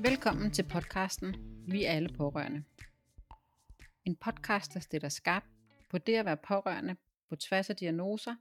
Velkommen 0.00 0.50
til 0.50 0.62
podcasten 0.62 1.36
Vi 1.68 1.84
er 1.84 1.92
alle 1.92 2.08
pårørende. 2.08 2.64
En 4.04 4.16
podcast, 4.16 4.74
der 4.74 4.80
stiller 4.80 5.08
skarp 5.08 5.44
på 5.88 5.98
det 5.98 6.14
at 6.14 6.24
være 6.24 6.36
pårørende 6.36 6.96
på 7.28 7.36
tværs 7.36 7.70
af 7.70 7.76
diagnoser, 7.76 8.36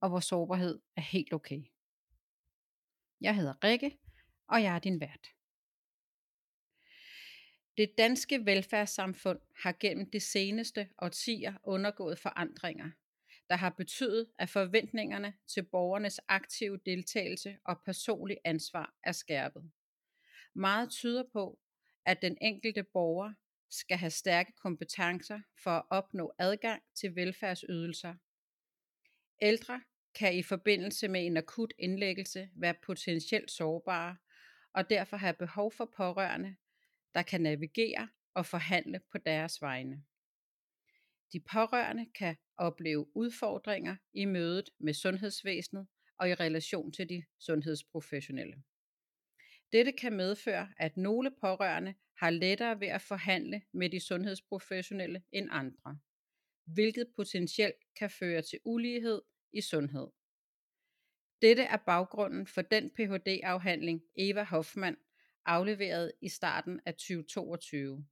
og 0.00 0.08
hvor 0.08 0.20
sårbarhed 0.20 0.80
er 0.96 1.00
helt 1.00 1.32
okay. 1.32 1.62
Jeg 3.20 3.36
hedder 3.36 3.64
Rikke, 3.64 3.98
og 4.48 4.62
jeg 4.62 4.74
er 4.74 4.78
din 4.78 5.00
vært. 5.00 5.28
Det 7.76 7.98
danske 7.98 8.46
velfærdssamfund 8.46 9.40
har 9.62 9.76
gennem 9.80 10.10
de 10.10 10.20
seneste 10.20 10.88
årtier 10.98 11.54
undergået 11.64 12.18
forandringer, 12.18 12.90
der 13.48 13.56
har 13.56 13.70
betydet, 13.70 14.26
at 14.38 14.48
forventningerne 14.48 15.34
til 15.46 15.62
borgernes 15.62 16.20
aktive 16.28 16.78
deltagelse 16.86 17.56
og 17.64 17.80
personlig 17.84 18.36
ansvar 18.44 18.94
er 19.04 19.12
skærpet. 19.12 19.70
Meget 20.54 20.90
tyder 20.90 21.24
på, 21.32 21.58
at 22.04 22.22
den 22.22 22.38
enkelte 22.40 22.82
borger 22.82 23.32
skal 23.70 23.96
have 23.96 24.10
stærke 24.10 24.52
kompetencer 24.52 25.40
for 25.62 25.70
at 25.70 25.84
opnå 25.90 26.32
adgang 26.38 26.82
til 26.94 27.16
velfærdsydelser. 27.16 28.14
Ældre 29.42 29.82
kan 30.14 30.36
i 30.36 30.42
forbindelse 30.42 31.08
med 31.08 31.26
en 31.26 31.36
akut 31.36 31.72
indlæggelse 31.78 32.50
være 32.54 32.74
potentielt 32.82 33.50
sårbare 33.50 34.16
og 34.72 34.90
derfor 34.90 35.16
have 35.16 35.34
behov 35.34 35.72
for 35.72 35.92
pårørende, 35.96 36.56
der 37.14 37.22
kan 37.22 37.40
navigere 37.40 38.08
og 38.34 38.46
forhandle 38.46 39.00
på 39.12 39.18
deres 39.18 39.62
vegne. 39.62 40.04
De 41.32 41.40
pårørende 41.40 42.06
kan 42.14 42.36
opleve 42.56 43.16
udfordringer 43.16 43.96
i 44.12 44.24
mødet 44.24 44.70
med 44.78 44.94
sundhedsvæsenet 44.94 45.86
og 46.18 46.30
i 46.30 46.34
relation 46.34 46.92
til 46.92 47.08
de 47.08 47.24
sundhedsprofessionelle. 47.38 48.62
Dette 49.72 49.92
kan 49.92 50.12
medføre, 50.12 50.68
at 50.76 50.96
nogle 50.96 51.30
pårørende 51.40 51.94
har 52.16 52.30
lettere 52.30 52.80
ved 52.80 52.88
at 52.88 53.02
forhandle 53.02 53.62
med 53.72 53.90
de 53.90 54.00
sundhedsprofessionelle 54.00 55.22
end 55.32 55.48
andre, 55.50 55.98
hvilket 56.64 57.06
potentielt 57.16 57.76
kan 57.96 58.10
føre 58.10 58.42
til 58.42 58.58
ulighed 58.64 59.22
i 59.52 59.60
sundhed. 59.60 60.08
Dette 61.42 61.62
er 61.62 61.76
baggrunden 61.76 62.46
for 62.46 62.62
den 62.62 62.90
Ph.D.-afhandling 62.90 64.00
Eva 64.16 64.42
Hoffmann 64.42 64.96
afleveret 65.44 66.12
i 66.20 66.28
starten 66.28 66.80
af 66.86 66.94
2022. 66.94 68.06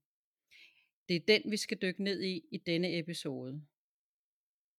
Det 1.07 1.15
er 1.15 1.19
den, 1.27 1.51
vi 1.51 1.57
skal 1.57 1.77
dykke 1.81 2.03
ned 2.03 2.21
i 2.21 2.41
i 2.51 2.57
denne 2.57 2.99
episode. 2.99 3.65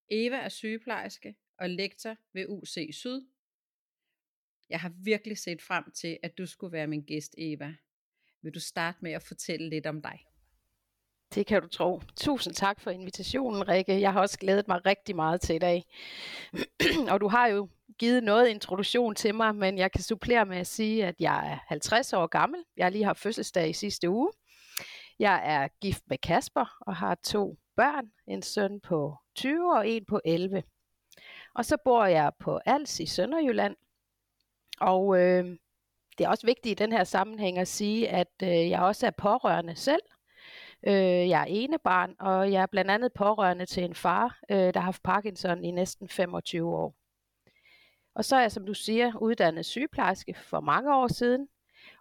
Eva 0.08 0.36
er 0.36 0.48
sygeplejerske 0.48 1.36
og 1.58 1.70
lektor 1.70 2.16
ved 2.33 2.47
UC 2.48 2.88
Syd. 2.92 3.22
Jeg 4.73 4.81
har 4.81 4.92
virkelig 5.05 5.39
set 5.39 5.62
frem 5.62 5.84
til, 5.91 6.19
at 6.23 6.39
du 6.39 6.47
skulle 6.47 6.73
være 6.73 6.87
min 6.87 7.03
gæst, 7.03 7.34
Eva. 7.39 7.75
Vil 8.42 8.55
du 8.55 8.61
starte 8.61 8.98
med 9.01 9.12
at 9.12 9.23
fortælle 9.23 9.69
lidt 9.69 9.87
om 9.87 10.03
dig? 10.03 10.25
Det 11.34 11.47
kan 11.47 11.62
du 11.62 11.69
tro. 11.69 12.01
Tusind 12.17 12.55
tak 12.55 12.81
for 12.81 12.91
invitationen, 12.91 13.69
Rikke. 13.69 14.00
Jeg 14.00 14.12
har 14.12 14.20
også 14.20 14.39
glædet 14.39 14.69
mig 14.69 14.87
rigtig 14.87 15.17
meget 15.17 15.41
til 15.41 15.55
i 15.55 15.59
dag. 15.59 15.84
og 17.12 17.20
du 17.20 17.28
har 17.28 17.47
jo 17.47 17.69
givet 17.98 18.23
noget 18.25 18.48
introduktion 18.48 19.15
til 19.15 19.34
mig, 19.34 19.55
men 19.55 19.78
jeg 19.78 19.93
kan 19.93 20.03
supplere 20.03 20.47
med 20.47 20.56
at 20.56 20.67
sige, 20.67 21.06
at 21.06 21.15
jeg 21.19 21.53
er 21.53 21.59
50 21.69 22.12
år 22.12 22.27
gammel. 22.27 22.65
Jeg 22.77 22.93
lige 22.93 23.05
har 23.05 23.15
fødselsdag 23.15 23.69
i 23.69 23.72
sidste 23.72 24.11
uge. 24.11 24.32
Jeg 25.19 25.43
er 25.44 25.69
gift 25.81 26.03
med 26.06 26.19
Kasper 26.19 26.77
og 26.81 26.97
har 26.97 27.15
to 27.15 27.59
børn. 27.77 28.05
En 28.27 28.43
søn 28.43 28.81
på 28.81 29.16
20 29.34 29.77
og 29.77 29.88
en 29.88 30.05
på 30.05 30.21
11. 30.25 30.62
Og 31.55 31.65
så 31.65 31.77
bor 31.84 32.05
jeg 32.05 32.32
på 32.41 32.61
Als 32.66 33.00
i 33.00 33.06
Sønderjylland. 33.06 33.77
Og 34.81 35.19
øh, 35.19 35.44
det 36.19 36.25
er 36.25 36.28
også 36.28 36.47
vigtigt 36.47 36.81
i 36.81 36.83
den 36.84 36.93
her 36.93 37.05
sammenhæng 37.05 37.59
at 37.59 37.69
sige, 37.69 38.09
at 38.09 38.33
øh, 38.43 38.71
jeg 38.71 38.81
også 38.81 39.06
er 39.06 39.10
pårørende 39.10 39.77
selv. 39.77 40.03
Øh, 40.87 41.28
jeg 41.28 41.41
er 41.41 41.47
ene 41.49 41.78
barn, 41.78 42.15
og 42.19 42.53
jeg 42.53 42.62
er 42.62 42.66
blandt 42.66 42.91
andet 42.91 43.12
pårørende 43.12 43.66
til 43.66 43.84
en 43.84 43.94
far, 43.94 44.38
øh, 44.50 44.56
der 44.56 44.81
har 44.81 44.84
haft 44.84 45.03
Parkinson 45.03 45.65
i 45.65 45.71
næsten 45.71 46.09
25 46.09 46.77
år. 46.77 46.94
Og 48.15 48.25
så 48.25 48.37
er 48.37 48.41
jeg, 48.41 48.53
som 48.53 48.66
du 48.66 48.75
siger, 48.75 49.12
uddannet 49.21 49.66
sygeplejerske 49.66 50.34
for 50.34 50.61
mange 50.61 50.94
år 50.94 51.09
siden. 51.09 51.49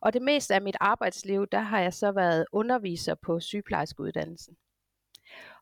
Og 0.01 0.13
det 0.13 0.21
meste 0.21 0.55
af 0.55 0.61
mit 0.61 0.77
arbejdsliv, 0.79 1.47
der 1.47 1.59
har 1.59 1.79
jeg 1.79 1.93
så 1.93 2.11
været 2.11 2.45
underviser 2.51 3.15
på 3.15 3.39
sygeplejerskeuddannelsen. 3.39 4.57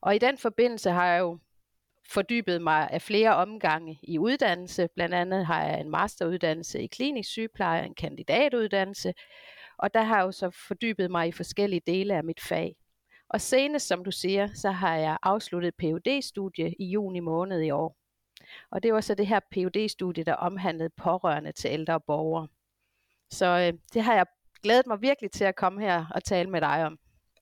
Og 0.02 0.16
i 0.16 0.20
den 0.20 0.38
forbindelse 0.38 0.92
har 0.92 1.06
jeg 1.06 1.20
jo 1.20 1.40
fordybet 2.12 2.62
mig 2.62 2.90
af 2.92 3.02
flere 3.02 3.36
omgange 3.36 4.00
i 4.04 4.20
uddannelse. 4.20 4.88
Blandt 4.96 5.16
andet 5.16 5.46
har 5.46 5.64
jeg 5.64 5.82
en 5.82 5.90
masteruddannelse 5.90 6.82
i 6.82 6.88
klinisk 6.88 7.30
sygepleje, 7.30 7.86
en 7.86 7.96
kandidatuddannelse, 7.96 9.14
og 9.78 9.94
der 9.94 10.02
har 10.02 10.18
jeg 10.18 10.26
jo 10.26 10.32
så 10.32 10.50
fordybet 10.68 11.12
mig 11.12 11.28
i 11.28 11.32
forskellige 11.32 11.82
dele 11.88 12.16
af 12.16 12.24
mit 12.24 12.42
fag. 12.42 12.76
Og 13.30 13.42
senest, 13.42 13.88
som 13.88 14.04
du 14.04 14.12
siger, 14.12 14.48
så 14.54 14.72
har 14.72 14.96
jeg 14.96 15.18
afsluttet 15.24 15.74
phd 15.76 16.22
studie 16.22 16.74
i 16.80 16.86
juni 16.86 17.20
måned 17.20 17.62
i 17.62 17.70
år. 17.70 17.96
Og 18.72 18.84
det 18.84 18.94
var 18.94 19.02
så 19.02 19.16
det 19.16 19.28
her 19.28 19.40
phd 19.52 19.90
studie 19.90 20.24
der 20.24 20.34
omhandlede 20.34 20.90
pårørende 20.90 21.52
til 21.52 21.70
ældre 21.72 22.00
borgere. 22.02 22.48
Så 23.32 23.46
øh, 23.46 23.80
det 23.94 24.04
har 24.04 24.14
jeg 24.14 24.26
glædet 24.64 24.88
mig 24.88 25.02
virkelig 25.02 25.32
til 25.32 25.44
at 25.44 25.56
komme 25.56 25.82
her 25.82 26.06
og 26.16 26.24
tale 26.24 26.50
med 26.50 26.62
dig 26.62 26.86
om. 26.86 27.00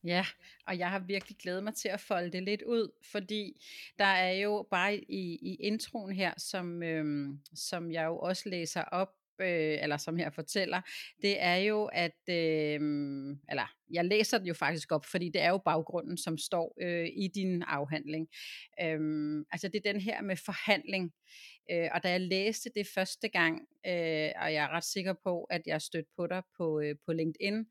Ja, 0.08 0.26
og 0.68 0.78
jeg 0.80 0.90
har 0.90 1.00
virkelig 1.00 1.38
glædet 1.38 1.64
mig 1.64 1.76
til 1.76 1.90
at 1.90 2.00
folde 2.00 2.32
det 2.32 2.44
lidt 2.44 2.62
ud, 2.62 2.92
fordi 3.12 3.66
der 4.00 4.06
er 4.06 4.32
jo 4.32 4.68
bare 4.72 4.98
i, 4.98 5.38
i 5.42 5.56
introen 5.56 6.16
her, 6.16 6.34
som, 6.38 6.84
øhm, 6.84 7.40
som 7.56 7.92
jeg 7.92 8.06
jo 8.06 8.18
også 8.18 8.50
læser 8.50 8.82
op, 8.82 9.10
øh, 9.42 9.78
eller 9.82 9.98
som 9.98 10.20
jeg 10.20 10.34
fortæller, 10.34 10.82
det 11.22 11.42
er 11.44 11.56
jo, 11.56 11.86
at, 11.86 12.30
øh, 12.30 12.80
eller 13.50 13.74
jeg 13.92 14.06
læser 14.06 14.38
den 14.38 14.48
jo 14.48 14.54
faktisk 14.54 14.92
op, 14.92 15.06
fordi 15.06 15.30
det 15.30 15.42
er 15.42 15.50
jo 15.50 15.58
baggrunden, 15.58 16.18
som 16.18 16.38
står 16.38 16.76
øh, 16.82 17.08
i 17.08 17.28
din 17.36 17.64
afhandling. 17.64 18.28
Øh, 18.82 19.00
altså 19.52 19.68
det 19.68 19.86
er 19.86 19.92
den 19.92 20.02
her 20.02 20.22
med 20.22 20.36
forhandling, 20.36 21.14
øh, 21.72 21.90
og 21.92 22.04
da 22.04 22.10
jeg 22.10 22.22
læste 22.22 22.70
det 22.76 22.88
første 22.96 23.28
gang, 23.28 23.62
øh, 23.86 24.32
og 24.42 24.54
jeg 24.54 24.64
er 24.64 24.70
ret 24.70 24.84
sikker 24.86 25.14
på, 25.24 25.44
at 25.44 25.62
jeg 25.66 25.82
stødte 25.82 26.10
på 26.16 26.28
dig 26.28 26.44
på, 26.58 26.80
øh, 26.80 26.96
på 27.06 27.14
LinkedIn, 27.14 27.66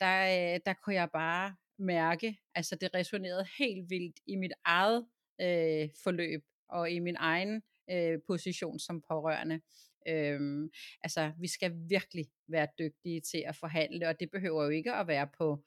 der, 0.00 0.54
øh, 0.54 0.60
der 0.66 0.72
kunne 0.72 0.94
jeg 0.94 1.08
bare 1.12 1.54
mærke, 1.78 2.38
altså 2.54 2.76
det 2.76 2.94
resonerede 2.94 3.46
helt 3.58 3.90
vildt 3.90 4.20
i 4.26 4.36
mit 4.36 4.52
eget 4.64 5.06
øh, 5.40 5.88
forløb, 6.04 6.42
og 6.68 6.90
i 6.90 6.98
min 6.98 7.16
egen 7.18 7.62
øh, 7.90 8.18
position 8.26 8.78
som 8.78 9.02
pårørende. 9.08 9.60
Øhm, 10.08 10.70
altså, 11.02 11.32
vi 11.40 11.48
skal 11.48 11.72
virkelig 11.88 12.26
være 12.48 12.68
dygtige 12.78 13.20
til 13.20 13.44
at 13.46 13.56
forhandle, 13.56 14.08
og 14.08 14.20
det 14.20 14.30
behøver 14.30 14.64
jo 14.64 14.70
ikke 14.70 14.92
at 14.92 15.06
være 15.06 15.28
på 15.38 15.64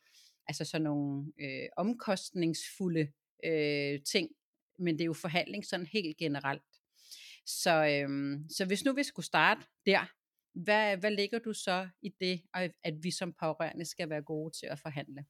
altså 0.47 0.65
sådan 0.65 0.83
nogle 0.83 1.31
øh, 1.39 1.69
omkostningsfulde 1.77 3.11
øh, 3.45 3.99
ting, 4.03 4.29
men 4.79 4.93
det 4.93 5.01
er 5.01 5.05
jo 5.05 5.13
forhandling 5.13 5.65
sådan 5.65 5.85
helt 5.85 6.17
generelt. 6.17 6.61
Så, 7.45 7.85
øhm, 7.85 8.49
så 8.49 8.65
hvis 8.65 8.85
nu 8.85 8.93
vi 8.93 9.03
skulle 9.03 9.25
starte 9.25 9.61
der, 9.85 10.13
hvad, 10.53 10.97
hvad 10.97 11.11
ligger 11.11 11.39
du 11.39 11.53
så 11.53 11.89
i 12.01 12.09
det, 12.21 12.41
at 12.83 12.93
vi 13.03 13.11
som 13.11 13.33
pårørende 13.33 13.85
skal 13.85 14.09
være 14.09 14.21
gode 14.21 14.57
til 14.59 14.65
at 14.65 14.79
forhandle? 14.79 15.25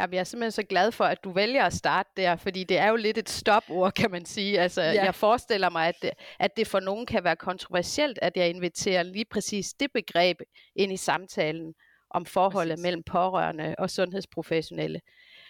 Jamen, 0.00 0.14
jeg 0.14 0.20
er 0.20 0.24
simpelthen 0.24 0.52
så 0.52 0.62
glad 0.62 0.92
for, 0.92 1.04
at 1.04 1.24
du 1.24 1.30
vælger 1.30 1.64
at 1.64 1.72
starte 1.72 2.10
der, 2.16 2.36
fordi 2.36 2.64
det 2.64 2.78
er 2.78 2.88
jo 2.88 2.96
lidt 2.96 3.18
et 3.18 3.28
stopord, 3.28 3.92
kan 3.92 4.10
man 4.10 4.24
sige. 4.24 4.60
Altså, 4.60 4.82
ja. 4.82 5.04
Jeg 5.04 5.14
forestiller 5.14 5.70
mig, 5.70 5.88
at 5.88 5.94
det, 6.02 6.10
at 6.38 6.56
det 6.56 6.66
for 6.66 6.80
nogen 6.80 7.06
kan 7.06 7.24
være 7.24 7.36
kontroversielt, 7.36 8.18
at 8.22 8.36
jeg 8.36 8.48
inviterer 8.48 9.02
lige 9.02 9.24
præcis 9.24 9.72
det 9.72 9.92
begreb 9.92 10.40
ind 10.76 10.92
i 10.92 10.96
samtalen 10.96 11.74
om 12.10 12.26
forholdet 12.26 12.72
præcis. 12.72 12.82
mellem 12.82 13.02
pårørende 13.02 13.74
og 13.78 13.90
sundhedsprofessionelle. 13.90 15.00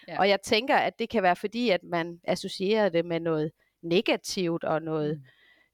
Ja. 0.07 0.19
Og 0.19 0.29
jeg 0.29 0.41
tænker, 0.41 0.75
at 0.75 0.99
det 0.99 1.09
kan 1.09 1.23
være 1.23 1.35
fordi, 1.35 1.69
at 1.69 1.83
man 1.83 2.19
associerer 2.23 2.89
det 2.89 3.05
med 3.05 3.19
noget 3.19 3.51
negativt 3.81 4.63
og 4.63 4.81
noget... 4.81 5.17
Mm 5.17 5.23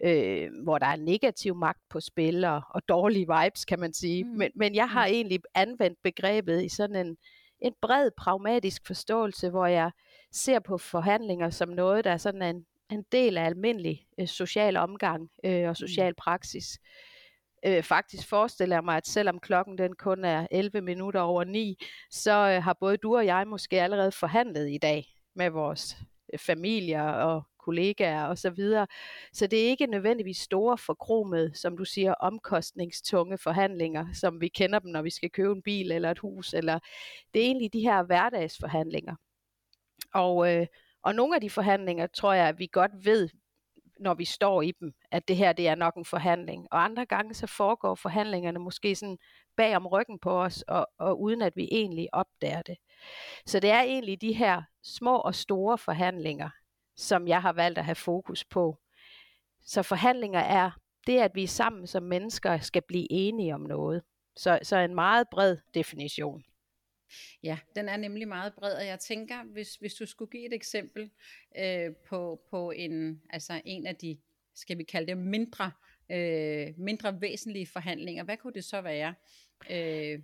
øh, 0.04 0.50
hvor 0.64 0.78
der 0.78 0.86
er 0.86 0.96
negativ 0.96 1.56
magt 1.56 1.80
på 1.90 2.00
spil 2.00 2.46
og, 2.46 2.62
og 2.70 2.90
dårlige 2.90 3.28
vibes, 3.28 3.66
kan 3.66 3.80
man 3.80 3.94
sige. 3.94 4.24
Mm. 4.24 4.30
Men, 4.30 4.52
men 4.56 4.76
jeg 4.76 4.90
har 4.90 5.08
mm. 5.08 5.14
egentlig 5.14 5.40
anvendt 5.56 6.00
begrebet 6.04 6.64
i 6.64 6.70
sådan 6.70 6.96
en, 6.96 7.18
en 7.66 7.74
bred 7.82 8.12
pragmatisk 8.18 8.88
forståelse, 8.88 9.50
hvor 9.50 9.66
jeg 9.66 9.92
ser 10.32 10.60
på 10.60 10.78
forhandlinger 10.78 11.50
som 11.50 11.70
noget, 11.70 12.06
der 12.06 12.12
er 12.12 12.18
sådan 12.18 12.42
en, 12.42 12.66
en 12.92 13.04
del 13.12 13.38
af 13.38 13.46
almindelig 13.46 14.06
øh, 14.20 14.28
social 14.28 14.78
omgang 14.78 15.30
øh, 15.44 15.64
og 15.64 15.70
mm. 15.70 15.76
social 15.76 16.14
praksis. 16.14 16.80
Øh, 17.66 17.84
faktisk 17.84 18.30
forestiller 18.30 18.76
jeg 18.76 18.84
mig, 18.84 18.98
at 18.98 19.08
selvom 19.08 19.40
klokken 19.40 19.78
den 19.78 19.96
kun 19.96 20.26
er 20.26 20.48
11 20.52 20.82
minutter 20.82 21.22
over 21.22 21.44
9, 21.44 21.78
så 22.12 22.32
øh, 22.32 22.64
har 22.64 22.78
både 22.80 22.98
du 22.98 23.18
og 23.18 23.26
jeg 23.26 23.48
måske 23.48 23.82
allerede 23.82 24.12
forhandlet 24.12 24.70
i 24.72 24.78
dag 24.78 25.06
med 25.36 25.50
vores 25.50 25.98
øh, 26.34 26.40
familier 26.40 27.04
og 27.04 27.44
kollegaer 27.66 28.24
og 28.26 28.38
Så, 28.38 28.50
videre. 28.50 28.88
så 29.34 29.48
det 29.48 29.64
er 29.66 29.68
ikke 29.70 29.88
nødvendigvis 29.88 30.38
store 30.38 30.78
forkromede, 30.78 31.52
som 31.56 31.78
du 31.78 31.86
siger, 31.86 32.14
omkostningstunge 32.14 33.38
forhandlinger, 33.38 34.06
som 34.14 34.42
vi 34.42 34.48
kender 34.48 34.80
dem, 34.80 34.92
når 34.92 35.02
vi 35.02 35.10
skal 35.10 35.30
købe 35.30 35.52
en 35.52 35.62
bil 35.62 35.92
eller 35.92 36.12
et 36.12 36.20
hus. 36.20 36.54
Eller 36.54 36.80
det 37.34 37.42
er 37.42 37.46
egentlig 37.46 37.74
de 37.74 37.80
her 37.82 38.04
hverdagsforhandlinger. 38.04 39.16
Og, 40.14 40.54
øh, 40.54 40.68
og 41.04 41.16
nogle 41.16 41.36
af 41.36 41.42
de 41.42 41.50
forhandlinger, 41.50 42.08
tror 42.08 42.34
jeg, 42.34 42.48
at 42.48 42.60
vi 42.60 42.68
godt 42.72 42.92
ved, 43.06 43.30
når 44.00 44.14
vi 44.14 44.26
står 44.26 44.62
i 44.62 44.72
dem, 44.72 44.94
at 45.12 45.28
det 45.28 45.36
her 45.36 45.54
det 45.54 45.68
er 45.68 45.76
nok 45.76 45.96
en 45.96 46.06
forhandling. 46.06 46.68
Og 46.72 46.84
andre 46.84 47.06
gange 47.06 47.34
så 47.34 47.48
foregår 47.48 47.96
forhandlingerne 47.96 48.60
måske 48.60 48.96
sådan 48.96 49.18
bag 49.58 49.76
om 49.76 49.88
ryggen 49.88 50.20
på 50.20 50.42
os, 50.42 50.62
og, 50.62 50.88
og 50.98 51.22
uden 51.22 51.42
at 51.42 51.56
vi 51.56 51.68
egentlig 51.72 52.10
opdager 52.14 52.62
det. 52.62 52.78
Så 53.46 53.60
det 53.60 53.70
er 53.70 53.82
egentlig 53.82 54.22
de 54.22 54.34
her 54.34 54.64
små 54.84 55.18
og 55.18 55.36
store 55.36 55.78
forhandlinger, 55.78 56.50
som 56.96 57.28
jeg 57.28 57.42
har 57.42 57.54
valgt 57.54 57.78
at 57.78 57.86
have 57.86 57.96
fokus 57.96 58.44
på. 58.44 58.78
Så 59.62 59.84
forhandlinger 59.84 60.40
er 60.40 60.72
det, 61.08 61.20
at 61.20 61.32
vi 61.36 61.48
sammen 61.48 61.88
som 61.88 62.04
mennesker 62.04 62.58
skal 62.58 62.82
blive 62.82 63.08
enige 63.12 63.54
om 63.54 63.62
noget. 63.62 64.04
Så, 64.38 64.60
så 64.64 64.78
en 64.78 64.96
meget 64.96 65.28
bred 65.32 65.58
definition. 65.74 66.44
Ja, 67.44 67.58
den 67.76 67.90
er 67.90 67.98
nemlig 67.98 68.28
meget 68.28 68.54
bred, 68.54 68.74
og 68.74 68.86
jeg 68.86 69.00
tænker, 69.00 69.44
hvis, 69.44 69.76
hvis 69.76 69.94
du 69.94 70.06
skulle 70.06 70.32
give 70.32 70.46
et 70.46 70.54
eksempel 70.54 71.12
øh, 71.58 71.96
på, 72.10 72.42
på 72.50 72.72
en, 72.72 73.22
altså 73.30 73.62
en 73.66 73.88
af 73.88 73.96
de, 73.96 74.18
skal 74.56 74.78
vi 74.78 74.84
kalde 74.84 75.08
det 75.08 75.18
mindre, 75.18 75.72
øh, 76.12 76.74
mindre 76.78 77.22
væsentlige 77.22 77.68
forhandlinger, 77.68 78.24
hvad 78.24 78.38
kunne 78.38 78.54
det 78.54 78.64
så 78.64 78.82
være? 78.82 79.14
Øh. 79.70 80.20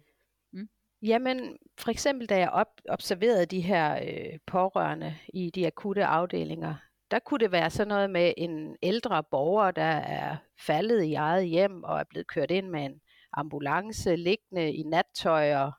Jamen, 1.01 1.57
for 1.80 1.92
eksempel 1.92 2.30
da 2.30 2.38
jeg 2.38 2.50
op, 2.50 2.68
observerede 2.89 3.45
de 3.45 3.62
her 3.62 3.95
øh, 3.95 4.39
pårørende 4.48 5.15
i 5.33 5.50
de 5.50 5.68
akutte 5.68 6.06
afdelinger, 6.06 6.75
der 7.12 7.19
kunne 7.19 7.39
det 7.39 7.51
være 7.51 7.69
sådan 7.69 7.88
noget 7.88 8.09
med 8.09 8.33
en 8.38 8.75
ældre 8.83 9.24
borger, 9.24 9.71
der 9.71 9.83
er 9.83 10.38
faldet 10.59 11.03
i 11.03 11.13
eget 11.13 11.48
hjem 11.48 11.83
og 11.83 12.00
er 12.00 12.03
blevet 12.09 12.27
kørt 12.27 12.51
ind 12.51 12.69
med 12.69 12.86
en 12.86 13.01
ambulance, 13.33 14.15
liggende 14.15 14.74
i 14.74 14.83
nattøj 14.83 15.56
og 15.56 15.71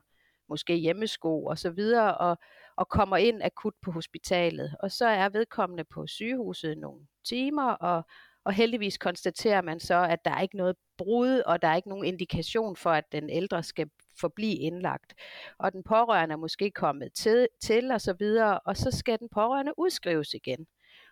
måske 0.49 0.75
hjemmesko 0.75 1.45
og 1.45 1.57
så 1.57 1.69
videre, 1.69 2.17
og, 2.17 2.37
og 2.77 2.89
kommer 2.89 3.17
ind 3.17 3.43
akut 3.43 3.73
på 3.81 3.91
hospitalet. 3.91 4.75
Og 4.79 4.91
så 4.91 5.05
er 5.05 5.29
vedkommende 5.29 5.83
på 5.83 6.07
sygehuset 6.07 6.77
nogle 6.77 7.07
timer, 7.25 7.71
og, 7.71 8.03
og 8.45 8.53
heldigvis 8.53 8.97
konstaterer 8.97 9.61
man 9.61 9.79
så, 9.79 10.07
at 10.09 10.25
der 10.25 10.31
er 10.31 10.41
ikke 10.41 10.57
noget 10.57 10.75
brud, 10.97 11.41
og 11.45 11.61
der 11.61 11.67
er 11.67 11.75
ikke 11.75 11.89
nogen 11.89 12.05
indikation 12.05 12.75
for, 12.75 12.89
at 12.89 13.11
den 13.11 13.29
ældre 13.29 13.63
skal 13.63 13.89
forblive 14.19 14.55
indlagt. 14.55 15.13
Og 15.59 15.73
den 15.73 15.83
pårørende 15.83 16.33
er 16.33 16.37
måske 16.37 16.71
kommet 16.71 17.13
til, 17.13 17.47
til 17.61 17.91
og 17.91 18.01
så 18.01 18.13
videre, 18.13 18.59
og 18.59 18.77
så 18.77 18.91
skal 18.91 19.19
den 19.19 19.29
pårørende 19.29 19.73
udskrives 19.77 20.33
igen. 20.33 20.65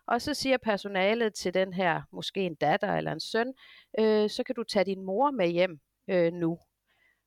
Og 0.08 0.22
så 0.22 0.34
siger 0.34 0.58
personalet 0.58 1.34
til 1.34 1.54
den 1.54 1.74
her, 1.74 2.02
måske 2.12 2.42
en 2.42 2.56
datter 2.56 2.96
eller 2.96 3.12
en 3.12 3.20
søn, 3.20 3.54
øh, 4.00 4.30
så 4.30 4.44
kan 4.44 4.56
du 4.56 4.64
tage 4.64 4.86
din 4.86 5.02
mor 5.02 5.32
med 5.32 5.48
hjem 5.48 5.80
øh, 6.08 6.34
nu. 6.34 6.60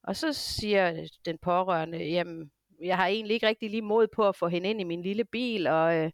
Og 0.02 0.16
så 0.16 0.32
siger 0.32 1.08
den 1.24 1.38
pårørende, 1.38 1.98
jamen, 1.98 2.50
jeg 2.82 2.96
har 2.96 3.06
egentlig 3.06 3.34
ikke 3.34 3.46
rigtig 3.46 3.70
lige 3.70 3.82
mod 3.82 4.06
på 4.06 4.28
at 4.28 4.36
få 4.36 4.48
hende 4.48 4.70
ind 4.70 4.80
i 4.80 4.84
min 4.84 5.02
lille 5.02 5.24
bil, 5.24 5.66
og 5.66 5.96
øh, 5.96 6.10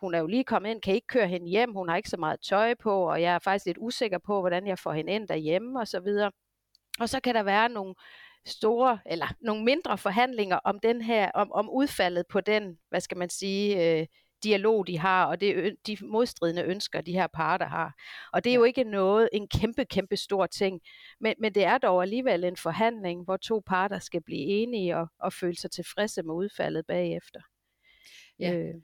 hun 0.00 0.14
er 0.14 0.18
jo 0.18 0.26
lige 0.26 0.44
kommet 0.44 0.70
ind, 0.70 0.82
kan 0.82 0.94
ikke 0.94 1.06
køre 1.06 1.28
hende 1.28 1.48
hjem, 1.48 1.72
hun 1.72 1.88
har 1.88 1.96
ikke 1.96 2.08
så 2.08 2.16
meget 2.16 2.40
tøj 2.40 2.74
på, 2.74 3.10
og 3.10 3.22
jeg 3.22 3.34
er 3.34 3.38
faktisk 3.38 3.66
lidt 3.66 3.78
usikker 3.80 4.18
på, 4.18 4.40
hvordan 4.40 4.66
jeg 4.66 4.78
får 4.78 4.92
hende 4.92 5.12
ind 5.12 5.28
derhjemme, 5.28 5.80
og 5.80 5.88
så 5.88 6.00
videre. 6.00 6.32
Og 7.00 7.08
så 7.08 7.20
kan 7.20 7.34
der 7.34 7.42
være 7.42 7.68
nogle 7.68 7.94
store, 8.46 8.98
eller 9.06 9.26
nogle 9.40 9.64
mindre 9.64 9.98
forhandlinger 9.98 10.56
om 10.56 10.80
den 10.80 11.02
her, 11.02 11.30
om, 11.30 11.52
om 11.52 11.70
udfaldet 11.70 12.26
på 12.26 12.40
den, 12.40 12.78
hvad 12.88 13.00
skal 13.00 13.16
man 13.16 13.30
sige, 13.30 13.98
øh, 14.00 14.06
dialog, 14.42 14.86
de 14.86 14.98
har, 14.98 15.24
og 15.24 15.40
det, 15.40 15.76
de 15.86 15.96
modstridende 16.00 16.62
ønsker, 16.62 17.00
de 17.00 17.12
her 17.12 17.26
parter 17.26 17.66
har. 17.66 17.94
Og 18.32 18.44
det 18.44 18.50
er 18.50 18.54
jo 18.54 18.64
ikke 18.64 18.84
noget, 18.84 19.28
en 19.32 19.48
kæmpe, 19.48 19.84
kæmpe 19.84 20.16
stor 20.16 20.46
ting, 20.46 20.80
men, 21.20 21.34
men 21.38 21.54
det 21.54 21.64
er 21.64 21.78
dog 21.78 22.02
alligevel 22.02 22.44
en 22.44 22.56
forhandling, 22.56 23.24
hvor 23.24 23.36
to 23.36 23.62
parter 23.66 23.98
skal 23.98 24.22
blive 24.22 24.40
enige 24.40 24.96
og, 24.96 25.06
og 25.18 25.32
føle 25.32 25.56
sig 25.56 25.70
tilfredse 25.70 26.22
med 26.22 26.34
udfaldet 26.34 26.86
bagefter. 26.86 27.40
Ja. 28.38 28.54
Øh, 28.54 28.74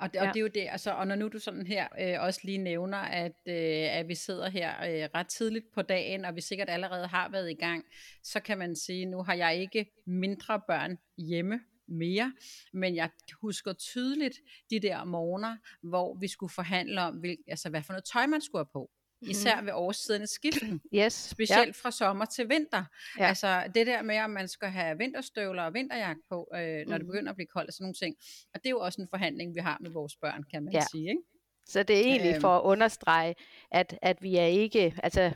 og 0.00 0.12
det, 0.12 0.20
og 0.20 0.26
ja. 0.26 0.32
det 0.32 0.36
er 0.36 0.40
jo 0.40 0.50
det, 0.54 0.66
altså, 0.70 0.90
og 0.90 1.06
når 1.06 1.14
nu 1.14 1.28
du 1.28 1.38
sådan 1.38 1.66
her 1.66 1.88
øh, 2.00 2.22
også 2.22 2.40
lige 2.44 2.58
nævner, 2.58 2.98
at, 2.98 3.32
øh, 3.48 3.98
at 3.98 4.08
vi 4.08 4.14
sidder 4.14 4.48
her 4.48 4.70
øh, 4.70 5.08
ret 5.14 5.28
tidligt 5.28 5.64
på 5.74 5.82
dagen, 5.82 6.24
og 6.24 6.36
vi 6.36 6.40
sikkert 6.40 6.70
allerede 6.70 7.06
har 7.06 7.28
været 7.28 7.50
i 7.50 7.54
gang, 7.54 7.84
så 8.22 8.40
kan 8.40 8.58
man 8.58 8.76
sige, 8.76 9.06
nu 9.06 9.22
har 9.22 9.34
jeg 9.34 9.56
ikke 9.56 9.86
mindre 10.06 10.60
børn 10.68 10.98
hjemme, 11.18 11.60
mere, 11.88 12.32
men 12.72 12.96
jeg 12.96 13.10
husker 13.40 13.72
tydeligt 13.72 14.38
de 14.70 14.80
der 14.80 15.04
morgener, 15.04 15.56
hvor 15.82 16.18
vi 16.20 16.28
skulle 16.28 16.52
forhandle 16.52 17.00
om, 17.00 17.16
hvil, 17.16 17.36
altså 17.48 17.70
hvad 17.70 17.82
for 17.82 17.92
noget 17.92 18.04
tøj 18.04 18.26
man 18.26 18.40
skulle 18.40 18.60
have 18.60 18.70
på. 18.72 18.90
Især 19.20 19.62
ved 19.62 19.72
årstidens 19.72 20.30
skiften. 20.30 20.80
Yes. 20.94 21.12
Specielt 21.12 21.66
ja. 21.66 21.72
fra 21.72 21.90
sommer 21.90 22.24
til 22.24 22.48
vinter. 22.48 22.84
Ja. 23.18 23.26
Altså 23.26 23.62
det 23.74 23.86
der 23.86 24.02
med, 24.02 24.16
at 24.16 24.30
man 24.30 24.48
skal 24.48 24.68
have 24.68 24.98
vinterstøvler 24.98 25.62
og 25.62 25.74
vinterjakke 25.74 26.22
på, 26.28 26.48
øh, 26.54 26.60
når 26.60 26.84
mm. 26.84 26.98
det 26.98 27.06
begynder 27.06 27.30
at 27.30 27.36
blive 27.36 27.46
koldt 27.46 27.68
og 27.68 27.74
sådan 27.74 27.84
nogle 27.84 27.94
ting. 27.94 28.16
Og 28.54 28.60
det 28.60 28.66
er 28.66 28.70
jo 28.70 28.80
også 28.80 29.02
en 29.02 29.08
forhandling, 29.10 29.54
vi 29.54 29.60
har 29.60 29.78
med 29.80 29.90
vores 29.90 30.16
børn, 30.16 30.44
kan 30.52 30.64
man 30.64 30.72
ja. 30.72 30.82
sige. 30.92 31.08
Ikke? 31.08 31.22
Så 31.66 31.82
det 31.82 31.96
er 31.96 32.04
egentlig 32.04 32.32
øhm. 32.32 32.40
for 32.40 32.58
at 32.58 32.62
understrege, 32.62 33.34
at, 33.70 33.98
at 34.02 34.22
vi 34.22 34.36
er 34.36 34.46
ikke, 34.46 34.94
altså 35.02 35.32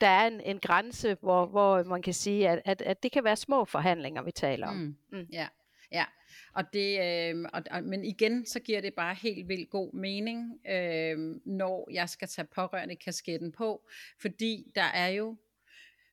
der 0.00 0.06
er 0.06 0.26
en, 0.26 0.40
en 0.40 0.58
grænse, 0.58 1.16
hvor, 1.20 1.46
hvor 1.46 1.82
man 1.82 2.02
kan 2.02 2.14
sige, 2.14 2.48
at, 2.48 2.62
at, 2.64 2.82
at 2.82 3.02
det 3.02 3.12
kan 3.12 3.24
være 3.24 3.36
små 3.36 3.64
forhandlinger, 3.64 4.22
vi 4.22 4.32
taler 4.32 4.66
om. 4.66 4.76
Mm. 4.76 4.96
Mm. 5.18 5.26
Ja, 5.32 5.48
ja. 5.92 6.04
Og 6.54 6.64
det, 6.72 7.00
øh, 7.00 7.44
og, 7.52 7.62
og, 7.70 7.84
men 7.84 8.04
igen, 8.04 8.46
så 8.46 8.60
giver 8.60 8.80
det 8.80 8.94
bare 8.94 9.14
helt 9.14 9.48
vildt 9.48 9.70
god 9.70 9.92
mening, 9.92 10.60
øh, 10.70 11.18
når 11.46 11.88
jeg 11.92 12.08
skal 12.08 12.28
tage 12.28 12.48
pårørende 12.54 12.96
kasketten 12.96 13.52
på, 13.52 13.88
fordi 14.20 14.64
der 14.74 14.84
er 14.94 15.08
jo 15.08 15.36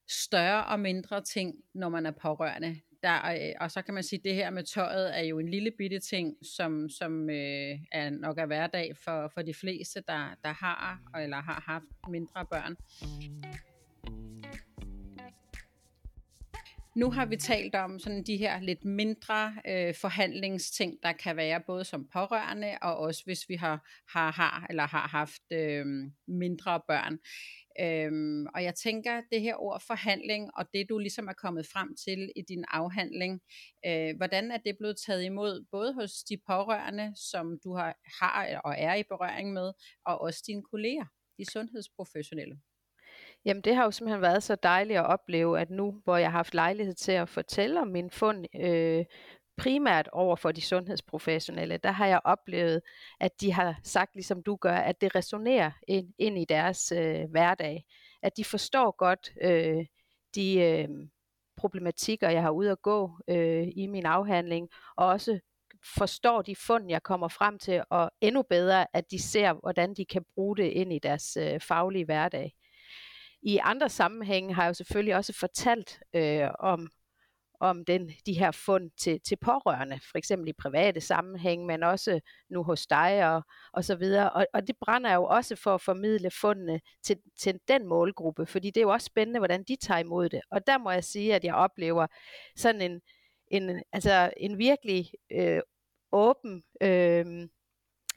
større 0.10 0.66
og 0.66 0.80
mindre 0.80 1.24
ting, 1.24 1.56
når 1.74 1.90
man 1.90 2.06
er 2.06 2.12
pårørende. 2.12 2.82
Der, 3.04 3.32
øh, 3.32 3.56
og 3.60 3.72
så 3.72 3.82
kan 3.82 3.94
man 3.94 4.04
sige, 4.04 4.20
at 4.20 4.24
det 4.24 4.36
her 4.36 4.50
med 4.50 4.64
tøjet 4.64 5.18
er 5.20 5.24
jo 5.24 5.40
en 5.40 5.50
lille 5.50 5.72
bitte 5.78 6.00
ting, 6.00 6.36
som, 6.56 6.90
som 6.90 7.30
øh, 7.30 7.80
er 7.92 8.10
nok 8.10 8.38
er 8.38 8.46
hverdag 8.46 8.98
for, 8.98 9.32
for 9.34 9.42
de 9.42 9.54
fleste, 9.54 10.04
der, 10.08 10.36
der 10.44 10.54
har 10.54 11.00
eller 11.22 11.38
har 11.38 11.64
haft 11.66 12.10
mindre 12.10 12.46
børn. 12.46 12.78
Nu 16.96 17.12
har 17.12 17.26
vi 17.26 17.38
talt 17.38 17.76
om 17.76 18.00
sådan 18.00 18.24
de 18.24 18.38
her 18.38 18.60
lidt 18.60 18.86
mindre 18.86 19.54
øh, 19.68 19.96
forhandlingsting, 19.96 20.98
der 21.04 21.12
kan 21.12 21.36
være 21.36 21.62
både 21.68 21.84
som 21.84 22.08
pårørende 22.14 22.78
og 22.82 22.98
også 22.98 23.22
hvis 23.26 23.50
vi 23.50 23.56
har, 23.56 23.90
har, 24.14 24.32
har 24.32 24.66
eller 24.70 24.88
har 24.88 25.08
haft 25.08 25.42
øh, 25.52 25.86
mindre 26.28 26.82
børn. 26.88 27.20
Øhm, 27.80 28.46
og 28.56 28.64
jeg 28.64 28.76
tænker, 28.76 29.22
det 29.32 29.42
her 29.42 29.56
ord 29.56 29.84
forhandling, 29.88 30.50
og 30.58 30.66
det 30.74 30.90
du 30.90 30.98
ligesom 30.98 31.28
er 31.28 31.34
kommet 31.34 31.68
frem 31.74 31.96
til 31.96 32.32
i 32.36 32.42
din 32.50 32.66
afhandling, 32.68 33.42
øh, 33.86 34.16
hvordan 34.18 34.52
er 34.52 34.58
det 34.58 34.78
blevet 34.78 34.98
taget 35.06 35.24
imod, 35.24 35.66
både 35.72 35.94
hos 35.94 36.12
de 36.30 36.38
pårørende, 36.48 37.14
som 37.32 37.60
du 37.64 37.76
har, 37.76 37.96
har 38.22 38.62
og 38.64 38.76
er 38.78 38.96
i 38.96 39.04
berøring 39.04 39.54
med, 39.54 39.74
og 40.06 40.22
også 40.22 40.44
dine 40.48 40.64
kolleger, 40.64 41.06
de 41.38 41.52
sundhedsprofessionelle? 41.52 42.56
Jamen 43.46 43.64
det 43.64 43.76
har 43.76 43.84
jo 43.84 43.92
simpelthen 43.92 44.22
været 44.22 44.44
så 44.44 44.56
dejligt 44.56 45.00
at 45.00 45.06
opleve, 45.06 45.60
at 45.60 45.70
nu 45.70 46.02
hvor 46.04 46.18
jeg 46.18 46.32
har 46.32 46.38
haft 46.38 46.54
lejlighed 46.54 46.94
til 46.94 47.12
at 47.12 47.30
fortælle 47.30 47.82
om 47.82 47.88
min 47.88 48.12
fund, 48.12 48.46
øh, 48.56 49.06
primært 49.58 50.10
over 50.12 50.36
for 50.36 50.52
de 50.52 50.62
sundhedsprofessionelle, 50.62 51.78
der 51.78 51.92
har 51.92 52.08
jeg 52.08 52.22
oplevet, 52.24 52.82
at 53.20 53.42
de 53.42 53.54
har 53.54 53.80
sagt, 53.84 54.16
ligesom 54.16 54.44
du 54.44 54.56
gør, 54.56 54.76
at 54.76 55.02
det 55.02 55.16
resonerer 55.16 55.72
ind, 55.88 56.14
ind 56.18 56.38
i 56.38 56.46
deres 56.46 56.92
øh, 56.92 57.30
hverdag. 57.32 57.86
At 58.22 58.38
de 58.38 58.46
forstår 58.46 58.96
godt 58.98 59.32
øh, 59.42 59.86
de 60.36 60.60
øh, 60.60 60.88
problematikker, 61.58 62.30
jeg 62.30 62.42
har 62.42 62.52
ude 62.52 62.72
at 62.72 62.82
gå 62.82 63.12
øh, 63.28 63.68
i 63.76 63.88
min 63.88 64.06
afhandling, 64.06 64.70
og 64.98 65.08
også 65.08 65.40
forstår 65.98 66.42
de 66.42 66.56
fund, 66.56 66.90
jeg 66.90 67.04
kommer 67.04 67.28
frem 67.28 67.60
til, 67.60 67.84
og 67.90 68.12
endnu 68.22 68.42
bedre, 68.42 68.86
at 68.94 69.12
de 69.12 69.22
ser, 69.22 69.54
hvordan 69.54 69.94
de 69.94 70.06
kan 70.06 70.26
bruge 70.36 70.58
det 70.58 70.64
ind 70.64 70.94
i 70.94 71.00
deres 71.00 71.38
øh, 71.38 71.60
faglige 71.60 72.06
hverdag. 72.06 72.54
I 73.42 73.58
andre 73.58 73.90
sammenhænge 73.90 74.54
har 74.54 74.64
jeg 74.64 74.70
jo 74.70 74.74
selvfølgelig 74.74 75.16
også 75.16 75.34
fortalt 75.34 76.00
øh, 76.16 76.50
om 76.60 76.90
om 77.62 77.86
den, 77.86 78.12
de 78.26 78.34
her 78.34 78.52
fund 78.52 78.92
til, 78.98 79.20
til 79.22 79.36
pårørende, 79.36 80.00
for 80.12 80.18
eksempel 80.18 80.50
i 80.50 80.54
private 80.54 81.02
sammenhæng, 81.02 81.66
men 81.66 81.84
også 81.84 82.20
nu 82.50 82.64
hos 82.64 82.88
dig 82.88 83.36
og, 83.36 83.42
og 83.74 83.84
så 83.84 83.96
videre. 83.96 84.32
Og, 84.32 84.46
og 84.54 84.68
det 84.68 84.76
brænder 84.82 85.14
jo 85.14 85.24
også 85.24 85.56
for 85.56 85.76
at 85.76 85.82
formidle 85.82 86.32
fundene 86.32 86.80
til, 87.04 87.18
til 87.40 87.60
den 87.68 87.88
målgruppe, 87.88 88.46
fordi 88.46 88.68
det 88.68 88.78
er 88.78 88.82
jo 88.82 88.90
også 88.90 89.06
spændende, 89.06 89.40
hvordan 89.40 89.64
de 89.64 89.76
tager 89.76 90.00
imod 90.00 90.30
det. 90.30 90.42
Og 90.52 90.68
der 90.68 90.78
må 90.78 90.92
jeg 90.92 91.04
sige, 91.04 91.36
at 91.36 91.44
jeg 91.44 91.56
oplever 91.56 92.08
sådan 92.56 92.82
en, 92.82 93.02
en, 93.48 93.84
altså 93.94 94.34
en 94.38 94.58
virkelig 94.58 95.12
øh, 95.32 95.62
åben 96.12 96.64
øh, 96.82 97.26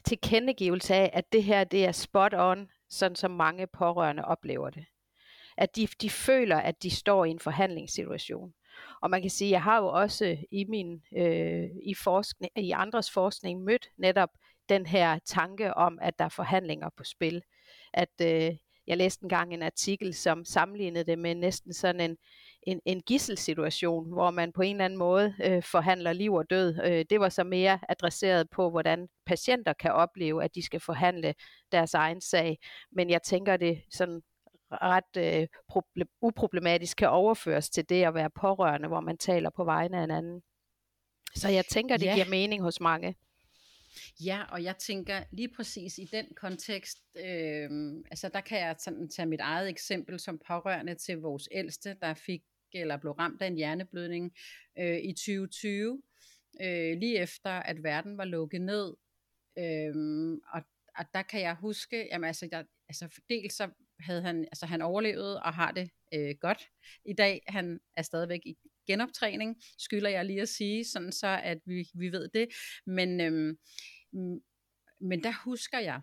tilkendegivelse 0.05 0.95
af, 0.95 1.09
at 1.13 1.33
det 1.33 1.43
her 1.43 1.63
det 1.63 1.85
er 1.85 1.91
spot 1.91 2.33
on, 2.33 2.69
sådan 2.89 3.15
som 3.15 3.31
mange 3.31 3.67
pårørende 3.67 4.25
oplever 4.25 4.69
det. 4.69 4.85
At 5.57 5.75
de, 5.75 5.87
de 6.01 6.09
føler, 6.09 6.57
at 6.57 6.83
de 6.83 6.89
står 6.89 7.25
i 7.25 7.29
en 7.29 7.39
forhandlingssituation. 7.39 8.53
Og 9.01 9.09
man 9.09 9.21
kan 9.21 9.29
sige, 9.29 9.47
at 9.47 9.51
jeg 9.51 9.63
har 9.63 9.77
jo 9.77 9.87
også 9.87 10.37
i 10.51 10.63
min 10.63 11.01
øh, 11.17 11.69
i 11.83 11.93
forskning, 11.93 12.51
i 12.55 12.71
andres 12.71 13.11
forskning 13.11 13.63
mødt 13.63 13.89
netop 13.97 14.29
den 14.69 14.85
her 14.85 15.19
tanke 15.25 15.73
om, 15.73 15.99
at 16.01 16.19
der 16.19 16.25
er 16.25 16.29
forhandlinger 16.29 16.89
på 16.97 17.03
spil. 17.03 17.41
At 17.93 18.21
øh, 18.21 18.55
jeg 18.87 18.97
læste 18.97 19.23
engang 19.23 19.53
en 19.53 19.61
artikel, 19.61 20.13
som 20.13 20.45
sammenlignede 20.45 21.03
det 21.03 21.19
med 21.19 21.35
næsten 21.35 21.73
sådan 21.73 22.01
en, 22.01 22.17
en, 22.63 22.81
en 22.85 23.01
gisselsituation, 23.01 24.13
hvor 24.13 24.31
man 24.31 24.51
på 24.51 24.61
en 24.61 24.75
eller 24.75 24.85
anden 24.85 24.99
måde 24.99 25.35
øh, 25.43 25.63
forhandler 25.63 26.13
liv 26.13 26.33
og 26.33 26.49
død. 26.49 26.79
Øh, 26.83 27.05
det 27.09 27.19
var 27.19 27.29
så 27.29 27.43
mere 27.43 27.79
adresseret 27.89 28.49
på, 28.49 28.69
hvordan 28.69 29.07
patienter 29.25 29.73
kan 29.73 29.91
opleve, 29.91 30.43
at 30.43 30.55
de 30.55 30.65
skal 30.65 30.79
forhandle 30.79 31.33
deres 31.71 31.93
egen 31.93 32.21
sag. 32.21 32.57
Men 32.91 33.09
jeg 33.09 33.21
tænker 33.21 33.57
det 33.57 33.81
sådan 33.89 34.21
ret 34.81 35.41
øh, 35.41 35.47
problem, 35.67 36.07
uproblematisk 36.21 36.97
kan 36.97 37.09
overføres 37.09 37.69
til 37.69 37.89
det 37.89 38.03
at 38.03 38.13
være 38.13 38.29
pårørende, 38.29 38.87
hvor 38.87 38.99
man 38.99 39.17
taler 39.17 39.49
på 39.49 39.63
vegne 39.63 39.99
af 39.99 40.03
en 40.03 40.11
anden. 40.11 40.41
Så 41.35 41.49
jeg 41.49 41.65
tænker, 41.65 41.97
det 41.97 42.05
ja. 42.05 42.13
giver 42.13 42.29
mening 42.29 42.61
hos 42.61 42.79
mange. 42.79 43.15
Ja, 44.25 44.43
og 44.49 44.63
jeg 44.63 44.77
tænker 44.77 45.23
lige 45.31 45.49
præcis 45.55 45.97
i 45.97 46.05
den 46.11 46.25
kontekst, 46.35 46.97
øh, 47.15 47.69
altså 48.11 48.29
der 48.33 48.41
kan 48.41 48.59
jeg 48.59 48.75
sådan 48.79 49.09
tage 49.09 49.25
mit 49.25 49.39
eget 49.39 49.69
eksempel 49.69 50.19
som 50.19 50.39
pårørende 50.47 50.95
til 50.95 51.17
vores 51.17 51.49
ældste, 51.51 51.97
der 52.01 52.13
fik 52.13 52.41
eller 52.73 52.97
blev 52.97 53.11
ramt 53.11 53.41
af 53.41 53.47
en 53.47 53.55
hjerneblødning 53.55 54.33
øh, 54.79 54.97
i 54.97 55.13
2020, 55.13 56.01
øh, 56.61 56.97
lige 56.97 57.19
efter 57.19 57.49
at 57.49 57.83
verden 57.83 58.17
var 58.17 58.25
lukket 58.25 58.61
ned. 58.61 58.93
Øh, 59.57 59.93
og, 60.53 60.61
og 60.97 61.05
der 61.13 61.21
kan 61.21 61.41
jeg 61.41 61.55
huske, 61.55 62.07
jamen 62.11 62.27
altså, 62.27 62.47
jeg, 62.51 62.65
altså 62.87 63.21
dels 63.29 63.53
så 63.53 63.69
havde 63.99 64.21
han, 64.21 64.45
altså 64.51 64.65
han 64.65 64.81
overlevet 64.81 65.39
og 65.39 65.53
har 65.53 65.71
det 65.71 65.89
øh, 66.13 66.35
godt 66.39 66.69
i 67.05 67.13
dag. 67.13 67.43
Han 67.47 67.79
er 67.97 68.01
stadigvæk 68.01 68.41
i 68.45 68.55
genoptræning, 68.87 69.61
skylder 69.77 70.09
jeg 70.09 70.25
lige 70.25 70.41
at 70.41 70.49
sige, 70.49 70.85
sådan 70.85 71.11
så 71.11 71.39
at 71.43 71.57
vi, 71.65 71.89
vi 71.93 72.11
ved 72.11 72.27
det. 72.27 72.47
Men, 72.85 73.21
øhm, 73.21 73.57
men 74.99 75.23
der 75.23 75.43
husker 75.43 75.79
jeg, 75.79 76.01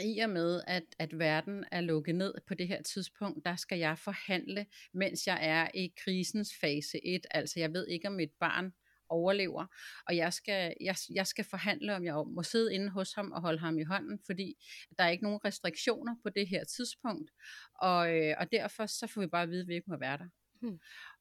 i 0.00 0.18
og 0.18 0.30
med, 0.30 0.62
at, 0.66 0.84
at 0.98 1.18
verden 1.18 1.64
er 1.72 1.80
lukket 1.80 2.14
ned 2.14 2.34
på 2.46 2.54
det 2.54 2.68
her 2.68 2.82
tidspunkt, 2.82 3.44
der 3.44 3.56
skal 3.56 3.78
jeg 3.78 3.98
forhandle, 3.98 4.66
mens 4.92 5.26
jeg 5.26 5.38
er 5.40 5.68
i 5.74 5.92
krisens 6.04 6.54
fase 6.60 7.06
1. 7.06 7.26
Altså 7.30 7.60
jeg 7.60 7.72
ved 7.72 7.86
ikke, 7.86 8.08
om 8.08 8.14
mit 8.14 8.32
barn 8.40 8.72
overlever, 9.08 9.66
og 10.06 10.16
jeg 10.16 10.32
skal, 10.32 10.74
jeg, 10.80 10.96
jeg 11.14 11.26
skal 11.26 11.44
forhandle, 11.44 11.96
om 11.96 12.04
jeg 12.04 12.14
må 12.14 12.42
sidde 12.42 12.74
inde 12.74 12.88
hos 12.88 13.12
ham 13.12 13.32
og 13.32 13.40
holde 13.40 13.58
ham 13.58 13.78
i 13.78 13.82
hånden, 13.82 14.18
fordi 14.26 14.54
der 14.98 15.04
er 15.04 15.08
ikke 15.08 15.24
nogen 15.24 15.44
restriktioner 15.44 16.14
på 16.22 16.28
det 16.30 16.48
her 16.48 16.64
tidspunkt, 16.64 17.30
og, 17.74 18.14
øh, 18.14 18.34
og 18.38 18.52
derfor 18.52 18.86
så 18.86 19.06
får 19.06 19.20
vi 19.20 19.26
bare 19.26 19.42
at 19.42 19.50
vide, 19.50 19.62
at 19.62 19.68
vi 19.68 19.74
ikke 19.74 19.90
må 19.90 19.96
være 19.96 20.18
der. 20.18 20.28
Hmm. 20.60 20.80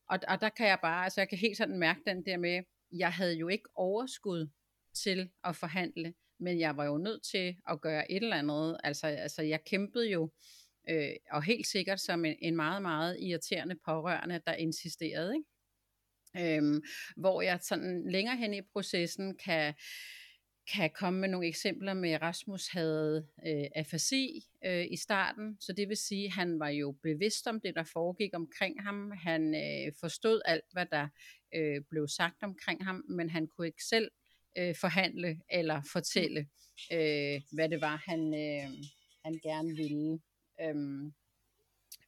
Og, 0.10 0.20
og 0.28 0.42
der 0.42 0.50
kan 0.50 0.68
jeg 0.68 0.80
bare, 0.82 1.04
altså 1.04 1.22
jeg 1.22 1.30
kan 1.30 1.38
helt 1.38 1.58
sådan 1.58 1.80
mærke 1.80 2.02
den 2.06 2.26
der 2.26 2.38
med, 2.38 2.64
jeg 2.92 3.14
havde 3.14 3.36
jo 3.36 3.48
ikke 3.48 3.70
overskud 3.76 4.50
til 4.94 5.30
at 5.44 5.56
forhandle, 5.56 6.14
men 6.40 6.60
jeg 6.60 6.78
var 6.78 6.86
jo 6.86 6.98
nødt 6.98 7.24
til 7.24 7.58
at 7.70 7.82
gøre 7.82 8.12
et 8.12 8.24
eller 8.24 8.36
andet. 8.36 8.78
Altså, 8.84 9.08
altså 9.08 9.42
jeg 9.42 9.64
kæmpede 9.64 10.12
jo, 10.12 10.32
øh, 10.90 11.10
og 11.32 11.44
helt 11.44 11.68
sikkert 11.68 12.00
som 12.00 12.26
en, 12.26 12.36
en 12.42 12.56
meget, 12.56 12.82
meget 12.82 13.18
irriterende 13.20 13.76
pårørende, 13.86 14.42
der 14.48 14.54
insisterede, 14.54 15.36
ikke? 15.36 15.50
Øhm, 16.40 16.84
hvor 17.18 17.42
jeg 17.42 17.60
sådan 17.62 18.12
længere 18.12 18.38
hen 18.38 18.54
i 18.54 18.62
processen 18.62 19.38
kan, 19.46 19.74
kan 20.74 20.90
komme 20.96 21.20
med 21.20 21.30
nogle 21.30 21.48
eksempler 21.48 21.94
med, 21.94 22.12
at 22.12 22.22
Rasmus 22.22 22.68
havde 22.68 23.28
øh, 23.48 23.66
afasi 23.76 24.42
øh, 24.66 24.86
i 24.92 24.98
starten, 24.98 25.58
så 25.60 25.74
det 25.74 25.90
vil 25.90 25.98
sige, 25.98 26.26
at 26.26 26.32
han 26.32 26.60
var 26.60 26.70
jo 26.70 26.96
bevidst 27.04 27.48
om 27.48 27.62
det, 27.62 27.76
der 27.76 27.84
foregik 27.84 28.32
omkring 28.34 28.84
ham. 28.84 29.12
Han 29.12 29.56
øh, 29.56 29.94
forstod 30.00 30.42
alt, 30.46 30.66
hvad 30.72 30.86
der 30.86 31.08
øh, 31.56 31.82
blev 31.90 32.08
sagt 32.08 32.44
omkring 32.44 32.86
ham, 32.86 33.06
men 33.10 33.30
han 33.30 33.48
kunne 33.48 33.68
ikke 33.68 33.84
selv 33.84 34.12
øh, 34.58 34.76
forhandle 34.76 35.40
eller 35.50 35.82
fortælle, 35.92 36.40
øh, 36.94 37.42
hvad 37.52 37.70
det 37.70 37.82
var, 37.82 38.04
han, 38.06 38.34
øh, 38.34 38.70
han 39.26 39.40
gerne 39.44 39.76
ville. 39.76 40.20
Øhm, 40.62 41.14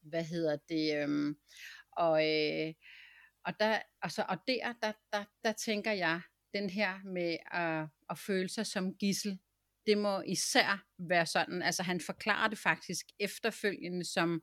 hvad 0.02 0.24
hedder 0.24 0.56
det? 0.68 1.02
Øhm, 1.02 1.36
og, 1.96 2.28
øh, 2.28 2.74
og, 3.50 3.56
der, 3.60 3.78
altså, 4.02 4.24
og 4.28 4.38
der, 4.46 4.72
der, 4.82 4.92
der, 5.12 5.24
der 5.44 5.52
tænker 5.52 5.92
jeg, 5.92 6.20
den 6.54 6.70
her 6.70 6.94
med 7.04 7.36
at, 7.52 7.86
at 8.10 8.18
føle 8.18 8.48
sig 8.48 8.66
som 8.66 8.94
gissel, 8.94 9.38
det 9.86 9.98
må 9.98 10.20
især 10.20 10.84
være 10.98 11.26
sådan, 11.26 11.62
altså 11.62 11.82
han 11.82 12.00
forklarer 12.00 12.48
det 12.48 12.58
faktisk 12.58 13.06
efterfølgende 13.20 14.04
som, 14.04 14.40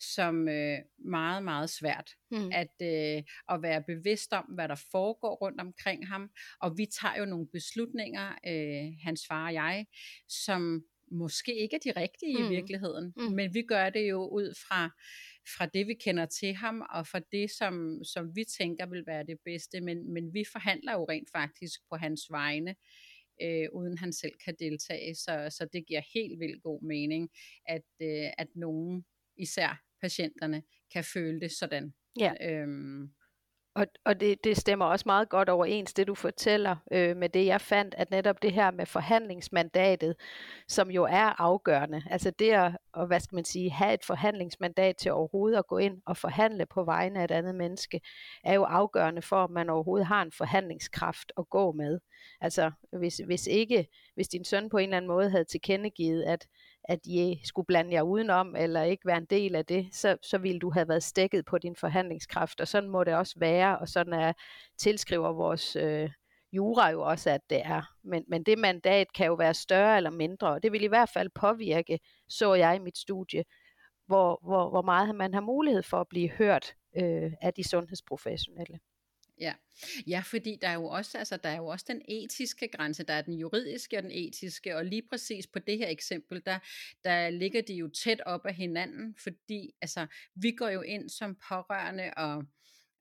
som 0.00 0.48
øh, 0.48 0.78
meget, 0.98 1.44
meget 1.44 1.70
svært. 1.70 2.10
Mm. 2.30 2.50
At, 2.52 2.74
øh, 2.82 3.22
at 3.48 3.62
være 3.62 3.82
bevidst 3.82 4.32
om, 4.32 4.44
hvad 4.44 4.68
der 4.68 4.84
foregår 4.90 5.34
rundt 5.34 5.60
omkring 5.60 6.08
ham. 6.08 6.30
Og 6.60 6.78
vi 6.78 6.86
tager 7.00 7.18
jo 7.18 7.24
nogle 7.24 7.46
beslutninger, 7.52 8.28
øh, 8.46 8.92
hans 9.04 9.26
far 9.28 9.46
og 9.46 9.54
jeg, 9.54 9.86
som 10.28 10.82
måske 11.10 11.62
ikke 11.62 11.76
er 11.76 11.92
de 11.92 12.00
rigtige 12.00 12.38
mm. 12.38 12.44
i 12.44 12.48
virkeligheden. 12.48 13.12
Mm. 13.16 13.22
Men 13.22 13.54
vi 13.54 13.62
gør 13.62 13.90
det 13.90 14.10
jo 14.10 14.28
ud 14.28 14.54
fra, 14.68 14.90
fra 15.56 15.66
det, 15.66 15.86
vi 15.86 15.94
kender 15.94 16.26
til 16.26 16.54
ham, 16.54 16.82
og 16.90 17.06
fra 17.06 17.20
det, 17.32 17.50
som, 17.50 18.04
som 18.04 18.36
vi 18.36 18.44
tænker 18.44 18.86
vil 18.86 19.06
være 19.06 19.26
det 19.26 19.38
bedste. 19.44 19.80
Men, 19.80 20.12
men 20.12 20.34
vi 20.34 20.44
forhandler 20.52 20.92
jo 20.92 21.04
rent 21.04 21.30
faktisk 21.32 21.80
på 21.90 21.96
hans 21.96 22.26
vegne 22.30 22.74
øh, 23.42 23.68
uden 23.72 23.98
han 23.98 24.12
selv 24.12 24.32
kan 24.44 24.54
deltage. 24.58 25.14
Så, 25.14 25.48
så 25.50 25.68
det 25.72 25.86
giver 25.86 26.02
helt 26.14 26.40
vildt 26.40 26.62
god 26.62 26.82
mening, 26.82 27.30
at, 27.66 27.88
øh, 28.02 28.30
at 28.38 28.48
nogen, 28.54 29.04
især 29.36 29.82
patienterne 30.00 30.62
kan 30.92 31.04
føle 31.04 31.40
det 31.40 31.52
sådan. 31.52 31.94
Ja. 32.20 32.32
Øhm, 32.42 33.14
og, 33.78 33.86
og 34.04 34.20
det, 34.20 34.44
det 34.44 34.56
stemmer 34.56 34.84
også 34.84 35.02
meget 35.06 35.28
godt 35.28 35.48
overens, 35.48 35.94
det 35.94 36.06
du 36.06 36.14
fortæller 36.14 36.76
øh, 36.92 37.16
med 37.16 37.28
det, 37.28 37.46
jeg 37.46 37.60
fandt, 37.60 37.94
at 37.98 38.10
netop 38.10 38.42
det 38.42 38.52
her 38.52 38.70
med 38.70 38.86
forhandlingsmandatet, 38.86 40.14
som 40.68 40.90
jo 40.90 41.04
er 41.04 41.40
afgørende, 41.40 42.02
altså 42.10 42.30
det 42.30 42.50
at, 42.50 42.72
og 42.92 43.06
hvad 43.06 43.20
skal 43.20 43.34
man 43.34 43.44
sige, 43.44 43.70
have 43.70 43.94
et 43.94 44.04
forhandlingsmandat 44.04 44.96
til 44.96 45.12
overhovedet 45.12 45.58
at 45.58 45.66
gå 45.66 45.78
ind 45.78 46.02
og 46.06 46.16
forhandle 46.16 46.66
på 46.66 46.84
vegne 46.84 47.20
af 47.20 47.24
et 47.24 47.30
andet 47.30 47.54
menneske, 47.54 48.00
er 48.44 48.54
jo 48.54 48.64
afgørende 48.64 49.22
for, 49.22 49.44
at 49.44 49.50
man 49.50 49.70
overhovedet 49.70 50.06
har 50.06 50.22
en 50.22 50.32
forhandlingskraft 50.32 51.32
at 51.38 51.50
gå 51.50 51.72
med. 51.72 52.00
Altså 52.40 52.70
hvis, 52.98 53.20
hvis 53.26 53.46
ikke, 53.46 53.86
hvis 54.14 54.28
din 54.28 54.44
søn 54.44 54.68
på 54.68 54.78
en 54.78 54.84
eller 54.84 54.96
anden 54.96 55.08
måde 55.08 55.30
havde 55.30 55.44
tilkendegivet, 55.44 56.22
at 56.22 56.46
at 56.88 57.06
I 57.06 57.40
skulle 57.44 57.66
blande 57.66 57.92
jer 57.92 58.02
udenom, 58.02 58.56
eller 58.56 58.82
ikke 58.82 59.06
være 59.06 59.18
en 59.18 59.24
del 59.24 59.54
af 59.54 59.66
det, 59.66 59.88
så, 59.92 60.16
så 60.22 60.38
ville 60.38 60.58
du 60.58 60.70
have 60.70 60.88
været 60.88 61.02
stækket 61.02 61.44
på 61.44 61.58
din 61.58 61.76
forhandlingskraft, 61.76 62.60
og 62.60 62.68
sådan 62.68 62.90
må 62.90 63.04
det 63.04 63.14
også 63.14 63.34
være, 63.38 63.78
og 63.78 63.88
sådan 63.88 64.12
er 64.12 64.32
tilskriver 64.78 65.32
vores 65.32 65.76
øh, 65.76 66.10
jura 66.52 66.90
jo 66.90 67.02
også, 67.02 67.30
at 67.30 67.40
det 67.50 67.60
er. 67.64 67.82
Men, 68.04 68.24
men 68.28 68.42
det 68.42 68.58
mandat 68.58 69.12
kan 69.12 69.26
jo 69.26 69.34
være 69.34 69.54
større 69.54 69.96
eller 69.96 70.10
mindre, 70.10 70.48
og 70.48 70.62
det 70.62 70.72
vil 70.72 70.82
i 70.82 70.86
hvert 70.86 71.10
fald 71.14 71.30
påvirke, 71.34 71.98
så 72.28 72.54
jeg 72.54 72.76
i 72.76 72.78
mit 72.78 72.98
studie, 72.98 73.44
hvor, 74.06 74.40
hvor, 74.42 74.70
hvor 74.70 74.82
meget 74.82 75.14
man 75.14 75.34
har 75.34 75.40
mulighed 75.40 75.82
for 75.82 76.00
at 76.00 76.08
blive 76.08 76.28
hørt 76.30 76.74
øh, 76.96 77.32
af 77.42 77.54
de 77.54 77.68
sundhedsprofessionelle. 77.68 78.78
Ja. 79.40 79.54
ja, 80.06 80.20
fordi 80.20 80.58
der 80.60 80.68
er 80.68 80.74
jo 80.74 80.84
også, 80.86 81.18
altså, 81.18 81.36
der 81.36 81.48
er 81.48 81.56
jo 81.56 81.66
også 81.66 81.84
den 81.88 82.02
etiske 82.08 82.68
grænse, 82.68 83.02
der 83.02 83.14
er 83.14 83.22
den 83.22 83.34
juridiske 83.34 83.96
og 83.96 84.02
den 84.02 84.12
etiske, 84.12 84.76
og 84.76 84.84
lige 84.84 85.02
præcis 85.10 85.46
på 85.46 85.58
det 85.58 85.78
her 85.78 85.88
eksempel, 85.88 86.42
der, 86.46 86.58
der 87.04 87.30
ligger 87.30 87.62
de 87.62 87.74
jo 87.74 87.88
tæt 87.88 88.20
op 88.26 88.46
af 88.46 88.54
hinanden, 88.54 89.16
fordi 89.22 89.70
altså, 89.82 90.06
vi 90.34 90.50
går 90.50 90.68
jo 90.68 90.80
ind 90.80 91.08
som 91.08 91.36
pårørende 91.48 92.12
og, 92.16 92.44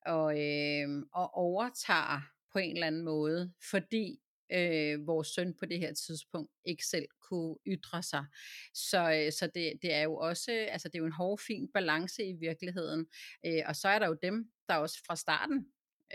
og, 0.06 0.40
øh, 0.42 0.90
og 1.14 1.34
overtager 1.34 2.22
på 2.54 2.60
en 2.60 2.74
eller 2.74 2.88
anden 2.88 3.04
måde, 3.04 3.54
fordi 3.72 4.20
øh, 4.52 5.08
vores 5.08 5.28
søn 5.28 5.54
på 5.60 5.66
det 5.66 5.80
her 5.80 5.94
tidspunkt 5.94 6.52
ikke 6.66 6.86
selv 6.86 7.06
kunne 7.22 7.56
ytre 7.68 8.04
sig. 8.04 8.26
Så, 8.74 9.12
øh, 9.12 9.32
så 9.32 9.50
det, 9.56 9.74
det 9.82 9.94
er 9.94 10.02
jo 10.02 10.16
også, 10.16 10.52
altså 10.52 10.88
det 10.88 10.96
er 10.96 11.00
jo 11.00 11.06
en 11.06 11.12
hård, 11.12 11.40
fin 11.48 11.70
balance 11.74 12.24
i 12.24 12.34
virkeligheden. 12.34 13.08
Øh, 13.46 13.64
og 13.66 13.76
så 13.76 13.88
er 13.88 14.00
der 14.00 14.08
jo 14.08 14.18
dem, 14.24 14.52
der 14.70 14.76
også 14.76 14.98
fra 15.08 15.16
starten 15.16 15.66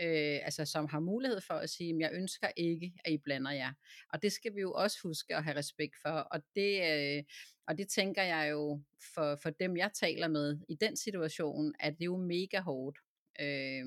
øh, 0.01 0.39
altså 0.43 0.65
som 0.65 0.87
har 0.87 0.99
mulighed 0.99 1.41
for 1.41 1.53
at 1.53 1.69
sige, 1.69 1.93
at 1.93 1.99
jeg 1.99 2.11
ønsker 2.13 2.47
ikke, 2.57 2.93
at 3.05 3.11
I 3.11 3.17
blander 3.17 3.51
jer. 3.51 3.73
Og 4.13 4.21
det 4.21 4.31
skal 4.31 4.55
vi 4.55 4.61
jo 4.61 4.73
også 4.73 4.97
huske 5.03 5.35
at 5.35 5.43
have 5.43 5.57
respekt 5.57 5.95
for. 6.01 6.09
Og 6.09 6.41
det, 6.55 6.91
øh, 6.91 7.23
og 7.67 7.77
det 7.77 7.87
tænker 7.87 8.23
jeg 8.23 8.51
jo 8.51 8.81
for, 9.13 9.35
for 9.35 9.49
dem, 9.49 9.77
jeg 9.77 9.91
taler 9.93 10.27
med 10.27 10.59
i 10.69 10.75
den 10.75 10.97
situation, 10.97 11.73
at 11.79 11.93
det 11.93 12.01
er 12.01 12.05
jo 12.05 12.17
mega 12.17 12.59
hårdt. 12.59 12.99
Øh, 13.39 13.85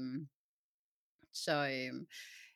så, 1.32 1.68
øh, 1.68 2.06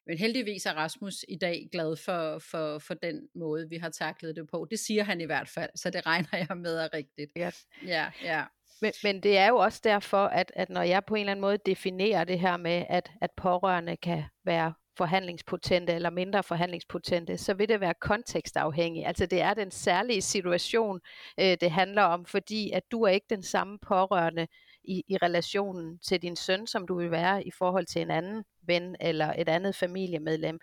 men 0.06 0.18
heldigvis 0.18 0.66
er 0.66 0.72
Rasmus 0.72 1.24
i 1.28 1.36
dag 1.36 1.68
glad 1.72 1.96
for, 1.96 2.38
for, 2.38 2.78
for 2.78 2.94
den 2.94 3.28
måde, 3.34 3.68
vi 3.68 3.76
har 3.76 3.90
taklet 3.90 4.36
det 4.36 4.48
på. 4.48 4.66
Det 4.70 4.78
siger 4.78 5.02
han 5.02 5.20
i 5.20 5.24
hvert 5.24 5.48
fald, 5.48 5.70
så 5.74 5.90
det 5.90 6.06
regner 6.06 6.46
jeg 6.48 6.56
med 6.56 6.76
er 6.76 6.94
rigtigt. 6.94 7.30
Ja, 7.36 7.50
ja. 7.86 8.10
ja. 8.22 8.44
Men, 8.80 8.92
men 9.02 9.22
det 9.22 9.38
er 9.38 9.48
jo 9.48 9.56
også 9.56 9.80
derfor, 9.84 10.24
at, 10.24 10.52
at 10.56 10.70
når 10.70 10.82
jeg 10.82 11.04
på 11.04 11.14
en 11.14 11.20
eller 11.20 11.30
anden 11.30 11.40
måde 11.40 11.58
definerer 11.66 12.24
det 12.24 12.40
her 12.40 12.56
med, 12.56 12.84
at, 12.88 13.10
at 13.20 13.30
pårørende 13.36 13.96
kan 13.96 14.24
være 14.44 14.74
forhandlingspotente 14.96 15.92
eller 15.92 16.10
mindre 16.10 16.42
forhandlingspotente, 16.42 17.38
så 17.38 17.54
vil 17.54 17.68
det 17.68 17.80
være 17.80 17.94
kontekstafhængigt. 18.00 19.06
Altså 19.06 19.26
det 19.26 19.40
er 19.40 19.54
den 19.54 19.70
særlige 19.70 20.22
situation, 20.22 21.00
øh, 21.40 21.56
det 21.60 21.70
handler 21.70 22.02
om, 22.02 22.26
fordi 22.26 22.70
at 22.70 22.82
du 22.90 23.02
er 23.02 23.08
ikke 23.08 23.26
den 23.30 23.42
samme 23.42 23.78
pårørende 23.78 24.46
i, 24.84 25.02
i 25.08 25.16
relationen 25.16 25.98
til 25.98 26.22
din 26.22 26.36
søn, 26.36 26.66
som 26.66 26.86
du 26.86 26.98
vil 26.98 27.10
være 27.10 27.46
i 27.46 27.50
forhold 27.58 27.86
til 27.86 28.02
en 28.02 28.10
anden 28.10 28.44
ven 28.62 28.96
eller 29.00 29.34
et 29.38 29.48
andet 29.48 29.74
familiemedlem. 29.74 30.58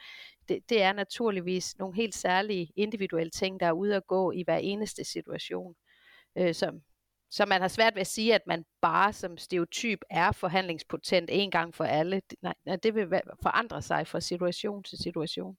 Det, 0.50 0.59
det 0.69 0.81
er 0.81 0.93
naturligvis 0.93 1.77
nogle 1.77 1.95
helt 1.95 2.15
særlige 2.15 2.71
individuelle 2.75 3.31
ting, 3.31 3.59
der 3.59 3.65
er 3.65 3.71
ude 3.71 3.95
at 3.95 4.07
gå 4.07 4.31
i 4.31 4.43
hver 4.43 4.57
eneste 4.57 5.03
situation. 5.03 5.75
Øh, 6.38 6.55
som, 6.55 6.81
så 7.29 7.46
man 7.46 7.62
har 7.62 7.67
svært 7.67 7.96
ved 7.96 8.01
at 8.01 8.07
sige, 8.07 8.36
at 8.36 8.48
man 8.48 8.65
bare 8.81 9.13
som 9.13 9.38
stereotyp 9.38 10.00
er 10.10 10.31
forhandlingspotent 10.31 11.29
en 11.34 11.51
gang 11.51 11.75
for 11.75 11.84
alle. 11.84 12.22
Nej, 12.41 12.53
det 12.84 12.96
vil 12.96 13.07
forandre 13.41 13.81
sig 13.81 14.07
fra 14.07 14.19
situation 14.19 14.84
til 14.84 14.98
situation. 14.98 15.57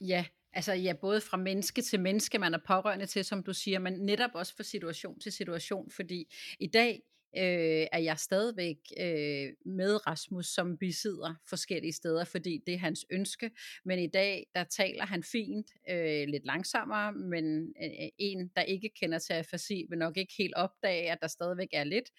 Ja, 0.00 0.24
Altså 0.56 0.72
ja, 0.72 0.92
både 0.92 1.20
fra 1.20 1.36
menneske 1.36 1.82
til 1.82 2.00
menneske, 2.00 2.38
man 2.38 2.54
er 2.54 2.58
pårørende 2.66 3.06
til, 3.06 3.24
som 3.24 3.42
du 3.42 3.52
siger, 3.52 3.78
men 3.78 3.92
netop 3.92 4.30
også 4.34 4.56
fra 4.56 4.62
situation 4.62 5.20
til 5.20 5.32
situation, 5.32 5.90
fordi 5.90 6.34
i 6.60 6.66
dag 6.66 7.02
øh, 7.36 7.86
er 7.92 7.98
jeg 7.98 8.18
stadigvæk 8.18 8.76
øh, 9.00 9.52
med 9.66 10.06
Rasmus, 10.06 10.46
som 10.46 10.78
besidder 10.78 11.34
forskellige 11.48 11.92
steder, 11.92 12.24
fordi 12.24 12.62
det 12.66 12.74
er 12.74 12.78
hans 12.78 13.06
ønske. 13.10 13.50
Men 13.84 13.98
i 13.98 14.06
dag, 14.06 14.46
der 14.54 14.64
taler 14.64 15.06
han 15.06 15.22
fint, 15.22 15.66
øh, 15.90 16.28
lidt 16.28 16.46
langsommere, 16.46 17.12
men 17.12 17.74
øh, 17.82 17.90
øh 18.02 18.08
en, 18.18 18.50
der 18.56 18.62
ikke 18.62 18.90
kender 19.00 19.18
til 19.18 19.32
afasi, 19.32 19.86
vil 19.90 19.98
nok 19.98 20.16
ikke 20.16 20.34
helt 20.38 20.54
opdage, 20.54 21.12
at 21.12 21.18
der 21.20 21.28
stadigvæk 21.28 21.68
er 21.72 21.84
lidt. 21.84 22.10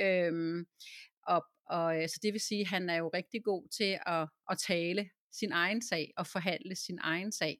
Øh, 0.00 0.64
og, 1.26 1.44
og 1.66 1.94
så 2.08 2.18
det 2.22 2.32
vil 2.32 2.40
sige, 2.40 2.60
at 2.60 2.68
han 2.68 2.90
er 2.90 2.96
jo 2.96 3.08
rigtig 3.08 3.44
god 3.44 3.68
til 3.68 3.98
at, 4.06 4.28
at 4.50 4.58
tale 4.58 5.10
sin 5.32 5.52
egen 5.52 5.82
sag 5.82 6.12
og 6.16 6.26
forhandle 6.26 6.74
sin 6.74 6.98
egen 7.02 7.32
sag. 7.32 7.58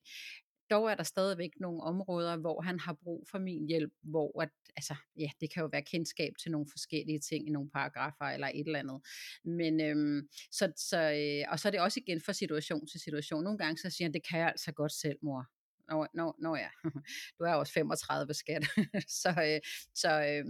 Dog 0.70 0.90
er 0.90 0.94
der 0.94 1.02
stadigvæk 1.02 1.50
nogle 1.60 1.82
områder, 1.82 2.36
hvor 2.36 2.60
han 2.60 2.80
har 2.80 2.92
brug 2.92 3.26
for 3.30 3.38
min 3.38 3.66
hjælp, 3.66 3.92
hvor 4.02 4.42
at, 4.42 4.48
altså, 4.76 4.94
ja, 5.18 5.30
det 5.40 5.52
kan 5.52 5.60
jo 5.62 5.68
være 5.72 5.82
kendskab 5.82 6.32
til 6.42 6.50
nogle 6.50 6.66
forskellige 6.70 7.18
ting 7.18 7.48
i 7.48 7.50
nogle 7.50 7.70
paragrafer 7.70 8.24
eller 8.24 8.50
et 8.54 8.66
eller 8.66 8.78
andet. 8.78 9.00
Men, 9.44 9.80
øhm, 9.80 10.28
så, 10.52 10.72
så, 10.76 11.00
øh, 11.00 11.52
og 11.52 11.58
så 11.60 11.68
er 11.68 11.70
det 11.70 11.80
også 11.80 12.00
igen 12.00 12.20
fra 12.20 12.32
situation 12.32 12.86
til 12.86 13.00
situation. 13.00 13.44
Nogle 13.44 13.58
gange 13.58 13.78
så 13.78 13.90
siger 13.90 14.06
han, 14.06 14.14
det 14.14 14.28
kan 14.28 14.38
jeg 14.38 14.48
altså 14.48 14.72
godt 14.72 14.92
selv, 14.92 15.18
mor. 15.22 15.44
Nå, 15.90 16.06
nå, 16.14 16.34
nå 16.38 16.56
ja, 16.56 16.68
du 17.38 17.44
er 17.44 17.54
også 17.54 17.72
35 17.72 18.34
skat. 18.34 18.64
så, 19.22 19.28
øh, 19.28 19.60
så, 19.94 20.10
øh, 20.30 20.44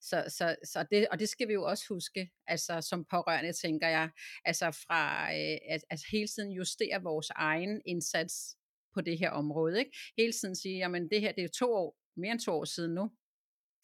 så, 0.00 0.24
så, 0.28 0.56
så 0.64 0.86
det, 0.90 1.08
og 1.08 1.18
det 1.18 1.28
skal 1.28 1.48
vi 1.48 1.52
jo 1.52 1.64
også 1.64 1.84
huske, 1.88 2.30
altså 2.46 2.80
som 2.80 3.04
pårørende 3.04 3.52
tænker 3.52 3.88
jeg, 3.88 4.10
altså 4.44 4.70
fra 4.70 5.32
øh, 5.32 5.58
at, 5.70 5.84
at 5.90 6.00
hele 6.12 6.28
tiden 6.28 6.52
justere 6.52 7.02
vores 7.02 7.30
egen 7.30 7.82
indsats 7.86 8.57
på 8.94 9.00
det 9.00 9.18
her 9.18 9.30
område. 9.30 9.78
Ikke? 9.78 9.96
Hele 10.16 10.32
tiden 10.32 10.56
sige, 10.56 10.78
jamen 10.78 11.10
det 11.10 11.20
her 11.20 11.32
det 11.32 11.44
er 11.44 11.48
to 11.48 11.74
år, 11.74 11.96
mere 12.16 12.32
end 12.32 12.40
to 12.40 12.52
år 12.52 12.64
siden 12.64 12.94
nu, 12.94 13.10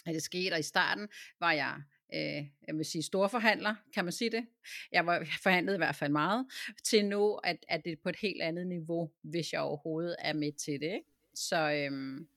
at 0.06 0.14
det 0.14 0.22
skete, 0.22 0.52
og 0.52 0.58
i 0.58 0.62
starten 0.62 1.08
var 1.40 1.52
jeg 1.52 1.82
øh, 2.14 2.46
jeg 2.66 2.76
vil 2.76 2.84
sige 2.84 3.02
storforhandler, 3.02 3.74
kan 3.94 4.04
man 4.04 4.12
sige 4.12 4.30
det? 4.30 4.46
Jeg 4.92 5.06
var 5.06 5.26
forhandlet 5.42 5.74
i 5.74 5.76
hvert 5.76 5.96
fald 5.96 6.12
meget, 6.12 6.46
til 6.84 7.04
nu, 7.04 7.34
at, 7.34 7.56
at 7.68 7.84
det 7.84 7.92
er 7.92 7.96
på 8.02 8.08
et 8.08 8.16
helt 8.16 8.42
andet 8.42 8.66
niveau, 8.66 9.10
hvis 9.22 9.52
jeg 9.52 9.60
overhovedet 9.60 10.16
er 10.18 10.32
med 10.32 10.52
til 10.52 10.80
det. 10.80 10.92
Ikke? 10.92 11.08
Så, 11.34 11.70
øhm, 11.70 12.28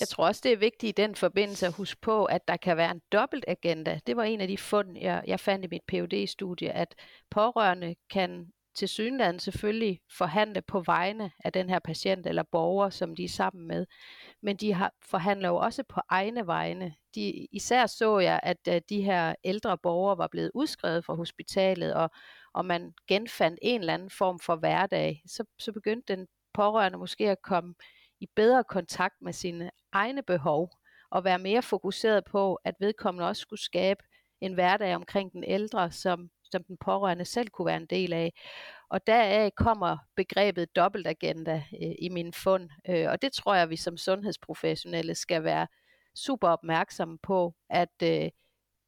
jeg 0.00 0.08
tror 0.08 0.26
også, 0.26 0.40
det 0.44 0.52
er 0.52 0.56
vigtigt 0.56 0.98
i 0.98 1.02
den 1.02 1.14
forbindelse 1.14 1.66
at 1.66 1.72
huske 1.72 2.00
på, 2.00 2.24
at 2.24 2.48
der 2.48 2.56
kan 2.56 2.76
være 2.76 2.90
en 2.90 3.02
dobbelt 3.12 3.44
agenda. 3.48 4.00
Det 4.06 4.16
var 4.16 4.24
en 4.24 4.40
af 4.40 4.48
de 4.48 4.58
fund, 4.58 4.98
jeg, 4.98 5.24
jeg 5.26 5.40
fandt 5.40 5.64
i 5.64 5.68
mit 5.68 5.82
phd 5.88 6.26
studie 6.26 6.72
at 6.72 6.94
pårørende 7.30 7.94
kan 8.10 8.52
til 8.80 8.88
synligheden 8.88 9.40
selvfølgelig 9.40 10.00
forhandle 10.18 10.62
på 10.62 10.80
vegne 10.80 11.30
af 11.44 11.52
den 11.52 11.70
her 11.70 11.78
patient 11.78 12.26
eller 12.26 12.42
borger, 12.42 12.90
som 12.90 13.16
de 13.16 13.24
er 13.24 13.28
sammen 13.28 13.68
med. 13.68 13.86
Men 14.42 14.56
de 14.56 14.72
har, 14.72 14.92
forhandler 15.02 15.48
jo 15.48 15.56
også 15.56 15.82
på 15.82 16.00
egne 16.08 16.46
vegne. 16.46 16.94
De, 17.14 17.46
især 17.52 17.86
så 17.86 18.18
jeg, 18.18 18.40
at, 18.42 18.88
de 18.88 19.02
her 19.02 19.34
ældre 19.44 19.78
borgere 19.78 20.18
var 20.18 20.26
blevet 20.26 20.50
udskrevet 20.54 21.04
fra 21.04 21.14
hospitalet, 21.14 21.94
og, 21.94 22.10
og 22.54 22.64
man 22.64 22.92
genfandt 23.08 23.58
en 23.62 23.80
eller 23.80 23.94
anden 23.94 24.10
form 24.10 24.38
for 24.38 24.56
hverdag. 24.56 25.22
Så, 25.26 25.44
så 25.58 25.72
begyndte 25.72 26.16
den 26.16 26.26
pårørende 26.54 26.98
måske 26.98 27.30
at 27.30 27.42
komme 27.42 27.74
i 28.20 28.26
bedre 28.36 28.64
kontakt 28.64 29.14
med 29.20 29.32
sine 29.32 29.70
egne 29.92 30.22
behov, 30.22 30.70
og 31.10 31.24
være 31.24 31.38
mere 31.38 31.62
fokuseret 31.62 32.24
på, 32.24 32.54
at 32.54 32.74
vedkommende 32.80 33.28
også 33.28 33.40
skulle 33.40 33.62
skabe 33.62 34.00
en 34.40 34.54
hverdag 34.54 34.94
omkring 34.94 35.32
den 35.32 35.44
ældre, 35.44 35.90
som 35.90 36.30
som 36.52 36.64
den 36.64 36.76
pårørende 36.76 37.24
selv 37.24 37.48
kunne 37.48 37.66
være 37.66 37.76
en 37.76 37.86
del 37.86 38.12
af. 38.12 38.32
Og 38.88 39.06
deraf 39.06 39.50
kommer 39.56 39.96
begrebet 40.16 40.76
dobbeltagenda 40.76 41.64
øh, 41.82 41.94
i 41.98 42.08
min 42.08 42.32
fund, 42.32 42.70
øh, 42.88 43.10
og 43.10 43.22
det 43.22 43.32
tror 43.32 43.54
jeg, 43.54 43.70
vi 43.70 43.76
som 43.76 43.96
sundhedsprofessionelle 43.96 45.14
skal 45.14 45.44
være 45.44 45.66
super 46.14 46.48
opmærksomme 46.48 47.18
på, 47.18 47.54
at 47.68 48.02
øh, 48.02 48.30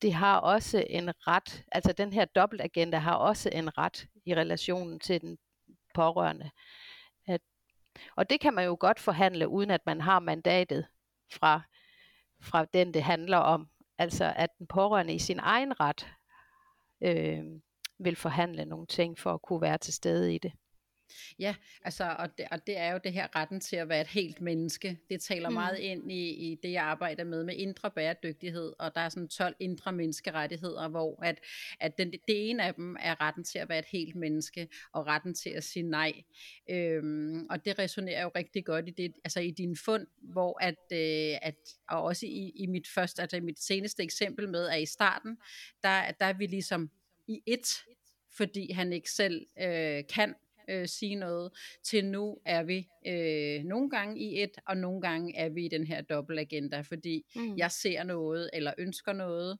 det 0.03 0.15
har 0.15 0.39
også 0.39 0.85
en 0.91 1.13
ret, 1.27 1.65
altså 1.73 1.93
den 1.93 2.13
her 2.13 2.25
dobbeltagenda 2.25 2.97
har 2.99 3.15
også 3.15 3.51
en 3.53 3.79
ret 3.79 4.07
i 4.27 4.35
relationen 4.35 5.01
til 5.01 5.21
den 5.21 5.39
pårørende. 5.95 6.51
At, 7.27 7.41
og 8.17 8.31
det 8.31 8.41
kan 8.41 8.55
man 8.55 8.65
jo 8.65 8.77
godt 8.81 9.01
forhandle, 9.01 9.49
uden 9.49 9.71
at 9.71 9.87
man 9.87 10.01
har 10.01 10.19
mandatet 10.21 10.87
fra, 11.33 11.61
fra 12.43 12.65
den, 12.65 12.95
det 12.95 13.03
handler 13.03 13.39
om. 13.39 13.69
Altså 13.99 14.33
at 14.37 14.51
den 14.59 14.67
pårørende 14.67 15.15
i 15.15 15.19
sin 15.19 15.39
egen 15.39 15.81
ret 15.81 16.09
øh, 17.03 17.45
vil 17.99 18.17
forhandle 18.17 18.65
nogle 18.65 18.87
ting 18.87 19.19
for 19.19 19.35
at 19.35 19.43
kunne 19.43 19.61
være 19.61 19.79
til 19.79 19.95
stede 19.95 20.35
i 20.35 20.39
det. 20.39 20.53
Ja, 21.39 21.55
altså, 21.85 22.17
og 22.19 22.39
det, 22.39 22.47
og 22.51 22.67
det 22.67 22.79
er 22.79 22.93
jo 22.93 23.01
det 23.05 23.13
her 23.13 23.37
retten 23.37 23.61
til 23.61 23.77
at 23.77 23.89
være 23.89 24.01
et 24.01 24.07
helt 24.07 24.41
menneske. 24.41 24.99
Det 25.11 25.21
taler 25.21 25.49
mm. 25.49 25.55
meget 25.55 25.79
ind 25.79 26.13
i, 26.13 26.31
i 26.31 26.59
det, 26.63 26.73
jeg 26.73 26.85
arbejder 26.85 27.25
med, 27.25 27.45
med 27.45 27.55
indre 27.57 27.91
bæredygtighed, 27.91 28.73
og 28.79 28.95
der 28.95 29.01
er 29.01 29.09
sådan 29.09 29.29
12 29.29 29.55
indre 29.61 29.93
menneskerettigheder, 29.93 30.89
hvor 30.89 31.23
at, 31.23 31.41
at 31.81 31.99
den, 31.99 32.11
det 32.11 32.51
ene 32.51 32.63
af 32.63 32.75
dem 32.75 32.97
er 33.01 33.21
retten 33.21 33.45
til 33.45 33.59
at 33.59 33.69
være 33.69 33.79
et 33.79 33.85
helt 33.85 34.17
menneske, 34.17 34.69
og 34.93 35.07
retten 35.07 35.35
til 35.35 35.51
at 35.51 35.65
sige 35.65 35.83
nej. 35.83 36.13
Øhm, 36.71 37.47
og 37.51 37.65
det 37.65 37.79
resonerer 37.79 38.23
jo 38.23 38.31
rigtig 38.37 38.65
godt 38.65 38.89
i, 38.89 38.91
det, 38.91 39.13
altså 39.25 39.41
i 39.41 39.51
din 39.51 39.77
fund, 39.77 40.07
hvor 40.23 40.59
at, 40.61 40.93
øh, 40.93 41.39
at 41.43 41.57
og 41.89 42.03
også 42.03 42.27
i, 42.27 42.53
i 42.55 42.67
mit 42.67 42.89
første, 42.95 43.23
altså 43.23 43.37
i 43.37 43.41
mit 43.41 43.61
seneste 43.61 44.03
eksempel 44.03 44.49
med, 44.49 44.69
at 44.69 44.83
i 44.83 44.87
starten, 44.87 45.37
der, 45.83 46.11
der 46.21 46.27
er 46.27 46.33
vi 46.33 46.47
ligesom 46.47 46.91
i 47.29 47.43
et, 47.47 47.83
fordi 48.37 48.73
han 48.73 48.93
ikke 48.93 49.11
selv 49.11 49.47
øh, 49.61 50.05
kan 50.15 50.35
øh, 50.69 50.89
sige 50.89 51.15
noget, 51.15 51.53
til 51.85 52.05
nu 52.05 52.39
er 52.45 52.63
vi 52.63 52.89
øh, 53.07 53.65
nogle 53.65 53.91
gange 53.91 54.21
i 54.21 54.43
et, 54.43 54.51
og 54.67 54.77
nogle 54.77 55.01
gange 55.01 55.37
er 55.37 55.49
vi 55.49 55.65
i 55.65 55.69
den 55.69 55.87
her 55.87 56.01
dobbeltagenda, 56.01 56.81
fordi 56.81 57.25
mm. 57.37 57.57
jeg 57.57 57.71
ser 57.71 58.03
noget, 58.03 58.51
eller 58.53 58.75
ønsker 58.79 59.13
noget, 59.13 59.59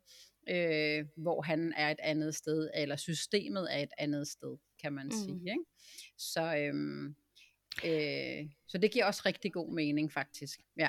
øh, 0.49 1.07
hvor 1.17 1.43
han 1.43 1.73
er 1.77 1.91
et 1.91 2.01
andet 2.03 2.35
sted, 2.35 2.71
eller 2.75 2.97
systemet 2.97 3.69
er 3.75 3.83
et 3.83 3.93
andet 3.99 4.29
sted, 4.29 4.57
kan 4.83 4.93
man 4.93 5.05
mm. 5.05 5.11
sige. 5.11 5.51
Ikke? 5.51 5.65
Så, 6.19 6.57
øh, 6.57 6.75
øh, 7.85 8.51
så 8.67 8.79
det 8.79 8.93
giver 8.93 9.05
også 9.05 9.23
rigtig 9.27 9.53
god 9.53 9.73
mening, 9.75 10.13
faktisk. 10.13 10.61
Ja. 10.79 10.89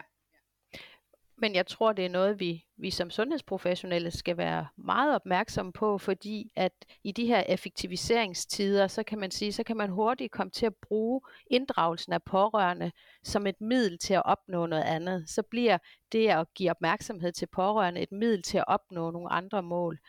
Men 1.44 1.56
jeg 1.56 1.68
tror, 1.68 1.94
det 1.94 2.06
er 2.06 2.10
noget, 2.10 2.40
vi, 2.40 2.66
vi 2.78 2.90
som 2.90 3.10
sundhedsprofessionelle 3.10 4.12
skal 4.12 4.38
være 4.38 4.68
meget 4.78 5.16
opmærksomme 5.16 5.72
på, 5.72 5.98
fordi 5.98 6.52
at 6.56 6.72
i 7.04 7.12
de 7.12 7.26
her 7.26 7.44
effektiviseringstider, 7.48 8.88
så 8.88 9.04
kan 9.04 9.20
man 9.20 9.32
sige, 9.32 9.54
så 9.54 9.64
kan 9.64 9.78
man 9.78 9.90
hurtigt 9.90 10.32
komme 10.32 10.52
til 10.52 10.66
at 10.66 10.76
bruge 10.76 11.22
inddragelsen 11.48 12.14
af 12.14 12.24
pårørende 12.24 12.92
som 13.24 13.48
et 13.48 13.62
middel 13.62 13.98
til 13.98 14.14
at 14.14 14.26
opnå 14.26 14.66
noget 14.66 14.84
andet. 14.84 15.30
Så 15.30 15.42
bliver 15.42 15.78
det 16.12 16.28
at 16.28 16.54
give 16.54 16.72
opmærksomhed 16.72 17.32
til 17.32 17.48
pårørende 17.48 18.02
et 18.02 18.12
middel 18.12 18.44
til 18.44 18.58
at 18.58 18.66
opnå 18.68 19.12
nogle 19.12 19.32
andre 19.32 19.64
mål. 19.64 20.00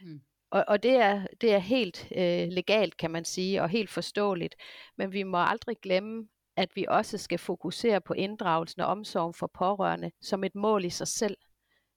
Mm. 0.00 0.20
Og, 0.50 0.64
og 0.68 0.82
det, 0.82 0.96
er, 0.96 1.26
det 1.40 1.54
er 1.54 1.58
helt 1.58 2.08
øh, 2.16 2.48
legalt, 2.48 2.96
kan 2.96 3.10
man 3.10 3.24
sige, 3.24 3.62
og 3.62 3.68
helt 3.68 3.90
forståeligt. 3.90 4.54
Men 4.96 5.12
vi 5.12 5.22
må 5.22 5.38
aldrig 5.38 5.76
glemme, 5.82 6.28
at 6.60 6.76
vi 6.76 6.86
også 6.88 7.18
skal 7.18 7.38
fokusere 7.38 8.00
på 8.00 8.12
inddragelsen 8.12 8.82
og 8.82 8.88
omsorgen 8.88 9.34
for 9.34 9.46
pårørende 9.46 10.10
som 10.20 10.44
et 10.44 10.54
mål 10.54 10.84
i 10.84 10.90
sig 10.90 11.08
selv. 11.08 11.36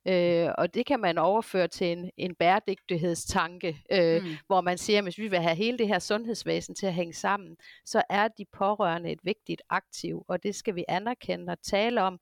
Øh, 0.08 0.49
og 0.58 0.73
det 0.73 0.86
kan 0.86 0.99
man 0.99 1.17
overføre 1.17 1.67
til 1.67 1.91
en, 1.91 2.12
en 2.17 2.36
bæredygtighedstanke, 2.36 3.84
øh, 3.91 4.23
mm. 4.23 4.30
hvor 4.47 4.62
man 4.62 4.78
siger, 4.78 4.97
at 4.97 5.06
hvis 5.06 5.17
vi 5.17 5.28
vil 5.28 5.39
have 5.39 5.56
hele 5.56 5.78
det 5.78 5.88
her 5.88 5.99
sundhedsvæsen 5.99 6.76
til 6.76 6.86
at 6.86 6.93
hænge 6.93 7.13
sammen, 7.13 7.58
så 7.86 8.04
er 8.10 8.28
de 8.28 8.45
pårørende 8.54 9.12
et 9.12 9.19
vigtigt 9.23 9.62
aktiv, 9.69 10.26
og 10.28 10.43
det 10.43 10.56
skal 10.56 10.76
vi 10.76 10.86
anerkende 10.88 11.52
og 11.52 11.62
tale 11.62 12.02
om, 12.02 12.19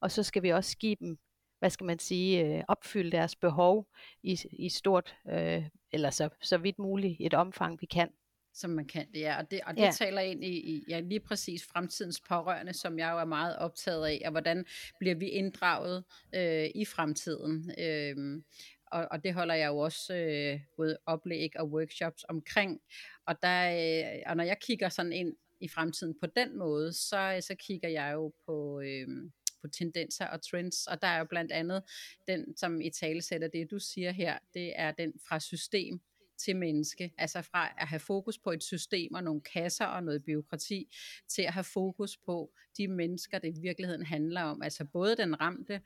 og 0.00 0.10
så 0.10 0.22
skal 0.22 0.42
vi 0.42 0.50
også 0.50 0.76
give 0.78 0.96
dem, 1.00 1.18
hvad 1.58 1.70
skal 1.70 1.84
man 1.84 1.98
sige, 1.98 2.44
øh, 2.46 2.64
opfylde 2.68 3.10
deres 3.10 3.36
behov 3.36 3.86
i, 4.22 4.40
i 4.52 4.68
stort, 4.68 5.16
øh, 5.30 5.64
eller 5.92 6.10
så, 6.10 6.28
så 6.42 6.58
vidt 6.58 6.78
muligt 6.78 7.16
et 7.20 7.34
omfang, 7.34 7.80
vi 7.80 7.86
kan 7.86 8.08
som 8.54 8.70
man 8.70 8.84
kan 8.84 9.06
det, 9.14 9.20
ja. 9.20 9.38
Og 9.38 9.50
det, 9.50 9.60
og 9.66 9.74
det 9.74 9.82
ja. 9.82 9.90
taler 9.90 10.20
ind 10.20 10.44
i, 10.44 10.56
i 10.56 10.84
ja, 10.88 11.00
lige 11.00 11.20
præcis 11.20 11.64
fremtidens 11.64 12.20
pårørende, 12.20 12.72
som 12.72 12.98
jeg 12.98 13.10
jo 13.12 13.18
er 13.18 13.24
meget 13.24 13.56
optaget 13.56 14.06
af, 14.06 14.22
og 14.24 14.30
hvordan 14.30 14.64
bliver 14.98 15.14
vi 15.14 15.28
inddraget 15.28 16.04
øh, 16.34 16.70
i 16.74 16.84
fremtiden. 16.84 17.74
Øh, 17.78 18.42
og, 18.86 19.08
og 19.10 19.24
det 19.24 19.34
holder 19.34 19.54
jeg 19.54 19.68
jo 19.68 19.78
også 19.78 20.14
øh, 20.14 20.60
både 20.76 20.98
oplæg 21.06 21.50
og 21.60 21.68
workshops 21.68 22.24
omkring. 22.28 22.80
Og, 23.26 23.42
der, 23.42 23.70
øh, 24.16 24.22
og 24.26 24.36
når 24.36 24.44
jeg 24.44 24.58
kigger 24.60 24.88
sådan 24.88 25.12
ind 25.12 25.36
i 25.60 25.68
fremtiden 25.68 26.14
på 26.20 26.26
den 26.26 26.58
måde, 26.58 26.92
så, 26.92 27.38
så 27.40 27.54
kigger 27.58 27.88
jeg 27.88 28.12
jo 28.14 28.32
på... 28.46 28.80
Øh, 28.80 29.08
på 29.62 29.68
tendenser 29.68 30.26
og 30.26 30.42
trends, 30.42 30.86
og 30.86 31.02
der 31.02 31.08
er 31.08 31.18
jo 31.18 31.24
blandt 31.24 31.52
andet 31.52 31.82
den, 32.28 32.56
som 32.56 32.80
i 32.80 32.90
tale 32.90 33.22
sætter 33.22 33.48
det, 33.48 33.70
du 33.70 33.78
siger 33.78 34.10
her, 34.10 34.38
det 34.54 34.72
er 34.76 34.92
den 34.92 35.12
fra 35.28 35.40
system 35.40 36.00
til 36.38 36.56
menneske. 36.56 37.12
Altså 37.18 37.42
fra 37.42 37.74
at 37.78 37.88
have 37.88 38.00
fokus 38.00 38.38
på 38.38 38.50
et 38.50 38.62
system 38.62 39.14
og 39.14 39.24
nogle 39.24 39.40
kasser 39.40 39.84
og 39.84 40.04
noget 40.04 40.24
byråkrati, 40.24 40.88
til 41.28 41.42
at 41.42 41.52
have 41.52 41.64
fokus 41.64 42.16
på 42.16 42.52
de 42.78 42.88
mennesker, 42.88 43.38
det 43.38 43.58
i 43.58 43.60
virkeligheden 43.60 44.06
handler 44.06 44.42
om. 44.42 44.62
Altså 44.62 44.84
både 44.84 45.16
den 45.16 45.40
ramte 45.40 45.80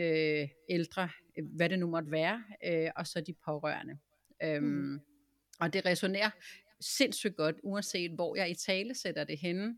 øh, 0.00 0.48
ældre, 0.68 1.08
hvad 1.56 1.68
det 1.68 1.78
nu 1.78 1.86
måtte 1.86 2.10
være, 2.10 2.44
øh, 2.64 2.90
og 2.96 3.06
så 3.06 3.20
de 3.20 3.34
pårørende. 3.44 3.98
Øhm, 4.42 4.64
mm. 4.64 5.00
Og 5.60 5.72
det 5.72 5.86
resonerer 5.86 6.30
sindssygt 6.80 7.36
godt, 7.36 7.56
uanset 7.62 8.10
hvor 8.10 8.36
jeg 8.36 8.50
i 8.50 8.54
tale 8.54 8.94
sætter 8.94 9.24
det 9.24 9.38
henne. 9.38 9.76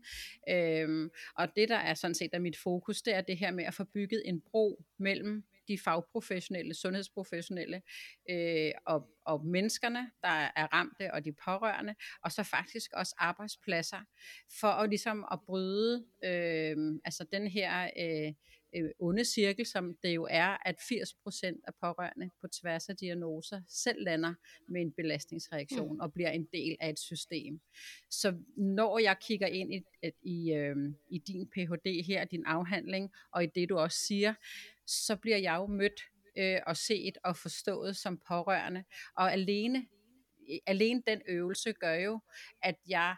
Øhm, 0.49 1.09
og 1.35 1.55
det, 1.55 1.69
der 1.69 1.75
er 1.75 1.93
sådan 1.93 2.15
set 2.15 2.29
er 2.33 2.39
mit 2.39 2.57
fokus, 2.57 3.01
det 3.01 3.15
er 3.15 3.21
det 3.21 3.37
her 3.37 3.51
med 3.51 3.63
at 3.63 3.73
få 3.73 3.83
bygget 3.83 4.21
en 4.25 4.41
bro 4.41 4.83
mellem 4.97 5.43
de 5.67 5.77
fagprofessionelle, 5.83 6.73
sundhedsprofessionelle 6.73 7.81
øh, 8.29 8.71
og, 8.85 9.09
og 9.25 9.45
menneskerne, 9.45 10.11
der 10.21 10.51
er 10.55 10.73
ramte, 10.73 11.13
og 11.13 11.25
de 11.25 11.33
pårørende, 11.45 11.95
og 12.23 12.31
så 12.31 12.43
faktisk 12.43 12.91
også 12.93 13.15
arbejdspladser, 13.17 13.99
for 14.59 14.67
at 14.67 14.89
ligesom 14.89 15.25
at 15.31 15.39
bryde 15.45 16.05
øh, 16.23 16.77
altså 17.05 17.25
den 17.31 17.47
her 17.47 17.89
øh, 17.99 18.33
øh, 18.75 18.89
onde 18.99 19.25
cirkel, 19.25 19.65
som 19.65 19.95
det 20.03 20.15
jo 20.15 20.27
er, 20.29 20.57
at 20.65 20.75
80% 20.75 21.61
af 21.67 21.73
pårørende 21.81 22.29
på 22.41 22.47
tværs 22.47 22.89
af 22.89 22.97
diagnoser 22.97 23.61
selv 23.67 24.03
lander 24.03 24.33
med 24.67 24.81
en 24.81 24.91
belastningsreaktion 24.91 25.93
mm. 25.93 25.99
og 25.99 26.13
bliver 26.13 26.29
en 26.29 26.47
del 26.53 26.77
af 26.79 26.89
et 26.89 26.99
system. 26.99 27.61
Så 28.09 28.33
når 28.57 28.99
jeg 28.99 29.17
kigger 29.21 29.47
ind 29.47 29.73
i, 29.73 29.81
i, 30.23 30.53
øh, 30.53 30.75
i 31.09 31.17
din 31.17 31.47
Ph.D. 31.47 32.05
her, 32.05 32.25
din 32.25 32.43
afhandling, 32.45 33.11
og 33.31 33.43
i 33.43 33.47
det 33.55 33.69
du 33.69 33.77
også 33.77 33.97
siger, 34.07 34.33
så 34.87 35.15
bliver 35.15 35.37
jeg 35.37 35.55
jo 35.55 35.67
mødt 35.67 36.01
øh, 36.37 36.59
og 36.67 36.77
set 36.77 37.17
og 37.23 37.37
forstået 37.37 37.97
som 37.97 38.17
pårørende. 38.27 38.83
Og 39.15 39.33
alene, 39.33 39.85
alene 40.67 41.03
den 41.07 41.21
øvelse 41.27 41.73
gør 41.73 41.93
jo, 41.93 42.19
at 42.61 42.75
jeg 42.87 43.15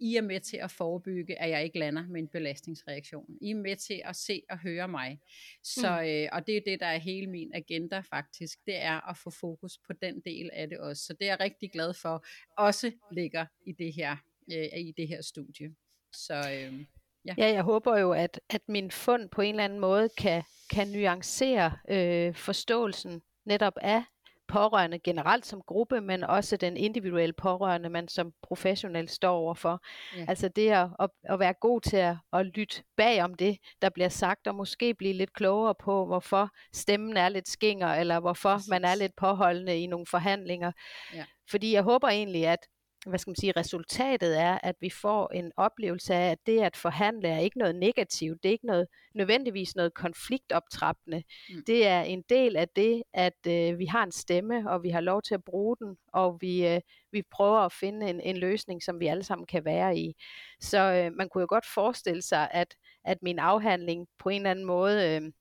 i 0.00 0.16
er 0.16 0.22
med 0.22 0.40
til 0.40 0.56
at 0.56 0.70
forebygge, 0.70 1.40
at 1.40 1.50
jeg 1.50 1.64
ikke 1.64 1.78
lander 1.78 2.06
med 2.06 2.20
en 2.20 2.28
belastningsreaktion. 2.28 3.38
I 3.40 3.50
er 3.50 3.54
med 3.54 3.76
til 3.76 4.02
at 4.04 4.16
se 4.16 4.42
og 4.50 4.58
høre 4.58 4.88
mig. 4.88 5.20
Så, 5.62 6.00
mm. 6.00 6.06
øh, 6.06 6.28
og 6.32 6.46
det 6.46 6.56
er 6.56 6.60
det, 6.66 6.80
der 6.80 6.86
er 6.86 6.98
hele 6.98 7.26
min 7.26 7.50
agenda 7.54 8.00
faktisk. 8.00 8.58
Det 8.66 8.76
er 8.76 9.10
at 9.10 9.16
få 9.16 9.30
fokus 9.30 9.78
på 9.86 9.92
den 10.02 10.20
del 10.20 10.50
af 10.52 10.68
det 10.68 10.78
også. 10.78 11.02
Så 11.02 11.12
det 11.12 11.22
er 11.22 11.30
jeg 11.30 11.40
rigtig 11.40 11.72
glad 11.72 11.94
for, 11.94 12.26
også 12.58 12.92
ligger 13.12 13.46
i 13.66 13.72
det 13.72 13.92
her, 13.92 14.16
øh, 14.52 14.80
i 14.80 14.92
det 14.96 15.08
her 15.08 15.22
studie. 15.22 15.74
Så, 16.12 16.34
øh, 16.34 16.84
ja. 17.26 17.34
ja, 17.38 17.52
jeg 17.52 17.62
håber 17.62 17.98
jo, 17.98 18.12
at, 18.12 18.40
at 18.50 18.60
min 18.68 18.90
fund 18.90 19.28
på 19.28 19.42
en 19.42 19.50
eller 19.50 19.64
anden 19.64 19.80
måde 19.80 20.08
kan, 20.18 20.42
kan 20.70 20.88
nuancere 20.88 21.72
øh, 21.88 22.34
forståelsen 22.34 23.22
netop 23.44 23.72
af 23.76 24.02
pårørende 24.48 24.98
generelt 24.98 25.46
som 25.46 25.62
gruppe, 25.62 26.00
men 26.00 26.24
også 26.24 26.56
den 26.56 26.76
individuelle 26.76 27.32
pårørende, 27.32 27.88
man 27.88 28.08
som 28.08 28.32
professionel 28.42 29.08
står 29.08 29.36
overfor. 29.36 29.82
Ja. 30.16 30.24
Altså 30.28 30.48
det 30.48 30.70
at, 30.70 30.88
at, 31.00 31.10
at 31.22 31.38
være 31.38 31.54
god 31.60 31.80
til 31.80 31.96
at, 31.96 32.16
at 32.32 32.46
lytte 32.46 32.82
bag 32.96 33.22
om 33.22 33.34
det, 33.34 33.58
der 33.82 33.90
bliver 33.90 34.08
sagt, 34.08 34.46
og 34.46 34.54
måske 34.54 34.94
blive 34.94 35.12
lidt 35.12 35.32
klogere 35.32 35.74
på, 35.74 36.06
hvorfor 36.06 36.50
stemmen 36.72 37.16
er 37.16 37.28
lidt 37.28 37.48
skinger, 37.48 37.94
eller 37.94 38.20
hvorfor 38.20 38.54
Præcis. 38.54 38.68
man 38.70 38.84
er 38.84 38.94
lidt 38.94 39.16
påholdende 39.16 39.80
i 39.80 39.86
nogle 39.86 40.06
forhandlinger. 40.06 40.72
Ja. 41.14 41.24
Fordi 41.50 41.72
jeg 41.72 41.82
håber 41.82 42.08
egentlig, 42.08 42.46
at 42.46 42.66
hvad 43.06 43.18
skal 43.18 43.30
man 43.30 43.36
sige, 43.36 43.52
resultatet 43.56 44.40
er, 44.40 44.58
at 44.62 44.76
vi 44.80 44.90
får 44.90 45.32
en 45.34 45.52
oplevelse 45.56 46.14
af, 46.14 46.30
at 46.30 46.38
det 46.46 46.60
at 46.60 46.76
forhandle 46.76 47.28
er 47.28 47.38
ikke 47.38 47.58
noget 47.58 47.74
negativt, 47.74 48.42
det 48.42 48.48
er 48.48 48.52
ikke 48.52 48.66
noget, 48.66 48.86
nødvendigvis 49.14 49.76
noget 49.76 49.94
konfliktoptrappende. 49.94 51.22
Mm. 51.50 51.64
Det 51.66 51.86
er 51.86 52.00
en 52.00 52.22
del 52.28 52.56
af 52.56 52.68
det, 52.68 53.02
at 53.12 53.46
øh, 53.48 53.78
vi 53.78 53.86
har 53.86 54.04
en 54.04 54.12
stemme, 54.12 54.70
og 54.70 54.82
vi 54.82 54.90
har 54.90 55.00
lov 55.00 55.22
til 55.22 55.34
at 55.34 55.44
bruge 55.44 55.76
den, 55.76 55.96
og 56.12 56.38
vi, 56.40 56.66
øh, 56.66 56.80
vi 57.12 57.22
prøver 57.30 57.58
at 57.58 57.72
finde 57.72 58.10
en, 58.10 58.20
en 58.20 58.36
løsning, 58.36 58.82
som 58.82 59.00
vi 59.00 59.06
alle 59.06 59.22
sammen 59.22 59.46
kan 59.46 59.64
være 59.64 59.98
i. 59.98 60.14
Så 60.60 60.78
øh, 60.78 61.12
man 61.12 61.28
kunne 61.28 61.42
jo 61.42 61.46
godt 61.48 61.66
forestille 61.74 62.22
sig, 62.22 62.48
at, 62.50 62.76
at 63.04 63.18
min 63.22 63.38
afhandling 63.38 64.06
på 64.18 64.28
en 64.28 64.36
eller 64.36 64.50
anden 64.50 64.64
måde... 64.64 65.20
Øh, 65.22 65.32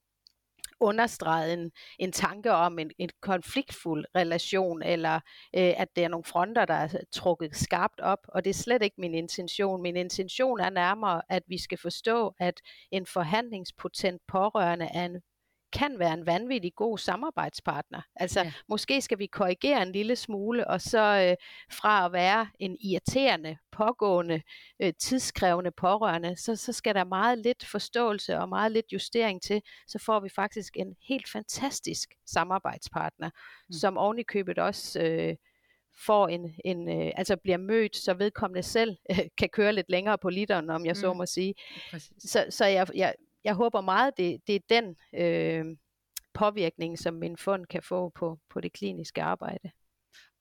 understreget 0.79 1.53
en, 1.53 1.71
en 1.99 2.11
tanke 2.11 2.51
om 2.51 2.79
en, 2.79 2.91
en 2.97 3.09
konfliktfuld 3.21 4.05
relation, 4.15 4.83
eller 4.83 5.15
øh, 5.55 5.73
at 5.77 5.87
det 5.95 6.03
er 6.03 6.07
nogle 6.07 6.23
fronter, 6.23 6.65
der 6.65 6.73
er 6.73 6.87
trukket 7.13 7.55
skarpt 7.55 7.99
op, 7.99 8.19
og 8.27 8.43
det 8.43 8.49
er 8.49 8.53
slet 8.53 8.83
ikke 8.83 9.01
min 9.01 9.13
intention. 9.13 9.81
Min 9.81 9.95
intention 9.95 10.59
er 10.59 10.69
nærmere, 10.69 11.21
at 11.29 11.43
vi 11.47 11.57
skal 11.57 11.77
forstå, 11.77 12.33
at 12.39 12.61
en 12.91 13.05
forhandlingspotent 13.05 14.21
pårørende 14.27 14.85
er 14.85 15.05
en 15.05 15.21
kan 15.75 15.99
være 15.99 16.13
en 16.13 16.25
vanvittig 16.25 16.75
god 16.75 16.97
samarbejdspartner. 16.97 18.01
Altså 18.15 18.41
ja. 18.41 18.53
måske 18.69 19.01
skal 19.01 19.19
vi 19.19 19.25
korrigere 19.25 19.81
en 19.81 19.91
lille 19.91 20.15
smule, 20.15 20.67
og 20.67 20.81
så 20.81 20.99
øh, 20.99 21.35
fra 21.71 22.05
at 22.05 22.11
være 22.11 22.47
en 22.59 22.77
irriterende, 22.81 23.57
pågående, 23.71 24.41
øh, 24.79 24.93
tidskrævende 24.99 25.71
pårørende, 25.71 26.35
så, 26.35 26.55
så 26.55 26.73
skal 26.73 26.95
der 26.95 27.03
meget 27.03 27.37
lidt 27.37 27.65
forståelse 27.65 28.37
og 28.37 28.49
meget 28.49 28.71
lidt 28.71 28.93
justering 28.93 29.41
til, 29.41 29.61
så 29.87 29.99
får 29.99 30.19
vi 30.19 30.29
faktisk 30.29 30.77
en 30.77 30.95
helt 31.07 31.29
fantastisk 31.29 32.09
samarbejdspartner, 32.25 33.29
mm. 33.29 33.73
som 33.73 34.23
købet 34.27 34.59
også... 34.59 34.99
Øh, 35.01 35.35
får 36.05 36.27
en, 36.27 36.55
en 36.65 36.89
øh, 36.89 37.11
altså 37.15 37.37
bliver 37.37 37.57
mødt, 37.57 37.95
så 37.95 38.13
vedkommende 38.13 38.63
selv 38.63 38.97
øh, 39.11 39.19
kan 39.37 39.49
køre 39.49 39.73
lidt 39.73 39.89
længere 39.89 40.17
på 40.17 40.29
literen, 40.29 40.69
om 40.69 40.85
jeg 40.85 40.91
mm. 40.91 40.95
så 40.95 41.13
må 41.13 41.25
sige. 41.25 41.55
Præcis. 41.91 42.31
Så, 42.31 42.45
så 42.49 42.65
jeg, 42.65 42.87
jeg, 42.95 43.13
jeg 43.45 43.53
håber 43.53 43.81
meget, 43.81 44.17
det, 44.17 44.47
det 44.47 44.55
er 44.55 44.59
den 44.69 44.95
øh, 45.13 45.77
påvirkning, 46.33 46.99
som 46.99 47.13
min 47.13 47.37
fond 47.37 47.65
kan 47.65 47.83
få 47.83 48.09
på, 48.09 48.39
på 48.49 48.61
det 48.61 48.73
kliniske 48.73 49.21
arbejde. 49.23 49.71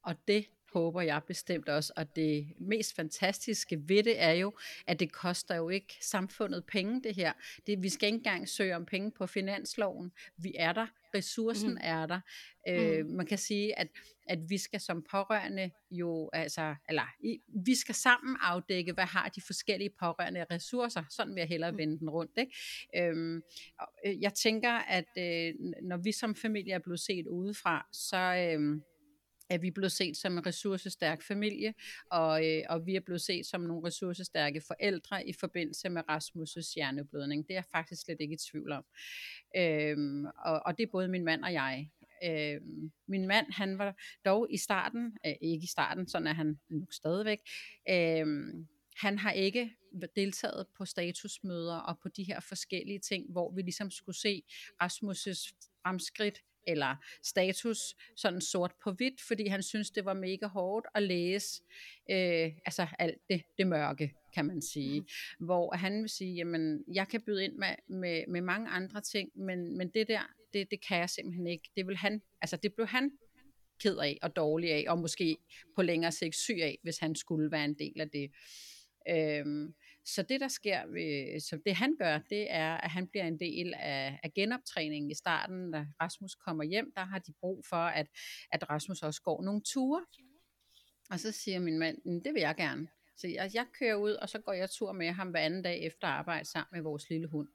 Og 0.03 0.14
det 0.29 0.47
håber 0.75 1.01
jeg 1.01 1.23
bestemt 1.27 1.69
også. 1.69 1.93
Og 1.97 2.17
det 2.17 2.47
mest 2.59 2.97
fantastiske 2.97 3.89
ved 3.89 4.03
det 4.03 4.23
er 4.23 4.33
jo, 4.33 4.53
at 4.87 5.01
det 5.01 5.13
koster 5.13 5.57
jo 5.57 5.69
ikke 5.69 5.97
samfundet 6.01 6.65
penge, 6.65 7.03
det 7.03 7.15
her. 7.15 7.33
Det, 7.67 7.83
vi 7.83 7.89
skal 7.89 8.07
ikke 8.07 8.17
engang 8.17 8.49
søge 8.49 8.77
om 8.77 8.87
penge 8.87 9.11
på 9.11 9.27
finansloven. 9.27 10.13
Vi 10.37 10.53
er 10.59 10.73
der. 10.73 10.87
Ressourcen 11.15 11.71
mm. 11.71 11.79
er 11.81 12.07
der. 12.07 12.21
Øh, 12.69 13.07
mm. 13.07 13.13
Man 13.13 13.27
kan 13.27 13.39
sige, 13.39 13.79
at, 13.79 13.89
at 14.29 14.39
vi 14.49 14.59
skal 14.59 14.81
som 14.81 15.05
pårørende 15.11 15.71
jo, 15.91 16.31
altså, 16.33 16.75
eller 16.89 17.03
vi 17.67 17.75
skal 17.75 17.95
sammen 17.95 18.37
afdække, 18.41 18.93
hvad 18.93 19.05
har 19.05 19.29
de 19.29 19.41
forskellige 19.41 19.91
pårørende 20.01 20.45
ressourcer. 20.51 21.03
Sådan 21.11 21.35
vil 21.35 21.41
jeg 21.41 21.49
hellere 21.49 21.73
mm. 21.73 21.79
vende 21.79 21.99
den 21.99 22.11
rundt. 22.11 22.39
Ikke? 22.39 23.09
Øhm, 23.09 23.43
jeg 24.21 24.35
tænker, 24.35 24.73
at 24.73 25.09
øh, 25.19 25.55
når 25.83 25.97
vi 25.97 26.13
som 26.13 26.35
familie 26.35 26.75
er 26.75 26.79
blevet 26.79 27.01
set 27.01 27.27
udefra, 27.27 27.87
så... 27.93 28.17
Øh, 28.17 28.81
at 29.48 29.62
vi 29.62 29.66
er 29.66 29.72
blevet 29.72 29.92
set 29.92 30.16
som 30.16 30.33
en 30.33 30.46
ressourcestærk 30.46 31.22
familie, 31.22 31.74
og, 32.11 32.46
øh, 32.46 32.62
og 32.68 32.87
vi 32.87 32.96
er 32.96 33.00
blevet 33.00 33.20
set 33.20 33.46
som 33.46 33.61
nogle 33.61 33.87
ressourcestærke 33.87 34.61
forældre 34.61 35.26
i 35.26 35.33
forbindelse 35.33 35.88
med 35.88 36.02
Rasmus' 36.11 36.74
hjerneblødning. 36.74 37.48
Det 37.48 37.50
er 37.50 37.57
jeg 37.57 37.64
faktisk 37.72 38.02
slet 38.02 38.20
ikke 38.20 38.35
i 38.35 38.38
tvivl 38.50 38.72
om. 38.72 38.85
Øhm, 39.57 40.24
og, 40.24 40.62
og 40.66 40.78
det 40.78 40.83
er 40.83 40.90
både 40.92 41.09
min 41.09 41.24
mand 41.24 41.44
og 41.44 41.52
jeg. 41.52 41.90
Øhm, 42.24 42.92
min 43.09 43.26
mand, 43.26 43.46
han 43.52 43.78
var 43.78 43.96
dog 44.24 44.46
i 44.50 44.57
starten, 44.57 45.16
øh, 45.26 45.35
ikke 45.40 45.64
i 45.64 45.66
starten, 45.66 46.09
sådan 46.09 46.26
er 46.26 46.33
han 46.33 46.59
nu 46.68 46.87
stadigvæk, 46.90 47.38
øhm, 47.90 48.68
han 48.96 49.18
har 49.18 49.33
ikke 49.33 49.70
deltaget 50.16 50.66
på 50.76 50.85
statusmøder 50.85 51.76
og 51.76 51.98
på 52.02 52.09
de 52.09 52.24
her 52.24 52.40
forskellige 52.40 52.98
ting, 52.98 53.33
hvor 53.33 53.52
vi 53.52 53.62
ligesom 53.62 53.90
skulle 53.90 54.16
se 54.16 54.42
Rasmus' 54.83 55.52
fremskridt 55.83 56.42
eller 56.66 56.96
status 57.22 57.79
sådan 58.16 58.40
sort 58.40 58.72
på 58.85 58.92
hvidt, 58.92 59.20
fordi 59.20 59.46
han 59.46 59.62
synes, 59.62 59.90
det 59.90 60.05
var 60.05 60.14
mega 60.14 60.46
hårdt 60.46 60.87
at 60.94 61.03
læse 61.03 61.62
øh, 62.11 62.53
altså 62.66 62.87
alt 62.98 63.18
det, 63.31 63.42
det 63.59 63.66
mørke, 63.66 64.14
kan 64.35 64.46
man 64.46 64.62
sige. 64.62 65.00
Mm. 65.00 65.46
Hvor 65.46 65.77
han 65.77 66.03
vil 66.03 66.11
sige, 66.11 66.35
jamen, 66.35 66.85
jeg 66.94 67.09
kan 67.09 67.22
byde 67.22 67.44
ind 67.44 67.55
med, 67.55 67.74
med, 67.88 68.24
med 68.29 68.40
mange 68.40 68.68
andre 68.68 69.00
ting, 69.00 69.31
men, 69.35 69.79
men 69.79 69.88
det 69.88 70.09
der, 70.09 70.20
det, 70.55 70.70
det 70.70 70.87
kan 70.87 70.98
jeg 70.98 71.11
simpelthen 71.11 71.46
ikke. 71.46 71.70
Det 71.77 71.87
vil 71.87 71.96
han, 71.96 72.22
altså 72.40 72.57
det 72.57 72.74
blev 72.74 72.87
han 72.87 73.11
ked 73.83 73.98
af 73.98 74.18
og 74.22 74.37
dårlig 74.37 74.72
af, 74.72 74.85
og 74.88 74.98
måske 74.98 75.37
på 75.77 75.83
længere 75.83 76.12
sigt 76.12 76.37
syg 76.37 76.59
af, 76.62 76.79
hvis 76.83 76.98
han 76.98 77.14
skulle 77.14 77.50
være 77.50 77.64
en 77.64 77.74
del 77.74 78.00
af 78.00 78.11
det. 78.11 78.31
Øhm, 79.09 79.74
så 80.05 80.23
det, 80.23 80.40
der 80.40 80.49
sker, 80.49 80.87
ved, 80.87 81.40
så 81.40 81.59
det 81.67 81.75
han 81.75 81.97
gør, 81.99 82.19
det 82.19 82.47
er, 82.51 82.75
at 82.75 82.90
han 82.90 83.07
bliver 83.09 83.25
en 83.25 83.40
del 83.40 83.75
af, 83.75 84.21
af 84.23 84.33
genoptræningen 84.35 85.11
i 85.11 85.14
starten. 85.14 85.73
Da 85.73 85.87
Rasmus 86.03 86.35
kommer 86.35 86.64
hjem, 86.64 86.93
der 86.97 87.05
har 87.05 87.19
de 87.19 87.33
brug 87.40 87.64
for, 87.69 87.77
at, 87.77 88.07
at 88.53 88.71
Rasmus 88.71 89.03
også 89.03 89.23
går 89.23 89.43
nogle 89.43 89.62
ture. 89.64 90.05
Og 91.11 91.21
så 91.21 91.33
siger 91.33 91.59
min 91.59 91.79
mand, 91.79 92.25
det 92.25 92.35
vil 92.35 92.40
jeg 92.40 92.55
gerne. 92.57 92.88
Så 93.16 93.29
jeg, 93.29 93.50
jeg 93.55 93.66
kører 93.79 93.94
ud, 93.94 94.12
og 94.12 94.29
så 94.29 94.38
går 94.38 94.53
jeg 94.53 94.70
tur 94.70 94.92
med 94.92 95.12
ham 95.12 95.29
hver 95.29 95.40
anden 95.40 95.62
dag 95.62 95.83
efter 95.83 96.09
arbejde 96.09 96.44
sammen 96.44 96.68
med 96.72 96.83
vores 96.83 97.11
lille 97.11 97.29
hund. 97.29 97.48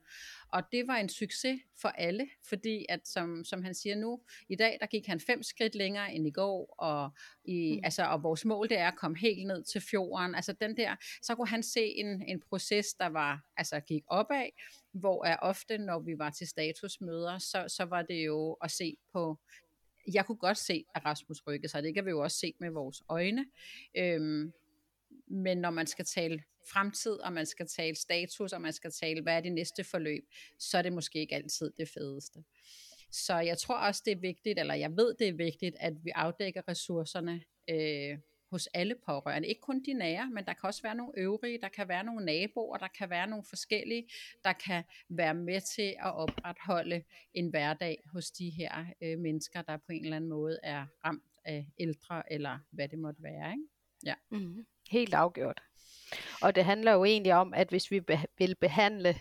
Og 0.51 0.63
det 0.71 0.87
var 0.87 0.95
en 0.95 1.09
succes 1.09 1.59
for 1.81 1.89
alle, 1.89 2.29
fordi 2.49 2.85
at 2.89 3.07
som, 3.07 3.45
som 3.45 3.63
han 3.63 3.75
siger 3.75 3.95
nu, 3.95 4.21
i 4.49 4.55
dag 4.55 4.77
der 4.81 4.87
gik 4.87 5.07
han 5.07 5.19
fem 5.19 5.43
skridt 5.43 5.75
længere 5.75 6.13
end 6.13 6.27
i 6.27 6.31
går, 6.31 6.75
og, 6.77 7.11
i, 7.45 7.75
mm. 7.75 7.81
altså, 7.83 8.03
og 8.03 8.23
vores 8.23 8.45
mål 8.45 8.69
det 8.69 8.77
er 8.77 8.87
at 8.87 8.97
komme 8.97 9.17
helt 9.17 9.47
ned 9.47 9.63
til 9.63 9.81
fjorden. 9.81 10.35
Altså 10.35 10.53
den 10.53 10.77
der, 10.77 10.95
så 11.21 11.35
kunne 11.35 11.47
han 11.47 11.63
se 11.63 11.85
en, 11.85 12.23
en 12.27 12.41
proces, 12.49 12.87
der 12.99 13.07
var, 13.07 13.41
altså 13.57 13.79
gik 13.79 14.03
opad, 14.07 14.49
hvor 14.93 15.25
er 15.25 15.37
ofte, 15.37 15.77
når 15.77 15.99
vi 15.99 16.17
var 16.17 16.29
til 16.29 16.47
statusmøder, 16.47 17.37
så, 17.37 17.65
så 17.67 17.83
var 17.83 18.01
det 18.01 18.25
jo 18.25 18.53
at 18.53 18.71
se 18.71 18.97
på 19.13 19.39
jeg 20.13 20.25
kunne 20.25 20.37
godt 20.37 20.57
se, 20.57 20.85
at 20.95 21.05
Rasmus 21.05 21.41
rykkede 21.47 21.71
sig. 21.71 21.83
Det 21.83 21.93
kan 21.93 22.05
vi 22.05 22.09
jo 22.09 22.19
også 22.19 22.37
se 22.37 22.53
med 22.59 22.69
vores 22.69 23.01
øjne. 23.09 23.45
Øhm, 23.97 24.53
men 25.29 25.57
når 25.57 25.69
man 25.69 25.87
skal 25.87 26.05
tale 26.05 26.43
fremtid, 26.71 27.11
og 27.11 27.33
man 27.33 27.45
skal 27.45 27.67
tale 27.67 27.95
status, 27.95 28.53
og 28.53 28.61
man 28.61 28.73
skal 28.73 28.91
tale, 28.91 29.21
hvad 29.21 29.35
er 29.35 29.41
det 29.41 29.51
næste 29.51 29.83
forløb, 29.83 30.23
så 30.59 30.77
er 30.77 30.81
det 30.81 30.93
måske 30.93 31.19
ikke 31.19 31.35
altid 31.35 31.71
det 31.77 31.89
fedeste. 31.89 32.43
Så 33.11 33.39
jeg 33.39 33.57
tror 33.57 33.77
også, 33.77 34.01
det 34.05 34.11
er 34.11 34.19
vigtigt, 34.19 34.59
eller 34.59 34.73
jeg 34.73 34.91
ved, 34.91 35.15
det 35.19 35.27
er 35.27 35.33
vigtigt, 35.33 35.75
at 35.79 35.93
vi 36.03 36.09
afdækker 36.15 36.61
ressourcerne 36.67 37.43
øh, 37.69 38.17
hos 38.51 38.67
alle 38.67 38.95
pårørende. 39.05 39.47
Ikke 39.47 39.61
kun 39.61 39.83
de 39.83 39.93
nære, 39.93 40.29
men 40.29 40.45
der 40.45 40.53
kan 40.53 40.67
også 40.67 40.81
være 40.81 40.95
nogle 40.95 41.13
øvrige, 41.17 41.61
der 41.61 41.69
kan 41.69 41.87
være 41.87 42.03
nogle 42.03 42.25
naboer, 42.25 42.77
der 42.77 42.87
kan 42.87 43.09
være 43.09 43.27
nogle 43.27 43.45
forskellige, 43.49 44.09
der 44.43 44.53
kan 44.53 44.83
være 45.09 45.33
med 45.33 45.61
til 45.75 45.95
at 45.99 46.15
opretholde 46.15 47.03
en 47.33 47.49
hverdag 47.49 48.03
hos 48.13 48.31
de 48.31 48.49
her 48.49 48.85
øh, 49.01 49.19
mennesker, 49.19 49.61
der 49.61 49.77
på 49.77 49.91
en 49.91 50.03
eller 50.03 50.15
anden 50.15 50.29
måde 50.29 50.59
er 50.63 50.85
ramt 51.05 51.23
af 51.45 51.67
ældre, 51.79 52.33
eller 52.33 52.59
hvad 52.71 52.89
det 52.89 52.99
måtte 52.99 53.23
være. 53.23 53.51
Ikke? 53.51 53.63
Ja. 54.05 54.13
Mm, 54.31 54.65
helt 54.89 55.13
afgjort. 55.13 55.61
Og 56.41 56.55
det 56.55 56.65
handler 56.65 56.91
jo 56.91 57.03
egentlig 57.03 57.33
om, 57.33 57.53
at 57.53 57.69
hvis 57.69 57.91
vi 57.91 57.99
be- 57.99 58.25
vil 58.37 58.55
behandle 58.55 59.15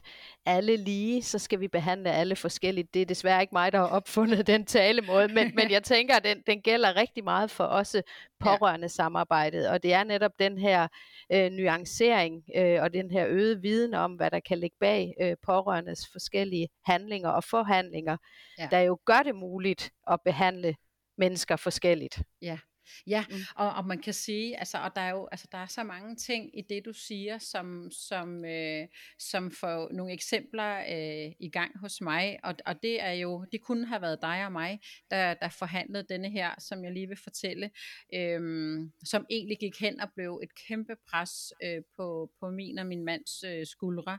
alle 0.47 0.77
lige, 0.77 1.23
så 1.23 1.39
skal 1.39 1.61
vi 1.61 1.69
behandle 1.69 2.13
alle 2.13 2.37
forskelligt. 2.37 2.95
Det 2.95 3.03
er 3.03 3.07
desværre 3.07 3.41
ikke 3.41 3.55
mig, 3.55 3.73
der 3.73 3.79
har 3.79 3.87
opfundet 3.87 4.47
den 4.47 4.67
talemåde, 4.67 5.29
men, 5.29 5.53
men 5.59 5.71
jeg 5.71 5.83
tænker, 5.83 6.17
at 6.17 6.25
den, 6.25 6.43
den 6.47 6.63
gælder 6.63 6.97
rigtig 6.97 7.25
meget 7.25 7.51
for 7.51 7.65
også 7.65 8.03
pårørende 8.41 8.89
samarbejdet. 8.89 9.69
Og 9.69 9.83
det 9.83 9.93
er 9.93 10.05
netop 10.05 10.33
den 10.39 10.59
her 10.59 10.89
øh, 11.33 11.51
nuancering 11.51 12.43
øh, 12.57 12.83
og 12.83 12.93
den 12.93 13.11
her 13.11 13.27
øgede 13.29 13.63
viden 13.63 13.95
om, 13.95 14.13
hvad 14.13 14.31
der 14.31 14.41
kan 14.41 14.59
ligge 14.59 14.77
bag 14.81 15.15
øh, 15.21 15.37
pårørendes 15.47 16.09
forskellige 16.13 16.69
handlinger 16.85 17.29
og 17.29 17.45
forhandlinger, 17.45 18.17
ja. 18.59 18.69
der 18.71 18.81
jo 18.81 18.99
gør 19.05 19.23
det 19.25 19.35
muligt 19.35 19.91
at 20.11 20.19
behandle 20.25 20.75
mennesker 21.19 21.57
forskelligt. 21.57 22.23
Ja, 22.43 22.59
Ja, 23.07 23.25
mm. 23.31 23.37
og, 23.57 23.75
og 23.75 23.87
man 23.87 23.99
kan 23.99 24.15
sige, 24.15 24.59
altså, 24.59 24.79
og 24.79 24.97
der 24.97 25.01
er 25.01 25.11
jo 25.11 25.29
altså, 25.33 25.49
der 25.53 25.59
er 25.59 25.67
så 25.67 25.83
mange 25.83 26.17
ting 26.17 26.59
i 26.59 26.63
det, 26.63 26.85
du 26.85 26.93
siger, 26.93 27.39
som, 27.39 27.91
som, 27.91 28.45
øh, 28.45 28.87
som 29.19 29.51
får 29.51 29.93
nogle 29.93 30.13
eksempler 30.13 30.79
øh, 30.79 31.33
i 31.39 31.51
gang 31.53 31.79
hos 31.79 32.01
mig, 32.01 32.39
og, 32.43 32.55
og 32.67 32.83
det 32.83 33.03
er 33.03 33.13
jo, 33.13 33.45
det 33.53 33.63
kunne 33.63 33.87
have 33.87 34.03
været 34.03 34.23
dig 34.23 34.47
og 34.47 34.53
mig, 34.53 34.81
der, 35.11 35.35
der 35.35 35.49
forhandlede 35.49 36.07
denne 36.09 36.31
her, 36.31 36.51
som 36.59 36.85
jeg 36.85 36.93
lige 36.93 37.09
vil 37.09 37.17
fortælle, 37.17 37.71
øh, 38.15 38.81
som 39.05 39.27
egentlig 39.31 39.59
gik 39.59 39.81
hen 39.81 40.01
og 40.01 40.13
blev 40.15 40.41
et 40.43 40.55
kæmpe 40.69 40.97
pres 41.11 41.53
øh, 41.65 41.83
på, 41.97 42.31
på 42.41 42.51
min 42.51 42.79
og 42.79 42.87
min 42.87 43.05
mands 43.05 43.45
øh, 43.45 43.67
skuldre. 43.67 44.19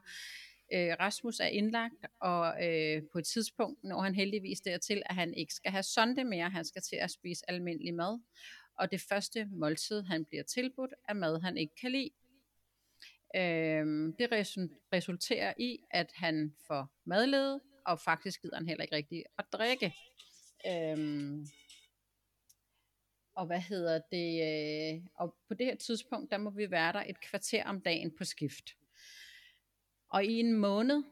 Øh, 0.74 0.96
Rasmus 1.00 1.40
er 1.40 1.46
indlagt, 1.46 2.06
og 2.22 2.68
øh, 2.68 3.02
på 3.12 3.20
et 3.20 3.26
tidspunkt 3.26 3.84
når 3.84 4.02
han 4.02 4.16
heldigvis 4.16 4.62
dertil, 4.62 5.02
at 5.06 5.16
han 5.16 5.34
ikke 5.34 5.54
skal 5.54 5.72
have 5.72 5.84
sonde 5.84 6.24
mere, 6.24 6.50
han 6.50 6.66
skal 6.66 6.82
til 6.82 6.96
at 6.96 7.12
spise 7.12 7.44
almindelig 7.48 7.94
mad 7.94 8.20
og 8.80 8.92
det 8.92 9.02
første 9.02 9.48
måltid, 9.52 10.02
han 10.02 10.26
bliver 10.26 10.44
tilbudt, 10.44 10.94
er 11.10 11.14
mad, 11.14 11.42
han 11.42 11.58
ikke 11.58 11.76
kan 11.82 11.92
lide. 11.92 12.12
Øhm, 13.36 14.16
det 14.20 14.28
resulterer 14.94 15.54
i, 15.58 15.80
at 15.92 16.12
han 16.16 16.56
får 16.68 17.00
madlede, 17.06 17.62
og 17.86 18.00
faktisk 18.00 18.42
gider 18.42 18.56
han 18.56 18.68
heller 18.68 18.84
ikke 18.84 18.96
rigtig 18.96 19.24
at 19.38 19.46
drikke. 19.54 19.94
Øhm, 20.68 21.48
og 23.36 23.46
hvad 23.46 23.60
hedder 23.60 24.02
det? 24.12 24.32
Øh, 24.96 25.06
og 25.16 25.36
på 25.48 25.54
det 25.54 25.66
her 25.66 25.76
tidspunkt, 25.76 26.32
der 26.32 26.38
må 26.38 26.50
vi 26.50 26.72
være 26.72 26.94
der 26.94 27.04
et 27.08 27.22
kvarter 27.22 27.66
om 27.66 27.82
dagen 27.82 28.16
på 28.18 28.24
skift. 28.24 28.76
Og 30.10 30.26
i 30.26 30.40
en 30.40 30.54
måned 30.54 31.04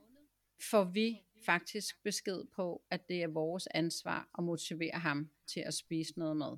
får 0.72 0.84
vi 0.84 1.20
faktisk 1.46 2.04
besked 2.04 2.44
på, 2.56 2.82
at 2.90 3.08
det 3.10 3.24
er 3.24 3.28
vores 3.28 3.68
ansvar 3.68 4.30
at 4.38 4.44
motivere 4.44 5.00
ham 5.00 5.32
til 5.48 5.60
at 5.60 5.74
spise 5.74 6.20
noget 6.20 6.38
mad. 6.38 6.58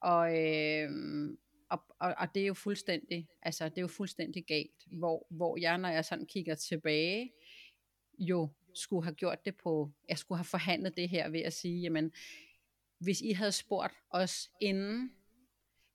Og, 0.00 0.38
øh, 0.38 0.90
og, 1.70 1.84
og, 2.00 2.14
og 2.18 2.34
det 2.34 2.42
er 2.42 2.46
jo 2.46 2.54
fuldstændig, 2.54 3.28
altså 3.42 3.68
det 3.68 3.78
er 3.78 3.82
jo 3.82 3.88
fuldstændig 3.88 4.44
galt, 4.44 4.86
hvor, 4.86 5.26
hvor 5.30 5.56
jeg, 5.56 5.78
når 5.78 5.88
jeg 5.88 6.04
sådan 6.04 6.26
kigger 6.26 6.54
tilbage, 6.54 7.32
jo 8.18 8.48
skulle 8.74 9.04
have 9.04 9.14
gjort 9.14 9.44
det 9.44 9.56
på, 9.56 9.90
jeg 10.08 10.18
skulle 10.18 10.38
have 10.38 10.44
forhandlet 10.44 10.96
det 10.96 11.08
her 11.08 11.28
ved 11.28 11.40
at 11.40 11.52
sige, 11.52 11.80
jamen, 11.80 12.12
hvis 12.98 13.20
I 13.20 13.32
havde 13.32 13.52
spurgt 13.52 13.94
os 14.10 14.50
inden, 14.60 15.12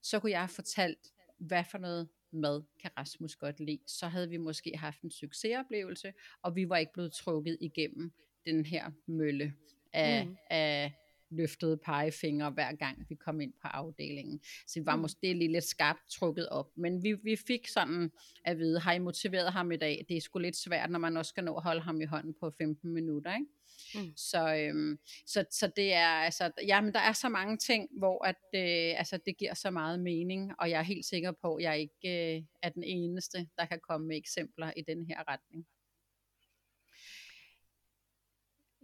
så 0.02 0.20
kunne 0.20 0.32
jeg 0.32 0.40
have 0.40 0.50
fortalt, 0.50 1.14
hvad 1.38 1.64
for 1.72 1.78
noget 1.78 2.10
mad 2.32 2.64
kan 2.82 2.92
Rasmus 2.98 3.36
godt 3.36 3.60
lide. 3.60 3.80
Så 3.88 4.08
havde 4.08 4.30
vi 4.30 4.38
måske 4.38 4.78
haft 4.78 5.02
en 5.02 5.12
succesoplevelse, 5.12 6.14
og 6.42 6.56
vi 6.56 6.70
var 6.70 6.78
ikke 6.78 6.94
blevet 6.94 7.14
trukket 7.14 7.58
igennem 7.62 8.12
den 8.46 8.66
her 8.66 8.92
mølle 9.06 9.54
af, 9.94 10.26
mm. 10.26 10.36
af 10.50 10.94
løftede 11.30 11.78
pegefinger 11.78 12.50
hver 12.50 12.76
gang 12.76 13.06
vi 13.10 13.16
kom 13.16 13.42
ind 13.42 13.54
på 13.62 13.68
afdelingen. 13.68 14.40
Så 14.68 14.80
vi 14.80 14.86
var 14.86 14.96
mm. 14.96 15.02
måske 15.02 15.34
lige 15.34 15.52
lidt 15.52 15.64
skarpt 15.64 16.10
trukket 16.10 16.50
op. 16.50 16.72
Men 16.76 17.04
vi, 17.04 17.14
vi 17.24 17.36
fik 17.48 17.68
sådan 17.68 18.12
at 18.46 18.58
vide, 18.58 18.80
har 18.80 18.94
I 18.94 19.00
motiveret 19.00 19.54
ham 19.54 19.72
i 19.72 19.78
dag? 19.78 20.06
Det 20.10 20.18
er 20.18 20.22
sgu 20.22 20.40
lidt 20.40 20.58
svært, 20.58 20.90
når 20.90 21.00
man 21.00 21.18
også 21.18 21.30
skal 21.30 21.44
nå 21.44 21.56
at 21.56 21.64
holde 21.64 21.82
ham 21.82 22.02
i 22.02 22.06
hånden 22.06 22.34
på 22.40 22.52
15 22.58 22.94
minutter. 22.94 23.36
Ikke? 23.36 23.48
Mm. 23.96 24.18
Så, 24.18 24.56
øhm, 24.56 25.00
så, 25.26 25.46
så 25.52 25.72
det 25.76 25.94
er 25.94 26.08
altså, 26.08 26.52
ja, 26.68 26.82
men 26.82 26.94
der 26.94 27.00
er 27.00 27.14
så 27.14 27.30
mange 27.30 27.58
ting, 27.58 27.90
hvor 27.98 28.26
at, 28.26 28.36
øh, 28.56 29.00
altså, 29.00 29.20
det 29.26 29.38
giver 29.38 29.54
så 29.54 29.72
meget 29.72 30.00
mening, 30.00 30.52
og 30.60 30.70
jeg 30.70 30.80
er 30.80 30.84
helt 30.84 31.06
sikker 31.06 31.32
på, 31.32 31.56
at 31.56 31.64
jeg 31.64 31.80
ikke 31.80 32.36
øh, 32.38 32.44
er 32.62 32.70
den 32.70 32.84
eneste, 32.84 33.48
der 33.58 33.66
kan 33.66 33.80
komme 33.90 34.08
med 34.08 34.18
eksempler 34.18 34.74
i 34.78 34.82
den 34.82 35.06
her 35.06 35.24
retning 35.28 35.66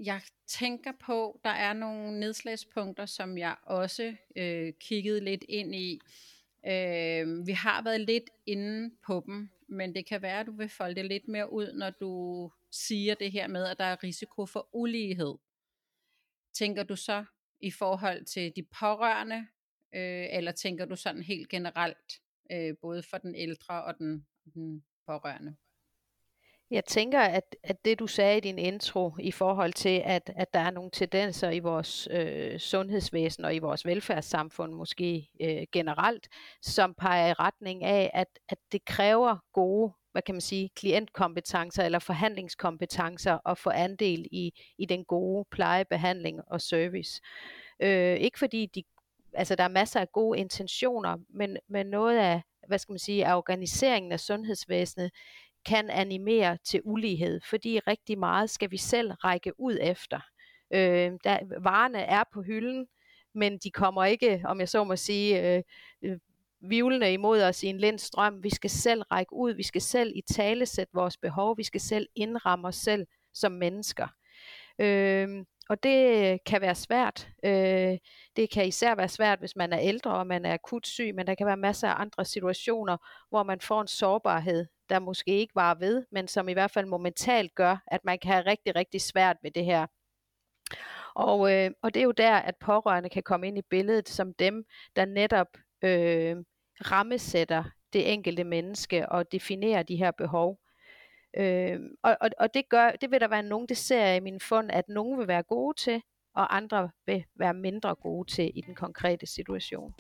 jeg 0.05 0.21
tænker 0.47 0.91
på, 0.99 1.39
der 1.43 1.49
er 1.49 1.73
nogle 1.73 2.19
nedslagspunkter, 2.19 3.05
som 3.05 3.37
jeg 3.37 3.55
også 3.63 4.15
øh, 4.35 4.73
kiggede 4.79 5.19
lidt 5.19 5.45
ind 5.49 5.75
i. 5.75 5.99
Øh, 6.65 7.47
vi 7.47 7.51
har 7.51 7.83
været 7.83 8.01
lidt 8.01 8.29
inde 8.45 8.95
på 9.05 9.23
dem, 9.25 9.49
men 9.67 9.95
det 9.95 10.05
kan 10.05 10.21
være, 10.21 10.39
at 10.39 10.45
du 10.45 10.51
vil 10.51 10.69
folde 10.69 10.95
det 10.95 11.05
lidt 11.05 11.27
mere 11.27 11.51
ud, 11.51 11.73
når 11.73 11.89
du 11.89 12.51
siger 12.71 13.15
det 13.15 13.31
her 13.31 13.47
med, 13.47 13.65
at 13.65 13.79
der 13.79 13.85
er 13.85 14.03
risiko 14.03 14.45
for 14.45 14.69
ulighed. 14.73 15.35
Tænker 16.53 16.83
du 16.83 16.95
så 16.95 17.25
i 17.59 17.71
forhold 17.71 18.25
til 18.25 18.55
de 18.55 18.63
pårørende, 18.63 19.47
øh, 19.95 20.27
eller 20.31 20.51
tænker 20.51 20.85
du 20.85 20.95
sådan 20.95 21.23
helt 21.23 21.49
generelt, 21.49 22.21
øh, 22.51 22.77
både 22.81 23.03
for 23.03 23.17
den 23.17 23.35
ældre 23.35 23.83
og 23.83 23.97
den, 23.97 24.25
den 24.53 24.83
pårørende? 25.05 25.55
Jeg 26.71 26.86
tænker, 26.86 27.19
at, 27.19 27.55
at 27.63 27.86
det 27.86 27.99
du 27.99 28.07
sagde 28.07 28.38
i 28.38 28.41
din 28.41 28.60
intro 28.60 29.13
i 29.19 29.31
forhold 29.31 29.73
til, 29.73 30.01
at, 30.05 30.31
at 30.36 30.53
der 30.53 30.60
er 30.60 30.71
nogle 30.71 30.91
tendenser 30.93 31.49
i 31.49 31.60
vores 31.60 32.07
øh, 32.12 32.60
sundhedsvæsen 32.60 33.45
og 33.45 33.55
i 33.55 33.60
vores 33.60 33.86
velfærdssamfund 33.86 34.73
måske 34.73 35.29
øh, 35.41 35.63
generelt, 35.71 36.27
som 36.62 36.93
peger 36.93 37.27
i 37.27 37.34
retning 37.34 37.84
af, 37.84 38.12
at, 38.13 38.39
at 38.49 38.57
det 38.71 38.86
kræver 38.86 39.38
gode 39.53 39.93
hvad 40.12 40.21
kan 40.21 40.36
man 40.36 40.41
sige, 40.41 40.69
klientkompetencer 40.75 41.84
eller 41.84 41.99
forhandlingskompetencer 41.99 43.34
og 43.34 43.57
få 43.57 43.69
andel 43.69 44.27
i, 44.31 44.53
i 44.77 44.86
den 44.86 45.05
gode 45.05 45.45
pleje, 45.51 45.86
behandling 45.86 46.39
og 46.47 46.62
service. 46.62 47.21
Øh, 47.79 48.17
ikke 48.17 48.39
fordi 48.39 48.65
de, 48.65 48.84
altså 49.34 49.55
der 49.55 49.63
er 49.63 49.67
masser 49.67 49.99
af 49.99 50.12
gode 50.12 50.39
intentioner, 50.39 51.17
men, 51.29 51.57
men 51.69 51.86
noget 51.86 52.17
af, 52.17 52.41
hvad 52.67 52.79
skal 52.79 52.93
man 52.93 52.99
sige, 52.99 53.25
af 53.25 53.38
organiseringen 53.38 54.12
af 54.12 54.19
sundhedsvæsenet 54.19 55.12
kan 55.65 55.89
animere 55.89 56.58
til 56.63 56.82
ulighed, 56.84 57.41
fordi 57.50 57.80
rigtig 57.80 58.19
meget 58.19 58.50
skal 58.50 58.71
vi 58.71 58.78
selv 58.78 59.12
række 59.12 59.60
ud 59.60 59.78
efter. 59.82 60.19
Øh, 60.74 61.12
der, 61.24 61.60
varerne 61.62 62.00
er 62.00 62.24
på 62.34 62.41
hylden, 62.41 62.88
men 63.34 63.58
de 63.58 63.71
kommer 63.71 64.06
ikke, 64.06 64.41
om 64.45 64.60
jeg 64.60 64.69
så 64.69 64.84
må 64.84 64.95
sige, 64.95 65.56
øh, 65.56 65.63
øh, 66.02 66.17
vivlende 66.62 67.13
imod 67.13 67.41
os 67.41 67.63
i 67.63 67.67
en 67.67 67.78
lind 67.78 68.00
strøm. 68.00 68.43
Vi 68.43 68.50
skal 68.50 68.69
selv 68.69 69.02
række 69.02 69.34
ud, 69.34 69.54
vi 69.54 69.63
skal 69.63 69.82
selv 69.82 70.12
i 70.15 70.21
tale 70.21 70.65
sætte 70.65 70.93
vores 70.93 71.17
behov, 71.17 71.58
vi 71.58 71.63
skal 71.63 71.82
selv 71.82 72.08
indramme 72.15 72.67
os 72.67 72.76
selv 72.76 73.08
som 73.34 73.52
mennesker. 73.52 74.08
Øh, 74.80 75.45
og 75.69 75.84
det 75.84 76.43
kan 76.43 76.62
være 76.62 76.76
svært. 76.76 77.30
Øh, 77.45 77.97
det 78.36 78.50
kan 78.52 78.67
især 78.67 78.95
være 78.95 79.08
svært, 79.08 79.39
hvis 79.39 79.56
man 79.56 79.74
er 79.74 79.80
ældre 79.80 80.12
og 80.12 80.28
man 80.28 80.45
er 80.45 80.54
akut 80.54 80.88
syg, 80.88 81.12
men 81.15 81.28
der 81.28 81.36
kan 81.36 81.47
være 81.47 81.58
masser 81.58 81.88
af 81.88 82.02
andre 82.02 82.26
situationer, 82.26 82.97
hvor 83.30 83.43
man 83.43 83.62
får 83.62 83.82
en 83.82 83.88
sårbarhed 83.88 84.65
der 84.91 84.99
måske 84.99 85.32
ikke 85.32 85.56
var 85.56 85.75
ved, 85.75 86.06
men 86.12 86.27
som 86.27 86.49
i 86.49 86.54
hvert 86.54 86.71
fald 86.71 86.86
momentalt 86.86 87.56
gør, 87.56 87.77
at 87.88 88.06
man 88.06 88.19
kan 88.19 88.32
have 88.32 88.45
rigtig, 88.45 88.75
rigtig 88.75 89.01
svært 89.01 89.38
ved 89.43 89.51
det 89.51 89.65
her. 89.65 89.88
Og, 91.15 91.54
øh, 91.54 91.71
og 91.82 91.93
det 91.93 91.99
er 91.99 92.04
jo 92.04 92.12
der, 92.12 92.36
at 92.36 92.56
pårørende 92.56 93.10
kan 93.10 93.23
komme 93.23 93.47
ind 93.47 93.58
i 93.58 93.62
billedet 93.69 94.10
som 94.10 94.34
dem, 94.34 94.65
der 94.95 95.06
netop 95.06 95.47
øh, 95.82 96.38
rammesætter 96.82 97.63
det 97.93 98.13
enkelte 98.13 98.43
menneske 98.43 99.10
og 99.10 99.32
definerer 99.32 99.84
de 99.84 99.95
her 99.95 100.12
behov. 100.12 100.60
Øh, 101.38 101.80
og, 102.04 102.17
og, 102.21 102.30
og 102.39 102.54
det 102.54 102.69
gør, 102.69 102.91
det 102.91 103.12
vil 103.12 103.21
der 103.21 103.27
være 103.27 103.43
nogen, 103.43 103.67
det 103.67 103.77
ser 103.77 104.06
jeg 104.06 104.17
i 104.17 104.19
min 104.19 104.39
fund, 104.39 104.71
at 104.71 104.89
nogen 104.89 105.19
vil 105.19 105.27
være 105.27 105.43
gode 105.43 105.77
til, 105.77 106.01
og 106.36 106.56
andre 106.56 106.89
vil 107.06 107.25
være 107.36 107.54
mindre 107.54 107.95
gode 107.95 108.32
til 108.32 108.51
i 108.56 108.62
den 108.62 108.75
konkrete 108.75 109.25
situation. 109.25 109.93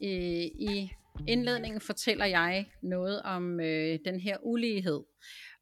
I, 0.00 0.14
i 0.58 0.92
indledningen 1.26 1.80
fortæller 1.80 2.24
jeg 2.24 2.66
noget 2.82 3.22
om 3.22 3.60
øh, 3.60 3.98
den 4.04 4.20
her 4.20 4.36
ulighed, 4.42 5.00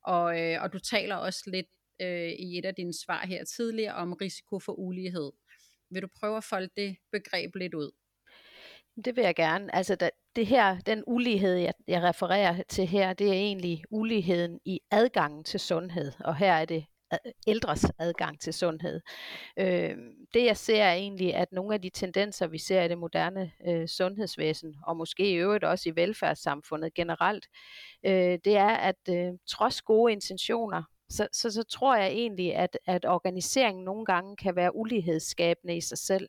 og, 0.05 0.41
øh, 0.41 0.63
og 0.63 0.73
du 0.73 0.79
taler 0.79 1.17
også 1.17 1.43
lidt 1.47 1.67
øh, 2.03 2.29
i 2.29 2.59
et 2.59 2.65
af 2.65 2.75
dine 2.75 2.95
svar 3.05 3.27
her 3.27 3.45
tidligere 3.45 3.95
om 3.95 4.13
risiko 4.13 4.59
for 4.61 4.73
ulighed. 4.73 5.33
Vil 5.91 6.03
du 6.03 6.09
prøve 6.21 6.37
at 6.37 6.45
folde 6.45 6.69
det 6.77 6.97
begreb 7.13 7.55
lidt 7.55 7.75
ud? 7.75 7.91
Det 9.05 9.17
vil 9.17 9.25
jeg 9.25 9.35
gerne. 9.35 9.75
Altså 9.75 9.95
da, 9.95 10.11
det 10.37 10.47
her, 10.47 10.81
den 10.81 11.05
ulighed, 11.07 11.55
jeg, 11.55 11.75
jeg 11.89 12.03
refererer 12.03 12.63
til 12.69 12.87
her, 12.87 13.13
det 13.13 13.29
er 13.29 13.33
egentlig 13.33 13.83
uligheden 13.91 14.61
i 14.65 14.81
adgangen 14.91 15.45
til 15.45 15.61
sundhed. 15.61 16.13
Og 16.21 16.37
her 16.37 16.53
er 16.53 16.65
det 16.65 16.85
ældres 17.47 17.87
adgang 17.99 18.41
til 18.41 18.55
sundhed. 18.55 19.01
Øh, 19.59 19.97
det 20.35 20.45
jeg 20.45 20.57
ser 20.57 20.83
er 20.83 20.95
egentlig, 20.95 21.35
at 21.35 21.53
nogle 21.53 21.75
af 21.75 21.83
de 21.83 21.91
tendenser, 21.91 22.47
vi 22.47 22.59
ser 22.59 22.83
i 22.83 22.89
det 22.89 22.99
moderne 22.99 23.53
øh, 23.69 23.89
sundhedsvæsen, 23.89 24.75
og 24.87 24.97
måske 24.97 25.31
i 25.31 25.35
øvrigt 25.35 25.65
også 25.65 25.89
i 25.89 25.97
velfærdssamfundet 25.97 26.95
generelt, 26.95 27.47
øh, 28.07 28.39
det 28.45 28.57
er, 28.57 28.77
at 28.77 29.09
øh, 29.09 29.33
trods 29.49 29.83
gode 29.83 30.13
intentioner, 30.13 30.83
så, 31.11 31.29
så, 31.33 31.51
så 31.51 31.63
tror 31.63 31.97
jeg 31.97 32.09
egentlig, 32.09 32.55
at, 32.55 32.79
at 32.87 33.05
organiseringen 33.05 33.85
nogle 33.85 34.05
gange 34.05 34.37
kan 34.37 34.57
være 34.57 34.77
ulighedsskabende 34.77 35.77
i 35.77 35.81
sig 35.81 35.99
selv. 35.99 36.29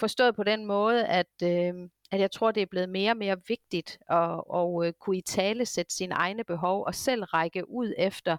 Forstået 0.00 0.36
på 0.36 0.42
den 0.42 0.66
måde, 0.66 1.06
at, 1.06 1.42
øh, 1.42 1.74
at 2.12 2.20
jeg 2.20 2.30
tror, 2.30 2.50
det 2.50 2.62
er 2.62 2.66
blevet 2.66 2.88
mere 2.88 3.10
og 3.10 3.16
mere 3.16 3.36
vigtigt 3.48 3.98
at, 4.10 4.18
at, 4.54 4.82
at 4.82 4.86
øh, 4.86 4.92
kunne 5.00 5.18
i 5.18 5.22
tale 5.22 5.66
sætte 5.66 5.94
sine 5.94 6.14
egne 6.14 6.44
behov 6.44 6.84
og 6.86 6.94
selv 6.94 7.24
række 7.24 7.70
ud 7.70 7.94
efter 7.98 8.36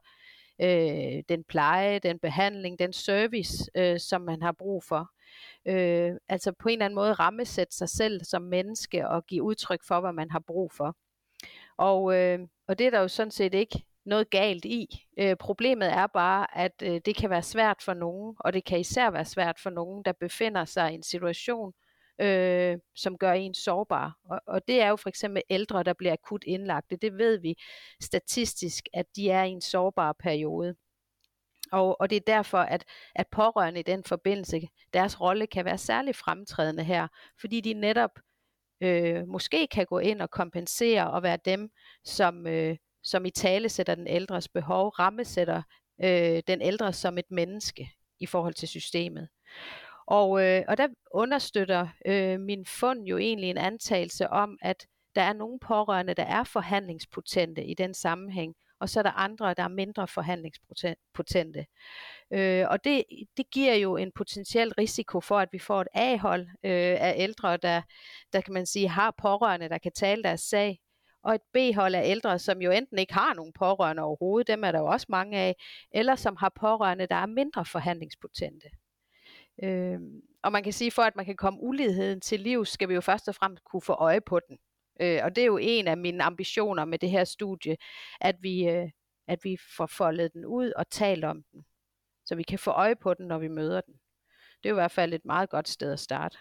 øh, 0.61 1.23
den 1.29 1.43
pleje, 1.43 1.99
den 1.99 2.19
behandling, 2.19 2.79
den 2.79 2.93
service, 2.93 3.71
øh, 3.75 3.99
som 3.99 4.21
man 4.21 4.41
har 4.41 4.51
brug 4.51 4.83
for. 4.83 5.09
Øh, 5.65 6.11
altså 6.29 6.51
på 6.51 6.69
en 6.69 6.73
eller 6.73 6.85
anden 6.85 6.95
måde 6.95 7.13
rammesætte 7.13 7.75
sig 7.75 7.89
selv 7.89 8.23
som 8.23 8.41
menneske 8.41 9.07
og 9.07 9.25
give 9.25 9.43
udtryk 9.43 9.79
for, 9.87 9.99
hvad 9.99 10.13
man 10.13 10.31
har 10.31 10.43
brug 10.47 10.71
for. 10.71 10.95
Og, 11.77 12.15
øh, 12.15 12.39
og 12.67 12.79
det 12.79 12.87
er 12.87 12.91
der 12.91 12.99
jo 12.99 13.07
sådan 13.07 13.31
set 13.31 13.53
ikke 13.53 13.83
noget 14.05 14.29
galt 14.29 14.65
i. 14.65 15.07
Øh, 15.19 15.35
problemet 15.35 15.91
er 15.91 16.07
bare, 16.07 16.57
at 16.57 16.83
øh, 16.83 17.01
det 17.05 17.15
kan 17.15 17.29
være 17.29 17.43
svært 17.43 17.81
for 17.81 17.93
nogen, 17.93 18.35
og 18.39 18.53
det 18.53 18.65
kan 18.65 18.79
især 18.79 19.09
være 19.09 19.25
svært 19.25 19.59
for 19.59 19.69
nogen, 19.69 20.03
der 20.05 20.11
befinder 20.11 20.65
sig 20.65 20.91
i 20.91 20.95
en 20.95 21.03
situation, 21.03 21.73
øh, 22.21 22.77
som 22.95 23.17
gør 23.17 23.31
en 23.31 23.53
sårbar. 23.53 24.17
Og, 24.29 24.39
og 24.47 24.67
det 24.67 24.81
er 24.81 24.87
jo 24.87 24.95
for 24.95 25.09
eksempel 25.09 25.41
ældre, 25.49 25.83
der 25.83 25.93
bliver 25.93 26.13
akut 26.13 26.43
indlagte. 26.47 26.97
Det 26.97 27.17
ved 27.17 27.37
vi 27.37 27.55
statistisk, 28.01 28.83
at 28.93 29.05
de 29.15 29.29
er 29.29 29.43
i 29.43 29.49
en 29.49 29.61
sårbar 29.61 30.15
periode. 30.19 30.75
Og, 31.71 32.01
og 32.01 32.09
det 32.09 32.15
er 32.15 32.21
derfor, 32.27 32.57
at, 32.57 32.85
at 33.15 33.27
pårørende 33.31 33.79
i 33.79 33.83
den 33.83 34.03
forbindelse, 34.03 34.67
deres 34.93 35.21
rolle 35.21 35.47
kan 35.47 35.65
være 35.65 35.77
særlig 35.77 36.15
fremtrædende 36.15 36.83
her, 36.83 37.07
fordi 37.41 37.61
de 37.61 37.73
netop 37.73 38.11
øh, 38.81 39.27
måske 39.27 39.67
kan 39.67 39.85
gå 39.85 39.99
ind 39.99 40.21
og 40.21 40.29
kompensere 40.29 41.11
og 41.11 41.23
være 41.23 41.37
dem, 41.45 41.69
som, 42.05 42.47
øh, 42.47 42.77
som 43.03 43.25
i 43.25 43.29
tale 43.29 43.69
sætter 43.69 43.95
den 43.95 44.07
ældres 44.07 44.47
behov, 44.47 44.89
rammesætter 44.89 45.61
øh, 46.03 46.41
den 46.47 46.61
ældre 46.61 46.93
som 46.93 47.17
et 47.17 47.31
menneske 47.31 47.91
i 48.19 48.25
forhold 48.25 48.53
til 48.53 48.67
systemet. 48.67 49.29
Og, 50.09 50.43
øh, 50.43 50.63
og 50.67 50.77
der 50.77 50.87
understøtter 51.13 51.87
øh, 52.05 52.39
min 52.39 52.65
fund 52.65 53.03
jo 53.03 53.17
egentlig 53.17 53.49
en 53.49 53.57
antagelse 53.57 54.29
om, 54.29 54.57
at 54.61 54.87
der 55.15 55.21
er 55.21 55.33
nogle 55.33 55.59
pårørende, 55.59 56.13
der 56.13 56.23
er 56.23 56.43
forhandlingspotente 56.43 57.65
i 57.65 57.73
den 57.73 57.93
sammenhæng, 57.93 58.55
og 58.79 58.89
så 58.89 58.99
er 58.99 59.03
der 59.03 59.11
andre, 59.11 59.53
der 59.53 59.63
er 59.63 59.67
mindre 59.67 60.07
forhandlingspotente. 60.07 61.65
Øh, 62.31 62.65
og 62.69 62.83
det, 62.83 63.03
det 63.37 63.51
giver 63.51 63.73
jo 63.73 63.97
en 63.97 64.11
potentiel 64.15 64.73
risiko 64.73 65.21
for, 65.21 65.39
at 65.39 65.49
vi 65.51 65.59
får 65.59 65.81
et 65.81 65.87
A-hold 65.93 66.41
øh, 66.41 66.97
af 67.01 67.13
ældre, 67.17 67.57
der, 67.57 67.81
der 68.33 68.41
kan 68.41 68.53
man 68.53 68.65
sige 68.65 68.87
har 68.87 69.13
pårørende, 69.21 69.69
der 69.69 69.77
kan 69.77 69.91
tale 69.91 70.23
deres 70.23 70.41
sag, 70.41 70.79
og 71.23 71.35
et 71.35 71.41
B-hold 71.53 71.95
af 71.95 72.03
ældre, 72.05 72.39
som 72.39 72.61
jo 72.61 72.71
enten 72.71 72.99
ikke 72.99 73.13
har 73.13 73.33
nogen 73.33 73.53
pårørende 73.53 74.03
overhovedet, 74.03 74.47
dem 74.47 74.63
er 74.63 74.71
der 74.71 74.79
jo 74.79 74.85
også 74.85 75.05
mange 75.09 75.37
af, 75.37 75.55
eller 75.91 76.15
som 76.15 76.35
har 76.35 76.51
pårørende, 76.59 77.07
der 77.07 77.15
er 77.15 77.25
mindre 77.25 77.65
forhandlingspotente. 77.65 78.69
Øh, 79.63 79.99
og 80.43 80.51
man 80.51 80.63
kan 80.63 80.73
sige, 80.73 80.91
for 80.91 81.01
at 81.01 81.15
man 81.15 81.25
kan 81.25 81.35
komme 81.35 81.59
uligheden 81.61 82.21
til 82.21 82.39
liv, 82.39 82.65
skal 82.65 82.89
vi 82.89 82.93
jo 82.93 83.01
først 83.01 83.27
og 83.27 83.35
fremmest 83.35 83.63
kunne 83.63 83.81
få 83.81 83.93
øje 83.93 84.21
på 84.21 84.39
den. 84.39 84.57
Øh, 85.01 85.19
og 85.23 85.35
det 85.35 85.41
er 85.41 85.45
jo 85.45 85.57
en 85.57 85.87
af 85.87 85.97
mine 85.97 86.23
ambitioner 86.23 86.85
med 86.85 86.99
det 86.99 87.09
her 87.09 87.23
studie, 87.23 87.77
at 88.21 88.35
vi, 88.41 88.69
øh, 88.69 88.89
at 89.27 89.43
vi 89.43 89.57
får 89.77 89.85
foldet 89.85 90.33
den 90.33 90.45
ud 90.45 90.71
og 90.71 90.89
talt 90.89 91.25
om 91.25 91.43
den, 91.51 91.65
så 92.25 92.35
vi 92.35 92.43
kan 92.43 92.59
få 92.59 92.71
øje 92.71 92.95
på 92.95 93.13
den, 93.13 93.27
når 93.27 93.37
vi 93.37 93.47
møder 93.47 93.81
den. 93.81 93.93
Det 94.63 94.65
er 94.65 94.69
jo 94.69 94.75
i 94.75 94.81
hvert 94.81 94.91
fald 94.91 95.13
et 95.13 95.25
meget 95.25 95.49
godt 95.49 95.67
sted 95.67 95.93
at 95.93 95.99
starte. 95.99 96.37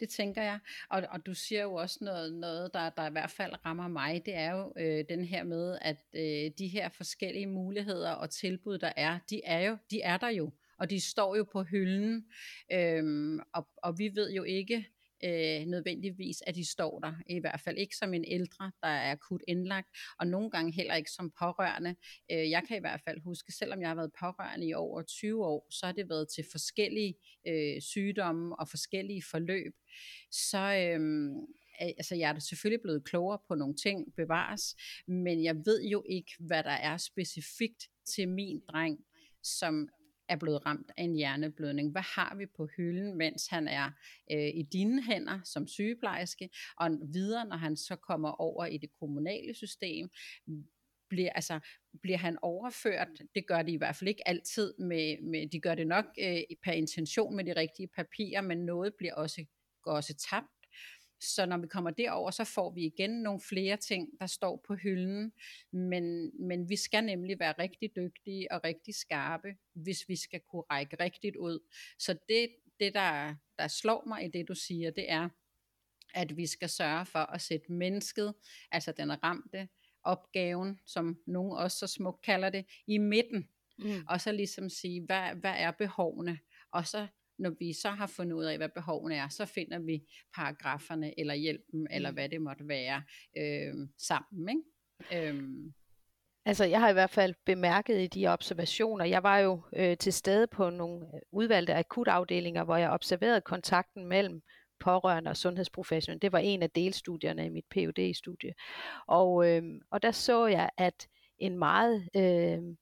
Det 0.00 0.08
tænker 0.08 0.42
jeg. 0.42 0.58
Og, 0.90 1.02
og 1.10 1.26
du 1.26 1.34
siger 1.34 1.62
jo 1.62 1.74
også 1.74 1.98
noget, 2.00 2.34
noget 2.34 2.74
der, 2.74 2.90
der 2.90 3.06
i 3.06 3.10
hvert 3.10 3.30
fald 3.30 3.66
rammer 3.66 3.88
mig. 3.88 4.22
Det 4.26 4.34
er 4.34 4.50
jo 4.50 4.72
øh, 4.76 5.04
den 5.08 5.24
her 5.24 5.44
med, 5.44 5.78
at 5.80 5.96
øh, 6.14 6.50
de 6.58 6.68
her 6.68 6.88
forskellige 6.88 7.46
muligheder 7.46 8.12
og 8.12 8.30
tilbud, 8.30 8.78
der 8.78 8.92
er, 8.96 9.18
de 9.30 9.40
er 9.44 9.60
jo, 9.60 9.78
de 9.90 10.00
er 10.00 10.16
der 10.16 10.28
jo 10.28 10.50
og 10.80 10.90
de 10.90 11.00
står 11.00 11.36
jo 11.36 11.44
på 11.52 11.62
hylden, 11.62 12.26
øhm, 12.72 13.38
og, 13.54 13.68
og 13.76 13.98
vi 13.98 14.10
ved 14.14 14.32
jo 14.32 14.42
ikke 14.42 14.86
øh, 15.24 15.66
nødvendigvis, 15.66 16.42
at 16.46 16.54
de 16.54 16.70
står 16.70 16.98
der, 17.00 17.14
i 17.26 17.38
hvert 17.38 17.60
fald 17.60 17.78
ikke 17.78 17.96
som 17.96 18.14
en 18.14 18.24
ældre, 18.24 18.72
der 18.82 18.88
er 18.88 19.12
akut 19.12 19.42
indlagt, 19.48 19.88
og 20.18 20.26
nogle 20.26 20.50
gange 20.50 20.72
heller 20.72 20.94
ikke 20.94 21.10
som 21.10 21.32
pårørende. 21.38 21.96
Øh, 22.32 22.50
jeg 22.50 22.62
kan 22.68 22.76
i 22.76 22.80
hvert 22.80 23.00
fald 23.04 23.20
huske, 23.20 23.52
selvom 23.52 23.80
jeg 23.80 23.88
har 23.88 23.94
været 23.94 24.12
pårørende 24.20 24.66
i 24.66 24.74
over 24.74 25.02
20 25.02 25.44
år, 25.46 25.66
så 25.70 25.86
har 25.86 25.92
det 25.92 26.08
været 26.08 26.28
til 26.34 26.44
forskellige 26.50 27.14
øh, 27.48 27.80
sygdomme 27.80 28.58
og 28.58 28.68
forskellige 28.68 29.22
forløb. 29.30 29.74
Så 30.30 30.58
øh, 30.58 31.30
altså 31.80 32.14
jeg 32.14 32.28
er 32.28 32.32
da 32.32 32.40
selvfølgelig 32.40 32.82
blevet 32.82 33.04
klogere 33.04 33.38
på 33.48 33.54
nogle 33.54 33.74
ting, 33.74 34.14
bevares, 34.16 34.76
men 35.06 35.44
jeg 35.44 35.56
ved 35.64 35.84
jo 35.84 36.04
ikke, 36.08 36.32
hvad 36.38 36.62
der 36.62 36.70
er 36.70 36.96
specifikt 36.96 37.88
til 38.04 38.28
min 38.28 38.60
dreng, 38.68 38.98
som 39.42 39.88
er 40.30 40.36
blevet 40.36 40.66
ramt 40.66 40.90
af 40.96 41.02
en 41.02 41.14
hjerneblødning. 41.14 41.90
Hvad 41.90 42.02
har 42.02 42.34
vi 42.34 42.46
på 42.46 42.68
hylden, 42.76 43.18
mens 43.18 43.46
han 43.46 43.68
er 43.68 43.90
øh, 44.32 44.48
i 44.54 44.62
dine 44.72 45.02
hænder 45.02 45.40
som 45.44 45.66
sygeplejerske, 45.66 46.50
og 46.76 46.90
videre, 47.12 47.44
når 47.44 47.56
han 47.56 47.76
så 47.76 47.96
kommer 47.96 48.28
over 48.28 48.66
i 48.66 48.78
det 48.78 48.90
kommunale 49.00 49.54
system, 49.54 50.10
bliver, 51.08 51.32
altså, 51.32 51.60
bliver 52.02 52.18
han 52.18 52.38
overført, 52.42 53.08
det 53.34 53.46
gør 53.46 53.62
de 53.62 53.72
i 53.72 53.76
hvert 53.76 53.96
fald 53.96 54.08
ikke 54.08 54.28
altid, 54.28 54.74
med, 54.78 55.22
med, 55.22 55.48
de 55.48 55.60
gør 55.60 55.74
det 55.74 55.86
nok 55.86 56.04
øh, 56.18 56.40
per 56.64 56.72
intention 56.72 57.36
med 57.36 57.44
de 57.44 57.56
rigtige 57.56 57.88
papirer, 57.88 58.40
men 58.40 58.58
noget 58.58 58.94
bliver 58.98 59.14
også, 59.14 59.44
går 59.82 59.92
også 59.92 60.14
tabt 60.30 60.59
så 61.20 61.46
når 61.46 61.56
vi 61.56 61.66
kommer 61.66 61.90
derover, 61.90 62.30
så 62.30 62.44
får 62.44 62.70
vi 62.70 62.84
igen 62.84 63.10
nogle 63.10 63.40
flere 63.40 63.76
ting, 63.76 64.08
der 64.20 64.26
står 64.26 64.64
på 64.66 64.74
hylden. 64.74 65.32
Men, 65.72 66.32
men 66.46 66.68
vi 66.68 66.76
skal 66.76 67.04
nemlig 67.04 67.38
være 67.38 67.54
rigtig 67.58 67.90
dygtige 67.96 68.52
og 68.52 68.60
rigtig 68.64 68.94
skarpe, 68.94 69.56
hvis 69.74 70.08
vi 70.08 70.16
skal 70.16 70.40
kunne 70.50 70.64
række 70.70 70.96
rigtigt 71.00 71.36
ud. 71.36 71.58
Så 71.98 72.12
det, 72.28 72.48
det 72.80 72.94
der, 72.94 73.34
der 73.58 73.68
slår 73.68 74.04
mig 74.06 74.24
i 74.24 74.28
det, 74.28 74.48
du 74.48 74.54
siger, 74.54 74.90
det 74.90 75.10
er, 75.10 75.28
at 76.14 76.36
vi 76.36 76.46
skal 76.46 76.68
sørge 76.68 77.06
for 77.06 77.18
at 77.18 77.40
sætte 77.40 77.72
mennesket, 77.72 78.34
altså 78.72 78.92
den 78.92 79.22
ramte, 79.22 79.68
opgaven, 80.04 80.80
som 80.86 81.18
nogen 81.26 81.58
også 81.58 81.78
så 81.78 81.86
smukt 81.86 82.22
kalder 82.22 82.50
det, 82.50 82.66
i 82.86 82.98
midten. 82.98 83.48
Mm. 83.78 84.04
Og 84.08 84.20
så 84.20 84.32
ligesom 84.32 84.68
sige, 84.68 85.04
hvad, 85.06 85.34
hvad 85.34 85.54
er 85.56 85.70
behovene? 85.70 86.38
Og 86.72 86.86
så 86.86 87.06
når 87.40 87.50
vi 87.58 87.72
så 87.72 87.90
har 87.90 88.06
fundet 88.06 88.36
ud 88.36 88.44
af, 88.44 88.56
hvad 88.56 88.68
behovene 88.68 89.14
er, 89.14 89.28
så 89.28 89.46
finder 89.46 89.78
vi 89.78 90.02
paragraferne 90.36 91.20
eller 91.20 91.34
hjælpen, 91.34 91.80
mm. 91.80 91.86
eller 91.90 92.10
hvad 92.10 92.28
det 92.28 92.42
måtte 92.42 92.68
være, 92.68 93.02
øh, 93.36 93.74
sammen. 93.98 94.48
Ikke? 94.48 95.28
Øh. 95.28 95.42
Altså, 96.44 96.64
jeg 96.64 96.80
har 96.80 96.90
i 96.90 96.92
hvert 96.92 97.10
fald 97.10 97.34
bemærket 97.46 98.00
i 98.00 98.06
de 98.06 98.26
observationer, 98.26 99.04
jeg 99.04 99.22
var 99.22 99.38
jo 99.38 99.62
øh, 99.76 99.96
til 99.96 100.12
stede 100.12 100.46
på 100.46 100.70
nogle 100.70 101.06
øh, 101.14 101.20
udvalgte 101.32 101.74
akutafdelinger, 101.74 102.64
hvor 102.64 102.76
jeg 102.76 102.90
observerede 102.90 103.40
kontakten 103.40 104.06
mellem 104.06 104.42
pårørende 104.80 105.30
og 105.30 105.36
sundhedsprofessionelle. 105.36 106.20
Det 106.20 106.32
var 106.32 106.38
en 106.38 106.62
af 106.62 106.70
delstudierne 106.70 107.46
i 107.46 107.48
mit 107.48 107.64
phd 107.70 108.14
studie 108.14 108.54
Og, 109.08 109.48
øh, 109.48 109.62
og 109.90 110.02
der 110.02 110.10
så 110.10 110.46
jeg, 110.46 110.70
at 110.78 111.08
en 111.38 111.58
meget 111.58 112.08
øh, 112.16 112.76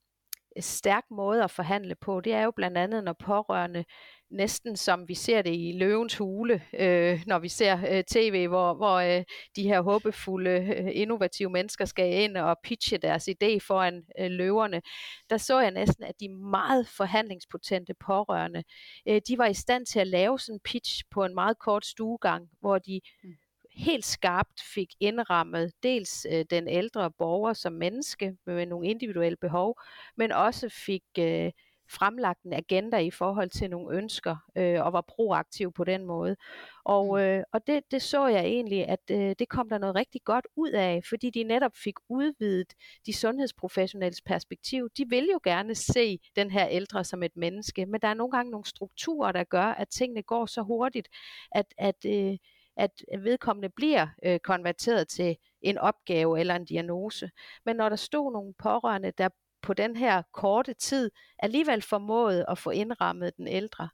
stærk 0.61 1.05
måde 1.11 1.45
at 1.45 1.51
forhandle 1.51 1.95
på, 1.95 2.21
det 2.21 2.33
er 2.33 2.43
jo 2.43 2.51
blandt 2.51 2.79
andet, 2.79 3.05
når 3.05 3.13
pårørende 3.13 3.85
næsten 4.31 4.77
som 4.77 5.09
vi 5.09 5.15
ser 5.15 5.43
det 5.43 5.55
i 5.55 5.73
løvens 5.77 6.17
hule, 6.17 6.63
øh, 6.73 7.23
når 7.27 7.39
vi 7.39 7.49
ser 7.49 7.79
øh, 7.91 8.05
tv, 8.05 8.49
hvor, 8.49 8.75
hvor 8.75 8.95
øh, 8.95 9.25
de 9.57 9.63
her 9.63 9.81
håbefulde, 9.81 10.51
øh, 10.51 10.91
innovative 10.93 11.51
mennesker 11.51 11.85
skal 11.85 12.23
ind 12.23 12.37
og 12.37 12.57
pitche 12.65 12.99
deres 12.99 13.29
idé 13.29 13.59
foran 13.67 14.03
øh, 14.21 14.31
løverne, 14.31 14.83
der 15.31 15.37
så 15.37 15.61
jeg 15.61 15.71
næsten, 15.71 16.05
at 16.05 16.15
de 16.21 16.29
meget 16.29 16.89
forhandlingspotente 16.89 17.95
pårørende, 18.07 18.63
øh, 19.09 19.21
de 19.29 19.39
var 19.39 19.47
i 19.47 19.55
stand 19.55 19.87
til 19.87 20.01
at 20.01 20.07
lave 20.07 20.39
sådan 20.39 20.55
en 20.55 20.61
pitch 20.65 21.03
på 21.11 21.25
en 21.25 21.35
meget 21.35 21.59
kort 21.59 21.87
stuegang, 21.87 22.49
hvor 22.61 22.79
de 22.79 23.01
mm 23.25 23.31
helt 23.79 24.05
skarpt 24.05 24.63
fik 24.75 24.89
indrammet 25.01 25.73
dels 25.83 26.27
øh, 26.33 26.45
den 26.51 26.69
ældre 26.69 27.11
borger 27.11 27.53
som 27.53 27.73
menneske 27.73 28.37
med 28.47 28.67
nogle 28.67 28.87
individuelle 28.87 29.37
behov, 29.37 29.81
men 30.17 30.33
også 30.33 30.69
fik 30.69 31.05
øh, 31.19 31.53
fremlagt 31.91 32.43
en 32.43 32.53
agenda 32.53 32.97
i 32.99 33.11
forhold 33.11 33.51
til 33.51 33.71
nogle 33.71 33.97
ønsker, 33.97 34.37
øh, 34.57 34.87
og 34.87 34.93
var 34.93 35.05
proaktiv 35.09 35.73
på 35.73 35.85
den 35.85 36.05
måde. 36.05 36.37
Og, 36.85 37.07
mm. 37.07 37.23
øh, 37.23 37.43
og 37.53 37.67
det, 37.67 37.83
det 37.91 38.03
så 38.03 38.27
jeg 38.27 38.45
egentlig, 38.45 38.89
at 38.89 39.11
øh, 39.11 39.35
det 39.39 39.49
kom 39.49 39.69
der 39.69 39.79
noget 39.79 39.97
rigtig 39.97 40.21
godt 40.25 40.47
ud 40.57 40.71
af, 40.71 41.01
fordi 41.09 41.31
de 41.31 41.43
netop 41.43 41.73
fik 41.85 41.95
udvidet 42.09 42.75
de 43.07 43.13
sundhedsprofessionelles 43.13 44.23
perspektiv. 44.23 44.89
De 44.97 45.09
vil 45.09 45.29
jo 45.33 45.41
gerne 45.45 45.75
se 45.75 46.19
den 46.37 46.51
her 46.51 46.69
ældre 46.69 47.05
som 47.05 47.23
et 47.23 47.37
menneske, 47.37 47.87
men 47.87 48.01
der 48.01 48.09
er 48.09 48.15
nogle 48.15 48.31
gange 48.31 48.51
nogle 48.51 48.67
strukturer, 48.67 49.33
der 49.33 49.45
gør, 49.45 49.67
at 49.67 49.89
tingene 49.89 50.23
går 50.23 50.47
så 50.47 50.63
hurtigt, 50.63 51.09
at, 51.53 51.67
at 51.79 52.05
øh, 52.07 52.37
at 52.79 53.05
vedkommende 53.19 53.69
bliver 53.69 54.07
øh, 54.25 54.39
konverteret 54.39 55.09
til 55.09 55.37
en 55.61 55.79
opgave 55.79 56.41
eller 56.41 56.57
en 56.57 56.65
diagnose. 56.65 57.31
Men 57.65 57.77
når 57.77 57.89
der 57.89 57.97
stod 57.97 58.33
nogle 58.33 58.55
pårørende, 58.59 59.13
der 59.19 59.29
på 59.63 59.75
den 59.75 59.97
her 59.97 60.23
korte 60.33 60.75
tid 60.75 61.11
alligevel 61.39 61.83
formåede 61.83 62.45
at 62.49 62.59
få 62.59 62.71
indrammet 62.71 63.37
den 63.37 63.49
ældre, 63.49 63.89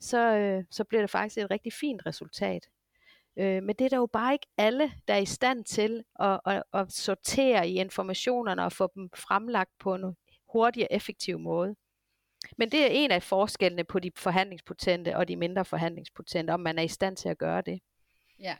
så, 0.00 0.18
øh, 0.18 0.64
så 0.70 0.84
bliver 0.84 1.02
det 1.02 1.10
faktisk 1.10 1.38
et 1.38 1.50
rigtig 1.50 1.72
fint 1.72 2.06
resultat. 2.06 2.68
Øh, 3.36 3.62
men 3.62 3.76
det 3.76 3.84
er 3.84 3.88
der 3.88 3.96
jo 3.96 4.06
bare 4.06 4.32
ikke 4.32 4.46
alle, 4.58 4.92
der 5.08 5.14
er 5.14 5.18
i 5.18 5.26
stand 5.26 5.64
til 5.64 6.04
at, 6.20 6.40
at, 6.46 6.62
at 6.72 6.92
sortere 6.92 7.68
i 7.68 7.74
informationerne 7.74 8.64
og 8.64 8.72
få 8.72 8.88
dem 8.94 9.10
fremlagt 9.16 9.70
på 9.78 9.94
en 9.94 10.16
hurtig 10.52 10.82
og 10.82 10.88
effektiv 10.90 11.38
måde. 11.38 11.76
Men 12.56 12.70
det 12.70 12.80
er 12.80 12.88
en 12.90 13.10
af 13.10 13.22
forskellene 13.22 13.84
på 13.84 13.98
de 13.98 14.10
forhandlingspotente 14.16 15.16
og 15.16 15.28
de 15.28 15.36
mindre 15.36 15.64
forhandlingspotente, 15.64 16.50
om 16.50 16.60
man 16.60 16.78
er 16.78 16.82
i 16.82 16.88
stand 16.88 17.16
til 17.16 17.28
at 17.28 17.38
gøre 17.38 17.62
det. 17.62 17.80
Ja, 18.38 18.58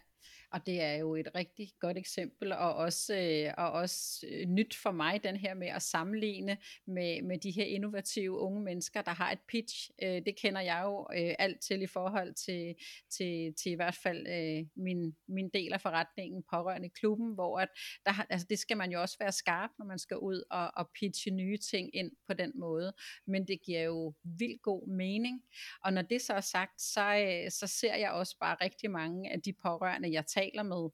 og 0.53 0.67
det 0.67 0.83
er 0.83 0.95
jo 0.95 1.15
et 1.15 1.29
rigtig 1.35 1.71
godt 1.81 1.99
eksempel, 1.99 2.53
og 2.53 2.75
også, 2.75 3.17
øh, 3.17 3.55
og 3.59 3.73
også 3.73 4.27
øh, 4.31 4.47
nyt 4.47 4.77
for 4.83 4.91
mig, 4.91 5.23
den 5.25 5.37
her 5.37 5.55
med 5.55 5.67
at 5.67 5.83
sammenligne 5.83 6.59
med, 6.87 7.23
med 7.23 7.39
de 7.39 7.51
her 7.51 7.65
innovative 7.65 8.39
unge 8.39 8.61
mennesker, 8.61 9.03
der 9.03 9.11
har 9.11 9.33
et 9.33 9.39
pitch. 9.49 9.91
Øh, 10.03 10.23
det 10.27 10.37
kender 10.37 10.61
jeg 10.61 10.83
jo 10.85 11.07
øh, 11.15 11.35
alt 11.39 11.61
til 11.61 11.83
i 11.83 11.87
forhold 11.87 12.35
til, 12.35 12.75
til, 13.11 13.55
til 13.55 13.73
i 13.73 13.75
hvert 13.75 13.99
fald 14.03 14.27
øh, 14.27 14.67
min, 14.77 15.17
min 15.29 15.49
del 15.49 15.73
af 15.73 15.81
forretningen, 15.81 16.43
pårørende 16.51 16.89
klubben, 16.89 17.35
hvor 17.35 17.59
at 17.61 17.69
der, 18.07 18.27
altså 18.31 18.47
det 18.51 18.59
skal 18.59 18.77
man 18.77 18.93
jo 18.93 19.01
også 19.01 19.17
være 19.21 19.33
skarp, 19.33 19.71
når 19.79 19.87
man 19.87 19.99
skal 19.99 20.17
ud 20.17 20.43
og, 20.51 20.71
og 20.77 20.91
pitche 21.01 21.31
nye 21.31 21.57
ting 21.57 21.95
ind 21.95 22.11
på 22.27 22.33
den 22.35 22.53
måde. 22.55 22.93
Men 23.27 23.49
det 23.49 23.63
giver 23.63 23.83
jo 23.83 24.15
vildt 24.25 24.63
god 24.63 24.89
mening. 24.89 25.43
Og 25.85 25.93
når 25.93 26.03
det 26.03 26.23
så 26.23 26.33
er 26.33 26.41
sagt, 26.41 26.83
så, 26.83 27.17
øh, 27.17 27.51
så 27.51 27.67
ser 27.67 27.95
jeg 27.95 28.11
også 28.11 28.37
bare 28.41 28.57
rigtig 28.61 28.91
mange 28.91 29.33
af 29.33 29.43
de 29.43 29.53
pårørende, 29.53 30.13
jeg 30.13 30.27
taler 30.39 30.62
med, 30.62 30.84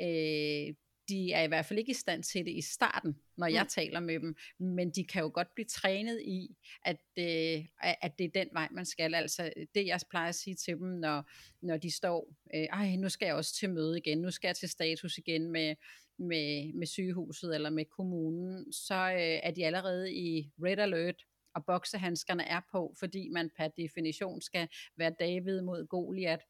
øh, 0.00 0.74
de 1.08 1.32
er 1.32 1.42
i 1.42 1.46
hvert 1.46 1.66
fald 1.66 1.78
ikke 1.78 1.90
i 1.90 1.94
stand 1.94 2.22
til 2.22 2.46
det 2.46 2.52
i 2.52 2.60
starten, 2.60 3.16
når 3.36 3.46
jeg 3.46 3.62
mm. 3.62 3.68
taler 3.68 4.00
med 4.00 4.20
dem, 4.20 4.36
men 4.58 4.90
de 4.90 5.04
kan 5.04 5.22
jo 5.22 5.30
godt 5.34 5.48
blive 5.54 5.66
trænet 5.66 6.22
i, 6.22 6.56
at, 6.84 6.96
øh, 7.18 7.64
at 8.02 8.18
det 8.18 8.24
er 8.24 8.30
den 8.34 8.48
vej, 8.52 8.68
man 8.70 8.86
skal. 8.86 9.14
Altså 9.14 9.52
det, 9.74 9.86
jeg 9.86 10.00
plejer 10.10 10.28
at 10.28 10.34
sige 10.34 10.54
til 10.54 10.74
dem, 10.76 10.88
når, 10.88 11.30
når 11.62 11.76
de 11.76 11.96
står, 11.96 12.34
øh, 12.54 12.62
ej, 12.62 12.96
nu 12.96 13.08
skal 13.08 13.26
jeg 13.26 13.34
også 13.34 13.54
til 13.54 13.70
møde 13.70 13.98
igen, 13.98 14.18
nu 14.18 14.30
skal 14.30 14.48
jeg 14.48 14.56
til 14.56 14.68
status 14.68 15.18
igen 15.18 15.52
med, 15.52 15.74
med, 16.18 16.72
med 16.74 16.86
sygehuset 16.86 17.54
eller 17.54 17.70
med 17.70 17.84
kommunen, 17.84 18.72
så 18.72 18.94
øh, 18.94 19.40
er 19.42 19.50
de 19.50 19.66
allerede 19.66 20.12
i 20.12 20.50
red 20.62 20.78
alert, 20.78 21.24
og 21.54 21.64
boksehandskerne 21.64 22.44
er 22.44 22.60
på, 22.72 22.94
fordi 22.98 23.28
man 23.28 23.50
per 23.56 23.68
definition 23.68 24.40
skal 24.40 24.68
være 24.96 25.14
David 25.20 25.62
mod 25.62 25.86
Goliat 25.86 26.40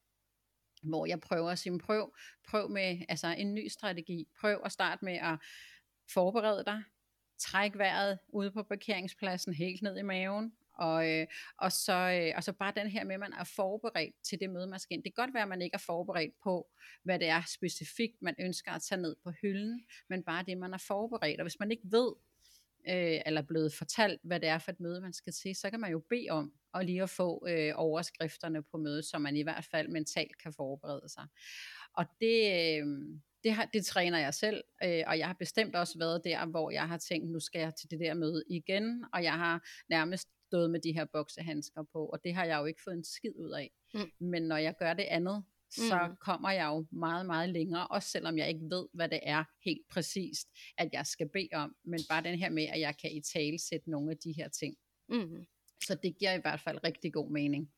hvor 0.81 1.05
jeg 1.05 1.19
prøver 1.19 1.51
at 1.51 1.59
sige, 1.59 1.79
prøv, 1.79 2.13
prøv 2.47 2.69
med 2.69 3.01
altså 3.09 3.27
en 3.27 3.53
ny 3.53 3.67
strategi. 3.67 4.27
Prøv 4.39 4.61
at 4.65 4.71
starte 4.71 5.05
med 5.05 5.13
at 5.13 5.37
forberede 6.13 6.63
dig. 6.65 6.83
Træk 7.39 7.77
vejret 7.77 8.19
ude 8.27 8.51
på 8.51 8.63
parkeringspladsen 8.63 9.53
helt 9.53 9.81
ned 9.81 9.97
i 9.97 10.01
maven. 10.01 10.53
Og, 10.79 11.09
øh, 11.11 11.27
og, 11.57 11.71
så, 11.71 11.93
øh, 11.93 12.33
og 12.35 12.43
så 12.43 12.53
bare 12.53 12.73
den 12.75 12.87
her 12.87 13.03
med, 13.03 13.13
at 13.13 13.19
man 13.19 13.33
er 13.33 13.43
forberedt 13.43 14.15
til 14.23 14.39
det 14.39 14.49
møde, 14.49 14.67
man 14.67 14.79
skal 14.79 14.95
ind. 14.95 15.03
Det 15.03 15.15
kan 15.15 15.23
godt 15.23 15.33
være, 15.33 15.43
at 15.43 15.49
man 15.49 15.61
ikke 15.61 15.75
er 15.75 15.83
forberedt 15.85 16.33
på, 16.43 16.67
hvad 17.03 17.19
det 17.19 17.27
er 17.27 17.41
specifikt, 17.47 18.21
man 18.21 18.35
ønsker 18.39 18.71
at 18.71 18.81
tage 18.81 19.01
ned 19.01 19.15
på 19.23 19.31
hylden, 19.41 19.85
men 20.09 20.23
bare 20.23 20.43
det, 20.43 20.57
man 20.57 20.73
er 20.73 20.83
forberedt. 20.87 21.39
Og 21.39 21.43
hvis 21.43 21.59
man 21.59 21.71
ikke 21.71 21.83
ved, 21.85 22.13
øh, 22.87 23.19
eller 23.25 23.41
blevet 23.41 23.73
fortalt, 23.73 24.21
hvad 24.23 24.39
det 24.39 24.49
er 24.49 24.57
for 24.57 24.71
et 24.71 24.79
møde, 24.79 25.01
man 25.01 25.13
skal 25.13 25.33
til, 25.33 25.55
så 25.55 25.69
kan 25.69 25.79
man 25.79 25.91
jo 25.91 25.99
bede 26.09 26.27
om 26.29 26.53
at 26.73 26.85
lige 26.85 27.03
at 27.03 27.09
få 27.09 27.47
øh, 27.49 27.73
overskrifterne 27.75 28.63
på 28.63 28.77
mødet, 28.77 29.05
så 29.05 29.17
man 29.17 29.35
i 29.35 29.43
hvert 29.43 29.65
fald 29.71 29.87
mentalt 29.87 30.37
kan 30.43 30.53
forberede 30.53 31.09
sig. 31.09 31.27
Og 31.93 32.05
det, 32.21 32.37
øh, 32.53 32.85
det, 33.43 33.51
har, 33.51 33.65
det 33.73 33.85
træner 33.85 34.19
jeg 34.19 34.33
selv, 34.33 34.63
øh, 34.83 35.03
og 35.07 35.17
jeg 35.19 35.27
har 35.27 35.35
bestemt 35.39 35.75
også 35.75 35.99
været 35.99 36.21
der, 36.23 36.45
hvor 36.45 36.71
jeg 36.71 36.87
har 36.87 36.97
tænkt, 36.97 37.31
nu 37.31 37.39
skal 37.39 37.59
jeg 37.59 37.75
til 37.75 37.89
det 37.91 37.99
der 37.99 38.13
møde 38.13 38.43
igen, 38.49 39.05
og 39.13 39.23
jeg 39.23 39.33
har 39.33 39.67
nærmest 39.89 40.27
stået 40.47 40.71
med 40.71 40.79
de 40.79 40.93
her 40.93 41.05
boksehandsker 41.05 41.83
på, 41.93 42.05
og 42.05 42.23
det 42.23 42.35
har 42.35 42.45
jeg 42.45 42.59
jo 42.59 42.65
ikke 42.65 42.81
fået 42.83 42.95
en 42.95 43.03
skid 43.03 43.31
ud 43.35 43.51
af. 43.51 43.71
Mm. 43.93 44.11
Men 44.27 44.43
når 44.43 44.57
jeg 44.57 44.75
gør 44.79 44.93
det 44.93 45.03
andet, 45.03 45.43
så 45.69 46.07
mm. 46.09 46.15
kommer 46.19 46.51
jeg 46.51 46.65
jo 46.65 46.85
meget, 46.91 47.25
meget 47.25 47.49
længere, 47.49 47.87
også 47.87 48.09
selvom 48.09 48.37
jeg 48.37 48.49
ikke 48.49 48.65
ved, 48.69 48.87
hvad 48.93 49.09
det 49.09 49.19
er 49.23 49.43
helt 49.65 49.81
præcist, 49.89 50.47
at 50.77 50.89
jeg 50.93 51.05
skal 51.05 51.29
bede 51.29 51.49
om, 51.53 51.75
men 51.83 51.99
bare 52.09 52.23
den 52.23 52.39
her 52.39 52.49
med, 52.49 52.63
at 52.63 52.79
jeg 52.79 52.97
kan 53.01 53.11
i 53.11 53.21
tale 53.21 53.59
sætte 53.59 53.91
nogle 53.91 54.11
af 54.11 54.17
de 54.17 54.31
her 54.31 54.49
ting. 54.49 54.75
Mm. 55.09 55.45
Så 55.83 55.95
det 56.03 56.17
giver 56.17 56.33
i 56.33 56.41
hvert 56.41 56.59
fald 56.59 56.83
rigtig 56.83 57.13
god 57.13 57.31
mening. 57.31 57.71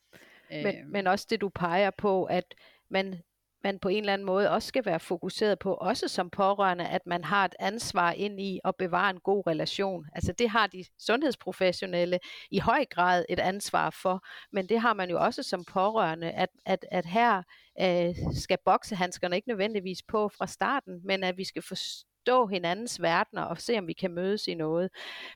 Men, 0.49 0.65
øh, 0.65 0.87
men 0.87 1.07
også 1.07 1.27
det, 1.29 1.41
du 1.41 1.49
peger 1.49 1.91
på, 1.97 2.23
at 2.23 2.55
man 2.89 3.21
man 3.64 3.80
på 3.80 3.89
en 3.89 3.97
eller 3.97 4.14
anden 4.14 4.26
måde 4.26 4.49
også 4.49 4.68
skal 4.68 4.86
være 4.86 4.99
fokuseret 4.99 5.59
på, 5.59 5.74
også 5.74 6.07
som 6.07 6.30
pårørende, 6.30 6.88
at 6.88 7.01
man 7.05 7.24
har 7.24 7.45
et 7.45 7.55
ansvar 7.59 8.12
ind 8.12 8.41
i 8.41 8.59
at 8.66 8.76
bevare 8.76 9.09
en 9.09 9.20
god 9.20 9.47
relation. 9.47 10.05
Altså 10.16 10.34
det 10.34 10.49
har 10.49 10.68
de 10.68 10.86
sundhedsprofessionelle 10.99 12.20
i 12.51 12.59
høj 12.59 12.86
grad 12.86 13.26
et 13.30 13.39
ansvar 13.39 13.89
for, 13.89 14.26
men 14.51 14.70
det 14.70 14.80
har 14.80 14.93
man 14.93 15.09
jo 15.09 15.24
også 15.24 15.43
som 15.43 15.66
pårørende, 15.66 16.32
at, 16.32 16.49
at, 16.66 16.86
at 16.91 17.05
her 17.05 17.43
øh, 17.82 18.16
skal 18.36 18.57
boksehandskerne 18.66 19.36
ikke 19.36 19.47
nødvendigvis 19.47 20.03
på 20.03 20.30
fra 20.30 20.47
starten, 20.47 21.01
men 21.03 21.24
at 21.24 21.38
vi 21.38 21.43
skal 21.43 21.62
forstå 21.62 22.47
hinandens 22.47 23.01
verdener 23.01 23.41
og 23.41 23.57
se, 23.57 23.78
om 23.78 23.88
vi 23.88 23.93
kan 23.93 24.12
mødes 24.12 24.47
i 24.47 24.53
noget. 24.53 24.89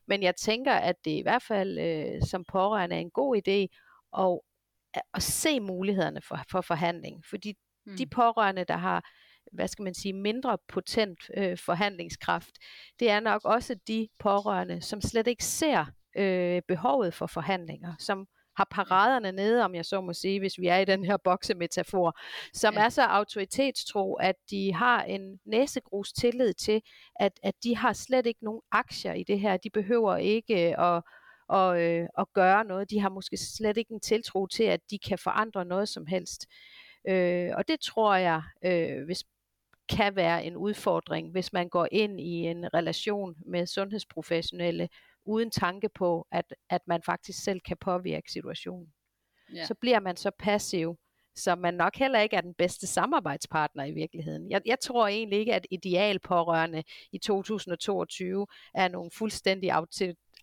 Men 0.08 0.24
jeg 0.24 0.36
tænker, 0.36 0.74
at 0.74 0.96
det 1.06 1.12
i 1.12 1.22
hvert 1.22 1.44
fald 1.44 1.80
øh, 1.80 2.22
som 2.22 2.46
pårørende 2.52 2.96
er 2.96 3.00
en 3.00 3.12
god 3.12 3.38
idé 3.38 3.78
at, 4.18 4.40
at 5.14 5.24
se 5.24 5.60
mulighederne 5.60 6.22
for, 6.22 6.40
for 6.52 6.62
forhandling, 6.62 7.26
fordi 7.30 7.54
Mm. 7.86 7.98
De 7.98 8.06
pårørende, 8.06 8.64
der 8.64 8.78
har 8.78 9.06
hvad 9.52 9.68
skal 9.68 9.84
man 9.84 9.94
sige, 9.94 10.14
mindre 10.14 10.58
potent 10.68 11.20
øh, 11.38 11.58
forhandlingskraft, 11.58 12.52
det 13.00 13.10
er 13.10 13.20
nok 13.20 13.42
også 13.46 13.76
de 13.88 14.08
pårørende, 14.20 14.82
som 14.82 15.02
slet 15.02 15.28
ikke 15.28 15.46
ser 15.46 15.86
øh, 16.18 16.62
behovet 16.68 17.14
for 17.14 17.28
forhandlinger, 17.28 17.94
som 18.00 18.28
har 18.58 18.68
paraderne 18.72 19.32
nede, 19.32 19.66
om 19.66 19.76
jeg 19.76 19.86
så 19.86 20.02
må 20.02 20.14
sige, 20.14 20.40
hvis 20.40 20.60
vi 20.60 20.68
er 20.68 20.78
i 20.78 20.86
den 20.86 21.06
her 21.06 21.18
boksemetafor, 21.18 22.20
som 22.54 22.74
ja. 22.74 22.86
er 22.86 22.90
så 22.90 23.02
autoritetstro, 23.02 24.14
at 24.14 24.36
de 24.50 24.74
har 24.74 25.04
en 25.04 25.40
næsegrus 25.46 26.14
tillid 26.14 26.54
til, 26.54 26.82
at, 27.20 27.32
at 27.44 27.54
de 27.64 27.78
har 27.78 27.94
slet 27.94 28.26
ikke 28.26 28.44
nogen 28.44 28.62
aktier 28.72 29.14
i 29.14 29.24
det 29.24 29.40
her. 29.40 29.58
De 29.58 29.70
behøver 29.70 30.18
ikke 30.18 30.80
at, 30.80 31.04
at, 31.54 31.82
øh, 31.82 32.08
at 32.18 32.26
gøre 32.34 32.66
noget. 32.66 32.90
De 32.90 33.00
har 33.00 33.10
måske 33.10 33.38
slet 33.38 33.78
ikke 33.78 33.94
en 33.94 34.00
tiltro 34.00 34.48
til, 34.48 34.64
at 34.64 34.80
de 34.90 35.00
kan 35.00 35.18
forandre 35.18 35.66
noget 35.66 35.90
som 35.90 36.06
helst. 36.06 36.46
Øh, 37.08 37.52
og 37.58 37.68
det 37.68 37.80
tror 37.80 38.16
jeg, 38.16 38.42
øh, 38.66 39.06
hvis 39.06 39.24
kan 39.90 40.16
være 40.16 40.46
en 40.46 40.56
udfordring, 40.56 41.32
hvis 41.32 41.54
man 41.54 41.70
går 41.70 41.88
ind 41.92 42.22
i 42.22 42.32
en 42.32 42.74
relation 42.74 43.36
med 43.46 43.66
sundhedsprofessionelle, 43.66 44.90
uden 45.26 45.52
tanke 45.52 45.90
på, 45.90 46.28
at, 46.32 46.54
at 46.70 46.82
man 46.88 47.04
faktisk 47.04 47.44
selv 47.44 47.60
kan 47.60 47.78
påvirke 47.78 48.32
situationen. 48.32 48.94
Ja. 49.54 49.66
Så 49.66 49.74
bliver 49.74 50.00
man 50.00 50.18
så 50.18 50.32
passiv, 50.40 50.98
så 51.36 51.56
man 51.56 51.74
nok 51.74 51.96
heller 51.96 52.20
ikke 52.20 52.36
er 52.36 52.42
den 52.42 52.54
bedste 52.54 52.88
samarbejdspartner 52.88 53.84
i 53.84 53.92
virkeligheden. 53.92 54.52
Jeg, 54.52 54.62
jeg 54.66 54.80
tror 54.80 55.08
egentlig 55.08 55.40
ikke, 55.40 55.54
at 55.54 55.68
idealpårørende 55.72 56.84
i 57.12 57.18
2022 57.18 58.48
er 58.74 58.88
nogle 58.88 59.12
fuldstændig 59.12 59.72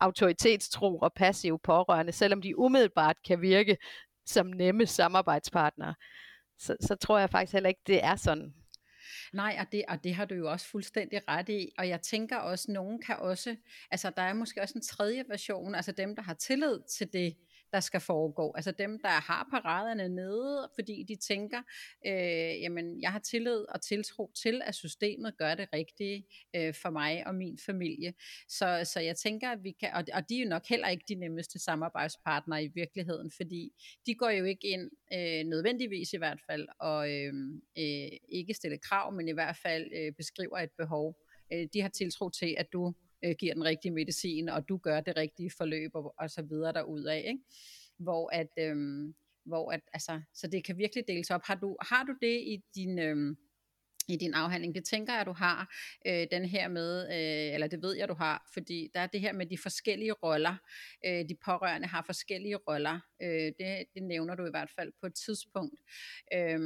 autoritetstro 0.01 0.99
og 0.99 1.13
passive 1.13 1.59
pårørende, 1.59 2.13
selvom 2.13 2.43
de 2.43 2.59
umiddelbart 2.59 3.17
kan 3.27 3.41
virke 3.41 3.77
som 4.27 4.47
nemme 4.47 4.87
samarbejdspartnere 4.87 5.95
så, 6.63 6.77
så 6.81 6.95
tror 6.95 7.19
jeg 7.19 7.31
faktisk 7.31 7.53
heller 7.53 7.69
ikke, 7.69 7.81
det 7.87 8.05
er 8.05 8.17
sådan. 8.17 8.55
Nej, 9.33 9.57
og 9.61 9.67
det, 9.73 9.85
og 9.89 10.05
det 10.05 10.15
har 10.15 10.25
du 10.25 10.35
jo 10.35 10.51
også 10.51 10.67
fuldstændig 10.67 11.21
ret 11.29 11.49
i, 11.49 11.73
og 11.79 11.89
jeg 11.89 12.01
tænker 12.01 12.37
også, 12.37 12.73
nogen 12.73 13.03
kan 13.03 13.17
også, 13.17 13.57
altså 13.91 14.11
der 14.17 14.23
er 14.23 14.33
måske 14.33 14.63
også 14.63 14.75
en 14.77 14.83
tredje 14.83 15.25
version, 15.29 15.75
altså 15.75 15.93
dem, 15.93 16.17
der 16.17 16.23
har 16.23 16.35
tillid 16.35 16.81
til 16.99 17.13
det, 17.13 17.37
der 17.73 17.81
skal 17.81 18.01
foregå. 18.01 18.53
Altså 18.57 18.71
dem, 18.71 18.99
der 18.99 19.09
har 19.09 19.49
paraderne 19.51 20.09
nede, 20.09 20.71
fordi 20.75 21.05
de 21.09 21.17
tænker, 21.17 21.63
øh, 22.07 22.61
jamen 22.63 23.03
jeg 23.03 23.13
har 23.13 23.19
tillid 23.19 23.65
og 23.69 23.83
tiltro 23.83 24.31
til, 24.43 24.63
at 24.65 24.75
systemet 24.75 25.37
gør 25.39 25.55
det 25.55 25.69
rigtige 25.73 26.27
øh, 26.57 26.75
for 26.75 26.91
mig 26.91 27.27
og 27.27 27.35
min 27.35 27.59
familie. 27.67 28.15
Så, 28.49 28.81
så 28.85 29.01
jeg 29.01 29.17
tænker, 29.17 29.51
at 29.51 29.65
vi 29.65 29.71
kan, 29.81 29.93
og, 29.95 30.05
og 30.15 30.29
de 30.29 30.39
er 30.39 30.43
jo 30.45 30.49
nok 30.49 30.67
heller 30.67 30.89
ikke 30.89 31.05
de 31.09 31.15
nemmeste 31.15 31.59
samarbejdspartnere 31.59 32.65
i 32.65 32.71
virkeligheden, 32.75 33.31
fordi 33.37 33.73
de 34.07 34.15
går 34.15 34.31
jo 34.31 34.45
ikke 34.45 34.69
ind, 34.69 34.91
øh, 35.13 35.45
nødvendigvis 35.45 36.13
i 36.13 36.17
hvert 36.17 36.41
fald, 36.51 36.69
og 36.81 37.11
øh, 37.13 37.33
øh, 37.79 38.11
ikke 38.29 38.55
stille 38.55 38.79
krav, 38.79 39.13
men 39.13 39.29
i 39.29 39.33
hvert 39.33 39.57
fald 39.57 39.91
øh, 39.97 40.13
beskriver 40.13 40.59
et 40.59 40.71
behov. 40.79 41.17
Øh, 41.53 41.69
de 41.73 41.81
har 41.81 41.89
tiltro 41.89 42.31
til, 42.31 42.55
at 42.59 42.73
du 42.73 42.95
øh, 43.25 43.35
giver 43.39 43.55
den 43.55 43.65
rigtige 43.65 43.93
medicin, 43.93 44.49
og 44.49 44.69
du 44.69 44.77
gør 44.77 45.01
det 45.01 45.17
rigtige 45.17 45.51
forløb, 45.57 45.91
og, 45.95 46.15
og 46.19 46.31
så 46.31 46.43
videre 46.43 46.73
derudad, 46.73 47.17
ikke? 47.17 47.39
Hvor 47.99 48.31
at, 48.33 48.49
øh, 48.59 48.77
hvor 49.45 49.73
at, 49.73 49.81
altså, 49.93 50.21
så 50.35 50.47
det 50.47 50.65
kan 50.65 50.79
virkelig 50.79 51.05
deles 51.09 51.31
op. 51.31 51.43
Har 51.45 51.55
du, 51.55 51.77
har 51.81 52.05
du 52.05 52.15
det 52.21 52.41
i 52.41 52.63
din, 52.75 52.99
øh, 52.99 53.37
i 54.09 54.17
din 54.17 54.35
afhandling. 54.35 54.75
Det 54.75 54.85
tænker 54.85 55.15
jeg, 55.15 55.27
du 55.27 55.33
har 55.33 55.75
øh, 56.07 56.27
den 56.31 56.45
her 56.45 56.69
med, 56.69 57.03
øh, 57.03 57.55
eller 57.55 57.67
det 57.67 57.83
ved 57.83 57.97
jeg, 57.97 58.09
du 58.09 58.15
har, 58.15 58.51
fordi 58.55 58.91
der 58.95 59.01
er 59.01 59.07
det 59.07 59.21
her 59.21 59.33
med 59.33 59.47
de 59.47 59.59
forskellige 59.59 60.13
roller. 60.13 60.57
Øh, 61.07 61.29
de 61.29 61.37
pårørende 61.45 61.89
har 61.89 62.03
forskellige 62.07 62.57
roller. 62.57 63.01
Øh, 63.23 63.53
det, 63.59 63.85
det 63.95 64.03
nævner 64.03 64.35
du 64.35 64.47
i 64.47 64.51
hvert 64.51 64.71
fald 64.71 64.93
på 65.01 65.07
et 65.07 65.15
tidspunkt. 65.15 65.81
Øh, 66.35 66.61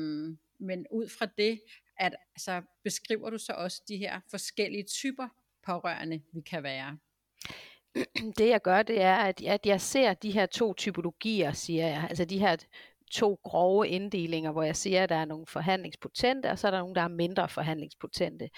men 0.61 0.87
ud 0.91 1.09
fra 1.19 1.27
det, 1.39 1.61
at, 1.99 2.17
altså, 2.35 2.63
beskriver 2.85 3.31
du 3.31 3.39
så 3.39 3.53
også 3.53 3.83
de 3.89 3.97
her 3.97 4.21
forskellige 4.31 4.85
typer 4.85 5.29
pårørende 5.67 6.23
vi 6.33 6.41
kan 6.41 6.63
være? 6.63 6.99
det 8.39 8.49
jeg 8.49 8.63
gør, 8.63 8.83
det 8.83 9.03
er, 9.03 9.17
at, 9.17 9.43
at 9.43 9.67
jeg 9.67 9.81
ser 9.81 10.15
de 10.15 10.31
her 10.31 10.47
to 10.47 10.75
typologier, 10.75 11.53
siger 11.53 11.87
jeg. 11.87 12.07
Altså 12.09 12.25
de 12.25 12.39
her 12.39 12.57
to 13.13 13.41
grove 13.43 13.89
inddelinger, 13.89 14.53
hvor 14.53 14.63
jeg 14.63 14.77
siger, 14.77 15.03
at 15.03 15.09
der 15.09 15.17
er 15.17 15.25
nogle 15.25 15.47
forhandlingspotente, 15.47 16.51
og 16.51 16.59
så 16.59 16.67
er 16.67 16.71
der 16.71 16.79
nogle, 16.79 16.95
der 16.95 17.03
er 17.03 17.09
mindre 17.09 17.49
forhandlingspotente. 17.49 18.51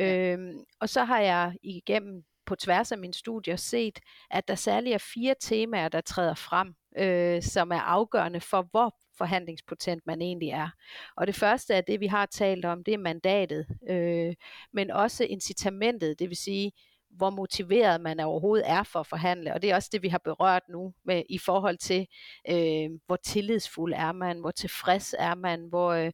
Ja. 0.00 0.32
Øhm, 0.32 0.58
og 0.80 0.88
så 0.88 1.04
har 1.04 1.20
jeg 1.20 1.56
igennem 1.62 2.24
på 2.46 2.56
tværs 2.56 2.92
af 2.92 2.98
mine 2.98 3.14
studier 3.14 3.56
set, 3.56 4.00
at 4.30 4.48
der 4.48 4.54
særligt 4.54 4.94
er 4.94 5.10
fire 5.14 5.34
temaer, 5.40 5.88
der 5.88 6.00
træder 6.00 6.34
frem, 6.34 6.74
øh, 6.98 7.42
som 7.42 7.70
er 7.70 7.80
afgørende 7.80 8.40
for, 8.40 8.68
hvor 8.70 8.94
forhandlingspotent 9.18 10.06
man 10.06 10.22
egentlig 10.22 10.48
er. 10.48 10.68
Og 11.16 11.26
det 11.26 11.34
første 11.34 11.74
er 11.74 11.80
det, 11.80 12.00
vi 12.00 12.06
har 12.06 12.26
talt 12.26 12.64
om, 12.64 12.84
det 12.84 12.94
er 12.94 12.98
mandatet, 12.98 13.66
øh, 13.90 14.34
men 14.72 14.90
også 14.90 15.24
incitamentet, 15.24 16.18
det 16.18 16.28
vil 16.28 16.36
sige, 16.36 16.72
hvor 17.10 17.30
motiveret 17.30 18.00
man 18.00 18.20
overhovedet 18.20 18.70
er 18.70 18.82
for 18.82 19.00
at 19.00 19.06
forhandle. 19.06 19.54
Og 19.54 19.62
det 19.62 19.70
er 19.70 19.74
også 19.74 19.88
det, 19.92 20.02
vi 20.02 20.08
har 20.08 20.18
berørt 20.18 20.62
nu 20.68 20.94
med, 21.04 21.22
i 21.28 21.38
forhold 21.38 21.78
til, 21.78 22.06
øh, 22.50 22.90
hvor 23.06 23.16
tillidsfuld 23.16 23.92
er 23.96 24.12
man, 24.12 24.40
hvor 24.40 24.50
tilfreds 24.50 25.14
er 25.18 25.34
man, 25.34 25.66
hvor, 25.68 25.90
øh, 25.92 26.12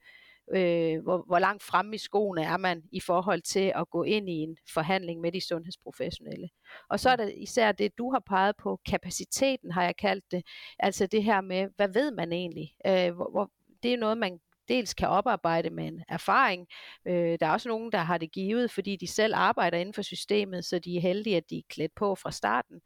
øh, 0.55 1.03
hvor, 1.03 1.25
hvor 1.27 1.39
langt 1.39 1.63
fremme 1.63 1.95
i 1.95 1.99
skoene 1.99 2.43
er 2.43 2.57
man 2.57 2.83
i 2.93 3.01
forhold 3.01 3.43
til 3.43 3.73
at 3.75 3.91
gå 3.91 4.03
ind 4.03 4.29
i 4.29 4.33
en 4.33 4.57
forhandling 4.75 5.21
med 5.21 5.33
de 5.33 5.47
sundhedsprofessionelle. 5.47 6.49
Og 6.91 7.01
så 7.01 7.11
er 7.11 7.17
der 7.17 7.27
især 7.27 7.73
det, 7.73 7.99
du 7.99 8.11
har 8.11 8.23
peget 8.27 8.57
på, 8.57 8.81
kapaciteten 8.87 9.73
har 9.73 9.85
jeg 9.85 9.97
kaldt 9.97 10.25
det, 10.31 10.43
altså 10.79 11.07
det 11.07 11.25
her 11.25 11.41
med, 11.41 11.69
hvad 11.77 11.89
ved 11.89 12.11
man 12.11 12.33
egentlig? 12.33 12.75
Øh, 12.87 13.15
hvor, 13.15 13.31
hvor, 13.31 13.51
det 13.83 13.93
er 13.93 13.99
noget, 13.99 14.19
man 14.19 14.39
dels 14.69 14.95
kan 14.95 15.09
oparbejde 15.09 15.71
med 15.71 15.85
en 15.85 16.03
erfaring. 16.09 16.67
Øh, 17.07 17.39
der 17.41 17.47
er 17.47 17.51
også 17.51 17.69
nogen, 17.69 17.93
der 17.93 17.99
har 17.99 18.19
det 18.19 18.33
givet, 18.33 18.71
fordi 18.71 18.97
de 18.97 19.07
selv 19.07 19.35
arbejder 19.37 19.79
inden 19.79 19.95
for 19.95 20.03
systemet, 20.03 20.65
så 20.65 20.79
de 20.79 20.97
er 20.97 21.01
heldige, 21.01 21.37
at 21.37 21.51
de 21.51 21.59
er 21.59 21.63
klædt 21.69 21.95
på 21.95 22.15
fra 22.15 22.31
starten. 22.31 22.81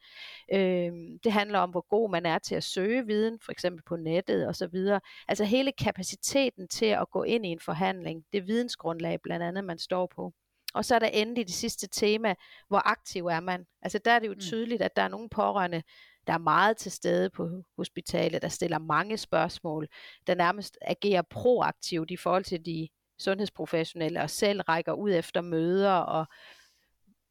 Øh, 0.52 0.92
det 1.24 1.32
handler 1.32 1.58
om, 1.58 1.70
hvor 1.70 1.86
god 1.88 2.10
man 2.10 2.26
er 2.26 2.38
til 2.38 2.54
at 2.54 2.64
søge 2.64 3.06
viden, 3.06 3.38
for 3.44 3.52
eksempel 3.52 3.82
på 3.86 3.96
nettet 3.96 4.48
osv. 4.48 4.98
Altså 5.28 5.44
hele 5.44 5.72
kapaciteten 5.72 6.68
til 6.68 6.86
at 6.86 7.10
gå 7.10 7.22
ind 7.22 7.46
i 7.46 7.48
en 7.48 7.60
forhandling, 7.60 8.24
det 8.32 8.46
vidensgrundlag 8.46 9.20
blandt 9.22 9.44
andet, 9.46 9.64
man 9.64 9.78
står 9.78 10.06
på. 10.16 10.32
Og 10.74 10.84
så 10.84 10.94
er 10.94 10.98
der 10.98 11.06
endelig 11.06 11.46
det 11.46 11.54
sidste 11.54 11.88
tema, 11.88 12.34
hvor 12.68 12.88
aktiv 12.88 13.26
er 13.26 13.40
man? 13.40 13.66
Altså 13.82 13.98
der 14.04 14.10
er 14.10 14.18
det 14.18 14.26
jo 14.26 14.32
mm. 14.32 14.40
tydeligt, 14.40 14.82
at 14.82 14.96
der 14.96 15.02
er 15.02 15.08
nogle 15.08 15.28
pårørende, 15.28 15.82
der 16.26 16.32
er 16.32 16.38
meget 16.38 16.76
til 16.76 16.92
stede 16.92 17.30
på 17.30 17.62
hospitalet, 17.76 18.42
der 18.42 18.48
stiller 18.48 18.78
mange 18.78 19.16
spørgsmål, 19.16 19.88
der 20.26 20.34
nærmest 20.34 20.78
agerer 20.82 21.22
proaktivt 21.22 22.10
i 22.10 22.16
forhold 22.16 22.44
til 22.44 22.66
de 22.66 22.88
sundhedsprofessionelle 23.18 24.22
og 24.22 24.30
selv 24.30 24.60
rækker 24.60 24.92
ud 24.92 25.12
efter 25.12 25.40
møder 25.40 25.92
og 25.92 26.26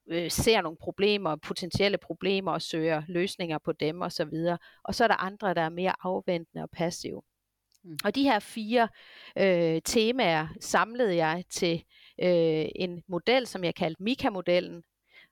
øh, 0.08 0.32
ser 0.32 0.62
nogle 0.62 0.78
problemer, 0.78 1.36
potentielle 1.36 1.98
problemer 1.98 2.52
og 2.52 2.62
søger 2.62 3.04
løsninger 3.08 3.58
på 3.58 3.72
dem 3.72 4.02
osv. 4.02 4.34
Og, 4.52 4.60
og 4.84 4.96
så 4.96 5.04
er 5.04 5.08
der 5.08 5.24
andre, 5.24 5.54
der 5.54 5.62
er 5.62 5.70
mere 5.70 5.94
afventende 6.02 6.64
og 6.64 6.70
passive. 6.70 7.22
Mm. 7.84 7.98
Og 8.04 8.16
de 8.16 8.24
her 8.24 8.40
fire 8.40 8.88
øh, 9.38 9.82
temaer 9.86 10.48
samlede 10.60 11.16
jeg 11.16 11.44
til 11.50 11.84
øh, 12.22 12.66
en 12.76 13.04
model, 13.08 13.48
som 13.48 13.64
jeg 13.64 13.76
kaldte 13.76 14.04
Mika-modellen, 14.04 14.84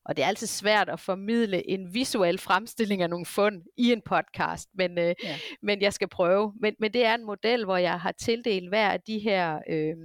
og 0.06 0.18
det 0.18 0.24
er 0.24 0.28
altid 0.28 0.47
svært 0.47 0.89
at 0.89 0.99
formidle 0.99 1.70
en 1.70 1.93
visuel 1.93 2.38
fremstilling 2.38 3.01
af 3.01 3.10
nogle 3.10 3.26
fund 3.26 3.64
i 3.78 3.91
en 3.91 4.01
podcast, 4.01 4.70
men, 4.74 4.97
øh, 4.97 5.16
ja. 5.24 5.36
men 5.62 5.82
jeg 5.82 5.93
skal 5.93 6.08
prøve. 6.08 6.54
Men, 6.62 6.76
men 6.80 6.93
det 6.93 7.06
er 7.06 7.16
en 7.16 7.26
model, 7.26 7.66
hvor 7.66 7.78
jeg 7.78 7.99
har 7.99 8.12
tildelt 8.12 8.70
hver 8.70 8.89
af 8.89 9.01
de 9.01 9.20
her 9.20 9.60
øh, 9.70 9.95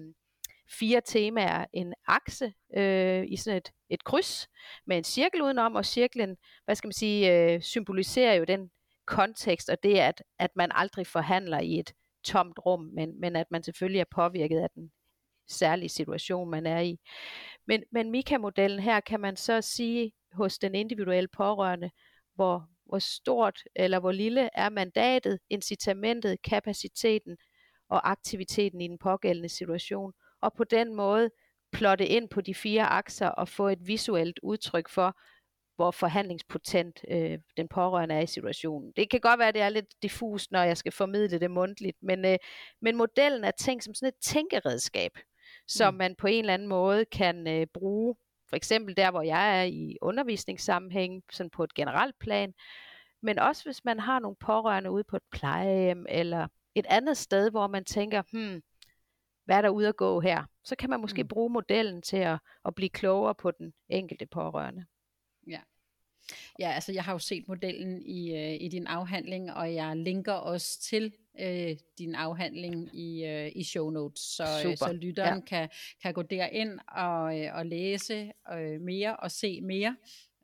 fire 0.78 1.01
temaer 1.07 1.64
en 1.72 1.94
akse 2.07 2.53
øh, 2.76 3.24
i 3.28 3.36
sådan 3.36 3.57
et, 3.57 3.72
et 3.90 4.05
kryds 4.05 4.49
med 4.86 4.96
en 4.99 5.05
cirkel 5.05 5.42
udenom, 5.42 5.74
og 5.74 5.86
cirklen, 5.86 6.36
hvad 6.64 6.74
skal 6.74 6.88
man 6.88 6.92
sige, 6.92 7.32
øh, 7.32 7.62
symboliserer 7.62 8.34
jo 8.34 8.44
den 8.44 8.70
kontekst, 9.07 9.68
og 9.68 9.82
det 9.82 9.99
at, 9.99 10.22
at 10.38 10.51
man 10.57 10.70
aldrig 10.74 11.07
forhandler 11.07 11.61
i 11.61 11.78
et 11.78 11.92
tomt 12.24 12.59
rum, 12.66 12.80
men, 12.80 13.20
men 13.20 13.36
at 13.36 13.46
man 13.51 13.62
selvfølgelig 13.62 14.01
er 14.01 14.14
påvirket 14.14 14.59
af 14.59 14.70
den 14.74 14.90
særlige 15.49 15.88
situation, 15.88 16.51
man 16.51 16.66
er 16.66 16.80
i. 16.80 16.99
Men, 17.68 17.84
men 17.92 18.10
Mika-modellen 18.10 18.80
her 18.80 19.00
kan 19.00 19.20
man 19.20 19.36
så 19.36 19.60
sige 19.60 20.12
hos 20.32 20.58
den 20.58 20.74
individuelle 20.74 21.28
pårørende, 21.28 21.90
hvor, 22.34 22.68
hvor 22.84 22.98
stort 22.98 23.62
eller 23.76 24.00
hvor 24.00 24.12
lille 24.12 24.50
er 24.54 24.68
mandatet, 24.68 25.38
incitamentet, 25.50 26.42
kapaciteten 26.42 27.36
og 27.88 28.10
aktiviteten 28.10 28.80
i 28.80 28.88
den 28.88 28.98
pågældende 28.98 29.48
situation. 29.48 30.12
Og 30.40 30.52
på 30.54 30.64
den 30.64 30.94
måde 30.94 31.30
plotte 31.72 32.06
ind 32.06 32.28
på 32.28 32.40
de 32.40 32.54
fire 32.54 32.86
akser 32.86 33.28
og 33.28 33.48
få 33.48 33.68
et 33.68 33.86
visuelt 33.86 34.40
udtryk 34.42 34.88
for, 34.88 35.16
hvor 35.76 35.90
forhandlingspotent 35.90 37.04
øh, 37.10 37.38
den 37.56 37.68
pårørende 37.68 38.14
er 38.14 38.20
i 38.20 38.26
situationen. 38.26 38.92
Det 38.96 39.10
kan 39.10 39.20
godt 39.20 39.38
være, 39.38 39.48
at 39.48 39.54
det 39.54 39.62
er 39.62 39.68
lidt 39.68 40.02
diffust, 40.02 40.50
når 40.50 40.62
jeg 40.62 40.76
skal 40.76 40.92
formidle 40.92 41.40
det 41.40 41.50
mundtligt, 41.50 41.96
men, 42.02 42.24
øh, 42.24 42.38
men 42.80 42.96
modellen 42.96 43.44
er 43.44 43.50
tænkt 43.50 43.84
som 43.84 43.94
sådan 43.94 44.08
et 44.08 44.24
tænkeredskab 44.24 45.12
som 45.68 45.94
mm. 45.94 45.98
man 45.98 46.14
på 46.14 46.26
en 46.26 46.38
eller 46.38 46.54
anden 46.54 46.68
måde 46.68 47.04
kan 47.04 47.46
øh, 47.48 47.66
bruge, 47.66 48.14
for 48.48 48.56
eksempel 48.56 48.96
der, 48.96 49.10
hvor 49.10 49.22
jeg 49.22 49.60
er 49.60 49.64
i 49.64 49.96
undervisningssammenhæng, 50.02 51.22
sådan 51.32 51.50
på 51.50 51.64
et 51.64 51.74
generelt 51.74 52.18
plan, 52.18 52.54
men 53.22 53.38
også 53.38 53.64
hvis 53.64 53.84
man 53.84 54.00
har 54.00 54.18
nogle 54.18 54.36
pårørende 54.36 54.90
ude 54.90 55.04
på 55.04 55.16
et 55.16 55.22
plejehjem, 55.30 56.06
eller 56.08 56.46
et 56.74 56.86
andet 56.88 57.16
sted, 57.16 57.50
hvor 57.50 57.66
man 57.66 57.84
tænker, 57.84 58.22
hmm, 58.32 58.62
hvad 59.44 59.56
er 59.56 59.62
der 59.62 59.68
ude 59.68 59.88
at 59.88 59.96
gå 59.96 60.20
her? 60.20 60.44
Så 60.64 60.76
kan 60.76 60.90
man 60.90 61.00
måske 61.00 61.22
mm. 61.22 61.28
bruge 61.28 61.50
modellen 61.50 62.02
til 62.02 62.16
at, 62.16 62.38
at 62.64 62.74
blive 62.74 62.90
klogere 62.90 63.34
på 63.34 63.50
den 63.50 63.72
enkelte 63.88 64.26
pårørende. 64.26 64.86
Ja. 66.58 66.72
Altså 66.72 66.92
jeg 66.92 67.04
har 67.04 67.12
jo 67.12 67.18
set 67.18 67.48
modellen 67.48 68.02
i, 68.06 68.34
øh, 68.34 68.56
i 68.60 68.68
din 68.68 68.86
afhandling, 68.86 69.52
og 69.52 69.74
jeg 69.74 69.96
linker 69.96 70.32
også 70.32 70.80
til 70.80 71.14
øh, 71.40 71.76
din 71.98 72.14
afhandling 72.14 72.98
i, 72.98 73.24
øh, 73.24 73.52
i 73.54 73.64
show 73.64 73.90
notes, 73.90 74.20
så, 74.20 74.44
øh, 74.66 74.76
så 74.76 74.92
lytteren 74.92 75.38
ja. 75.38 75.44
kan, 75.44 75.68
kan 76.02 76.14
gå 76.14 76.22
derind 76.22 76.78
og, 76.88 77.40
øh, 77.40 77.54
og 77.54 77.66
læse 77.66 78.32
øh, 78.52 78.80
mere 78.80 79.16
og 79.16 79.30
se 79.30 79.60
mere, 79.60 79.96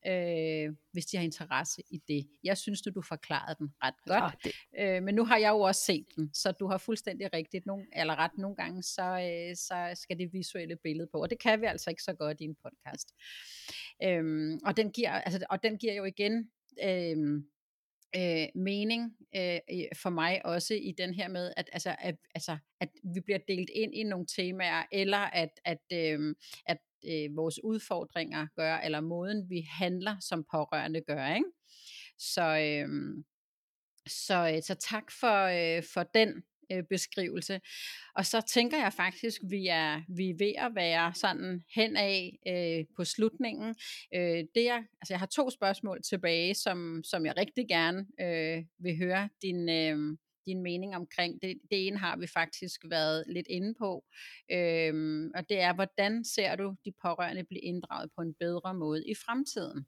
øh, 0.07 0.76
hvis 0.93 1.07
de 1.07 1.16
har 1.16 1.24
interesse 1.24 1.82
i 1.91 2.03
det. 2.09 2.26
Jeg 2.45 2.59
synes 2.59 2.82
du, 2.82 2.91
du 2.91 3.03
forklarede 3.03 3.57
den 3.59 3.74
ret 3.82 3.95
godt, 4.07 4.45
ja, 4.45 4.51
det. 4.89 4.97
øh, 4.97 5.03
men 5.03 5.14
nu 5.14 5.24
har 5.24 5.37
jeg 5.37 5.51
jo 5.51 5.61
også 5.61 5.80
set 5.80 6.07
den, 6.16 6.30
så 6.35 6.53
du 6.53 6.66
har 6.66 6.78
fuldstændig 6.78 7.32
rigtigt, 7.32 7.66
nogle, 7.66 7.87
eller 7.93 8.16
ret 8.16 8.39
nogle 8.39 8.57
gange, 8.57 8.82
så, 8.82 9.03
øh, 9.03 9.57
så 9.57 10.01
skal 10.03 10.18
det 10.18 10.32
visuelle 10.32 10.76
billede 10.76 11.09
på, 11.12 11.22
og 11.22 11.30
det 11.30 11.39
kan 11.39 11.61
vi 11.61 11.66
altså 11.66 11.91
ikke 11.91 12.03
så 12.03 12.12
godt 12.12 12.41
i 12.41 12.45
en 12.45 12.57
podcast. 12.62 13.14
Øhm, 14.03 14.59
og, 14.65 14.77
den 14.77 14.93
giver, 14.93 15.11
altså, 15.11 15.47
og 15.51 15.63
den 15.63 15.79
giver 15.79 15.95
jo 15.95 16.05
igen... 16.05 16.51
øhm, 16.83 17.45
øh, 18.17 18.49
mening 18.55 19.17
øh, 19.37 19.59
for 19.97 20.11
mig 20.11 20.47
også 20.47 20.75
i 20.75 20.95
den 20.99 21.15
her 21.15 21.29
med, 21.29 21.53
at, 21.57 21.71
altså, 21.73 21.97
at, 21.99 22.17
altså, 22.35 22.59
at 22.81 22.89
vi 23.15 23.21
bliver 23.21 23.39
delt 23.49 23.71
ind 23.75 23.95
i 23.95 24.03
nogle 24.03 24.27
temaer, 24.27 24.83
eller 24.93 25.19
at, 25.19 25.61
at, 25.65 25.83
øh, 25.93 26.35
at 26.67 26.79
øh, 27.07 27.37
vores 27.37 27.65
udfordringer 27.65 28.47
gør, 28.57 28.77
eller 28.77 29.01
måden 29.01 29.51
vi 29.51 29.61
handler 29.61 30.17
som 30.21 30.45
pårørende 30.51 31.01
gør. 31.01 31.35
Ikke? 31.35 31.47
Så, 32.19 32.59
øhm, 32.59 33.19
øh, 33.19 33.25
så, 34.07 34.61
så 34.63 34.75
tak 34.75 35.11
for, 35.11 35.45
øh, 35.45 35.83
for 35.95 36.03
den 36.03 36.43
øh, 36.73 36.83
beskrivelse. 36.91 37.61
Og 38.17 38.27
så 38.27 38.41
tænker 38.41 38.79
jeg 38.79 38.93
faktisk, 38.93 39.41
vi 39.51 39.67
er 39.67 40.03
vi 40.17 40.31
er 40.31 40.35
ved 40.39 40.53
at 40.59 40.75
være 40.75 41.15
sådan 41.15 41.62
hen 41.75 41.97
af 41.97 42.39
øh, 42.49 42.85
på 42.97 43.05
slutningen. 43.05 43.75
Øh, 44.15 44.45
det 44.55 44.69
er, 44.69 44.77
altså 44.77 45.11
jeg 45.11 45.19
har 45.19 45.27
to 45.27 45.51
spørgsmål 45.51 46.03
tilbage, 46.03 46.55
som, 46.55 47.03
som 47.05 47.27
jeg 47.27 47.35
rigtig 47.37 47.69
gerne 47.69 48.07
øh, 48.21 48.65
vil 48.79 48.97
høre 48.97 49.29
din, 49.43 49.69
øh, 49.69 50.17
din 50.47 50.62
mening 50.62 50.97
omkring. 50.97 51.43
Det, 51.43 51.59
det 51.71 51.87
ene 51.87 51.99
har 51.99 52.17
vi 52.17 52.27
faktisk 52.27 52.81
været 52.91 53.25
lidt 53.27 53.47
inde 53.51 53.75
på, 53.79 54.05
øh, 54.53 54.95
og 55.35 55.49
det 55.49 55.61
er, 55.61 55.75
hvordan 55.75 56.25
ser 56.25 56.57
du 56.57 56.75
de 56.85 56.93
pårørende 57.03 57.45
blive 57.45 57.61
inddraget 57.61 58.11
på 58.17 58.23
en 58.23 58.35
bedre 58.35 58.75
måde 58.75 59.05
i 59.07 59.15
fremtiden? 59.15 59.87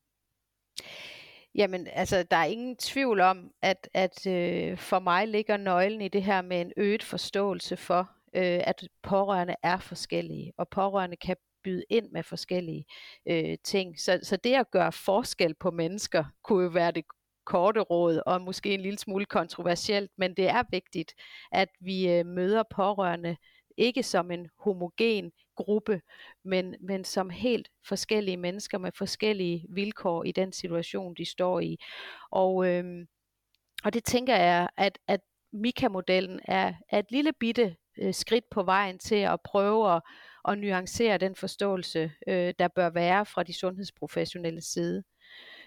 Jamen, 1.57 1.87
altså, 1.87 2.23
der 2.23 2.37
er 2.37 2.45
ingen 2.45 2.77
tvivl 2.77 3.21
om, 3.21 3.51
at, 3.63 3.89
at 3.95 4.27
øh, 4.27 4.79
for 4.79 4.99
mig 4.99 5.29
ligger 5.29 5.57
nøglen 5.57 6.01
i 6.01 6.09
det 6.09 6.23
her 6.23 6.43
med 6.43 6.61
en 6.61 6.73
øget 6.77 7.03
forståelse 7.03 7.77
for, 7.77 8.11
øh, 8.35 8.61
at 8.65 8.89
pårørende 9.03 9.55
er 9.63 9.79
forskellige, 9.79 10.53
og 10.59 10.69
pårørende 10.69 11.17
kan 11.17 11.37
byde 11.65 11.85
ind 11.91 12.11
med 12.11 12.23
forskellige 12.23 12.85
øh, 13.29 13.57
ting. 13.65 14.01
Så, 14.01 14.21
så 14.23 14.37
det 14.37 14.55
at 14.55 14.71
gøre 14.71 14.93
forskel 14.93 15.55
på 15.55 15.71
mennesker, 15.71 16.25
kunne 16.43 16.65
jo 16.65 16.71
være 16.71 16.93
det 16.93 17.05
korte 17.45 17.81
råd, 17.81 18.23
og 18.27 18.41
måske 18.41 18.75
en 18.75 18.81
lille 18.81 18.99
smule 18.99 19.25
kontroversielt, 19.25 20.11
men 20.19 20.37
det 20.37 20.49
er 20.49 20.63
vigtigt, 20.71 21.15
at 21.53 21.69
vi 21.81 22.09
øh, 22.11 22.27
møder 22.27 22.63
pårørende 22.71 23.37
ikke 23.77 24.03
som 24.03 24.31
en 24.31 24.49
homogen 24.59 25.33
gruppe, 25.57 26.01
men, 26.45 26.75
men 26.81 27.05
som 27.05 27.31
helt 27.31 27.69
forskellige 27.89 28.37
mennesker 28.37 28.79
med 28.79 28.93
forskellige 28.93 29.67
vilkår 29.69 30.25
i 30.25 30.33
den 30.33 30.53
situation, 30.53 31.15
de 31.15 31.25
står 31.25 31.61
i. 31.61 31.79
Og, 32.31 32.67
øhm, 32.67 33.07
og 33.85 33.95
det 33.95 34.05
tænker 34.05 34.37
jeg, 34.37 34.69
at, 34.77 34.99
at 35.09 35.21
Mika-modellen 35.53 36.41
er, 36.45 36.75
er 36.89 36.99
et 36.99 37.11
lille 37.11 37.33
bitte 37.33 37.77
øh, 37.99 38.15
skridt 38.15 38.45
på 38.51 38.63
vejen 38.63 38.99
til 38.99 39.17
at 39.17 39.41
prøve 39.45 39.95
at, 39.95 40.03
at 40.49 40.59
nuancere 40.59 41.19
den 41.19 41.37
forståelse, 41.37 42.13
øh, 42.29 42.55
der 42.59 42.69
bør 42.69 42.91
være 42.91 43.27
fra 43.27 43.43
de 43.43 43.53
sundhedsprofessionelle 43.53 44.61
side. 44.61 45.03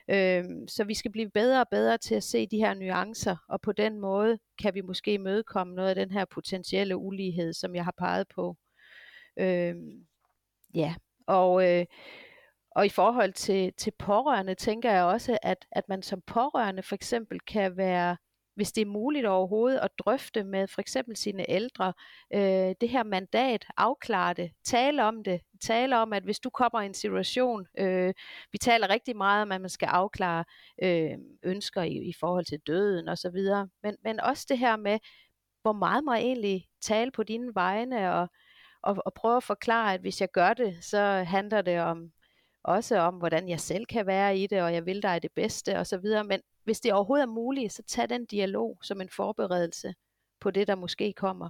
Øh, 0.09 0.43
så 0.67 0.83
vi 0.83 0.93
skal 0.93 1.11
blive 1.11 1.29
bedre 1.29 1.61
og 1.61 1.67
bedre 1.71 1.97
til 1.97 2.15
at 2.15 2.23
se 2.23 2.47
de 2.47 2.57
her 2.57 2.73
nuancer, 2.73 3.35
og 3.49 3.61
på 3.61 3.71
den 3.71 3.99
måde 3.99 4.39
kan 4.61 4.73
vi 4.75 4.81
måske 4.81 5.17
mødekomme 5.17 5.75
noget 5.75 5.89
af 5.89 5.95
den 5.95 6.11
her 6.11 6.25
potentielle 6.25 6.97
ulighed, 6.97 7.53
som 7.53 7.75
jeg 7.75 7.83
har 7.83 7.93
peget 7.97 8.27
på. 8.35 8.55
Øh, 9.39 9.75
ja, 10.73 10.95
og, 11.27 11.69
øh, 11.69 11.85
og 12.71 12.85
i 12.85 12.89
forhold 12.89 13.33
til, 13.33 13.73
til 13.73 13.91
pårørende, 13.99 14.55
tænker 14.55 14.91
jeg 14.91 15.03
også, 15.03 15.37
at, 15.41 15.65
at 15.71 15.89
man 15.89 16.03
som 16.03 16.21
pårørende 16.21 16.83
for 16.83 16.95
eksempel 16.95 17.39
kan 17.39 17.77
være 17.77 18.17
hvis 18.59 18.71
det 18.71 18.81
er 18.81 18.85
muligt 18.85 19.25
overhovedet 19.25 19.79
at 19.79 19.91
drøfte 19.99 20.43
med 20.43 20.67
for 20.67 20.81
eksempel 20.81 21.17
sine 21.17 21.49
ældre, 21.49 21.93
øh, 22.33 22.75
det 22.81 22.89
her 22.89 23.03
mandat, 23.03 23.65
afklare 23.77 24.33
det, 24.33 24.51
tale 24.63 25.03
om 25.03 25.23
det, 25.23 25.41
tale 25.61 25.97
om, 25.97 26.13
at 26.13 26.23
hvis 26.23 26.39
du 26.39 26.49
kommer 26.49 26.81
i 26.81 26.85
en 26.85 26.93
situation, 26.93 27.67
øh, 27.77 28.13
vi 28.51 28.57
taler 28.57 28.89
rigtig 28.89 29.17
meget 29.17 29.41
om, 29.41 29.51
at 29.51 29.61
man 29.61 29.69
skal 29.69 29.85
afklare 29.85 30.43
øh, 30.83 31.17
ønsker 31.43 31.81
i, 31.81 31.93
i 31.93 32.13
forhold 32.19 32.45
til 32.45 32.59
døden 32.67 33.09
osv., 33.09 33.39
men, 33.83 33.95
men 34.03 34.19
også 34.19 34.45
det 34.49 34.57
her 34.57 34.75
med, 34.77 34.99
hvor 35.61 35.73
meget 35.73 36.03
må 36.03 36.13
jeg 36.13 36.23
egentlig 36.23 36.67
tale 36.81 37.11
på 37.11 37.23
dine 37.23 37.55
vegne, 37.55 38.13
og, 38.13 38.29
og, 38.81 38.97
og 39.05 39.13
prøve 39.13 39.37
at 39.37 39.43
forklare, 39.43 39.93
at 39.93 40.01
hvis 40.01 40.21
jeg 40.21 40.31
gør 40.31 40.53
det, 40.53 40.83
så 40.83 41.23
handler 41.27 41.61
det 41.61 41.79
om 41.79 42.11
også 42.63 42.97
om, 42.97 43.15
hvordan 43.15 43.49
jeg 43.49 43.59
selv 43.59 43.85
kan 43.85 44.05
være 44.05 44.37
i 44.37 44.47
det, 44.47 44.61
og 44.61 44.73
jeg 44.73 44.85
vil 44.85 45.03
dig 45.03 45.21
det 45.23 45.31
bedste 45.31 45.77
osv., 45.77 46.05
men 46.27 46.41
hvis 46.63 46.79
det 46.79 46.93
overhovedet 46.93 47.23
er 47.23 47.31
muligt, 47.31 47.73
så 47.73 47.83
tag 47.83 48.09
den 48.09 48.25
dialog 48.25 48.77
som 48.83 49.01
en 49.01 49.09
forberedelse 49.09 49.93
på 50.39 50.51
det, 50.51 50.67
der 50.67 50.75
måske 50.75 51.13
kommer. 51.13 51.49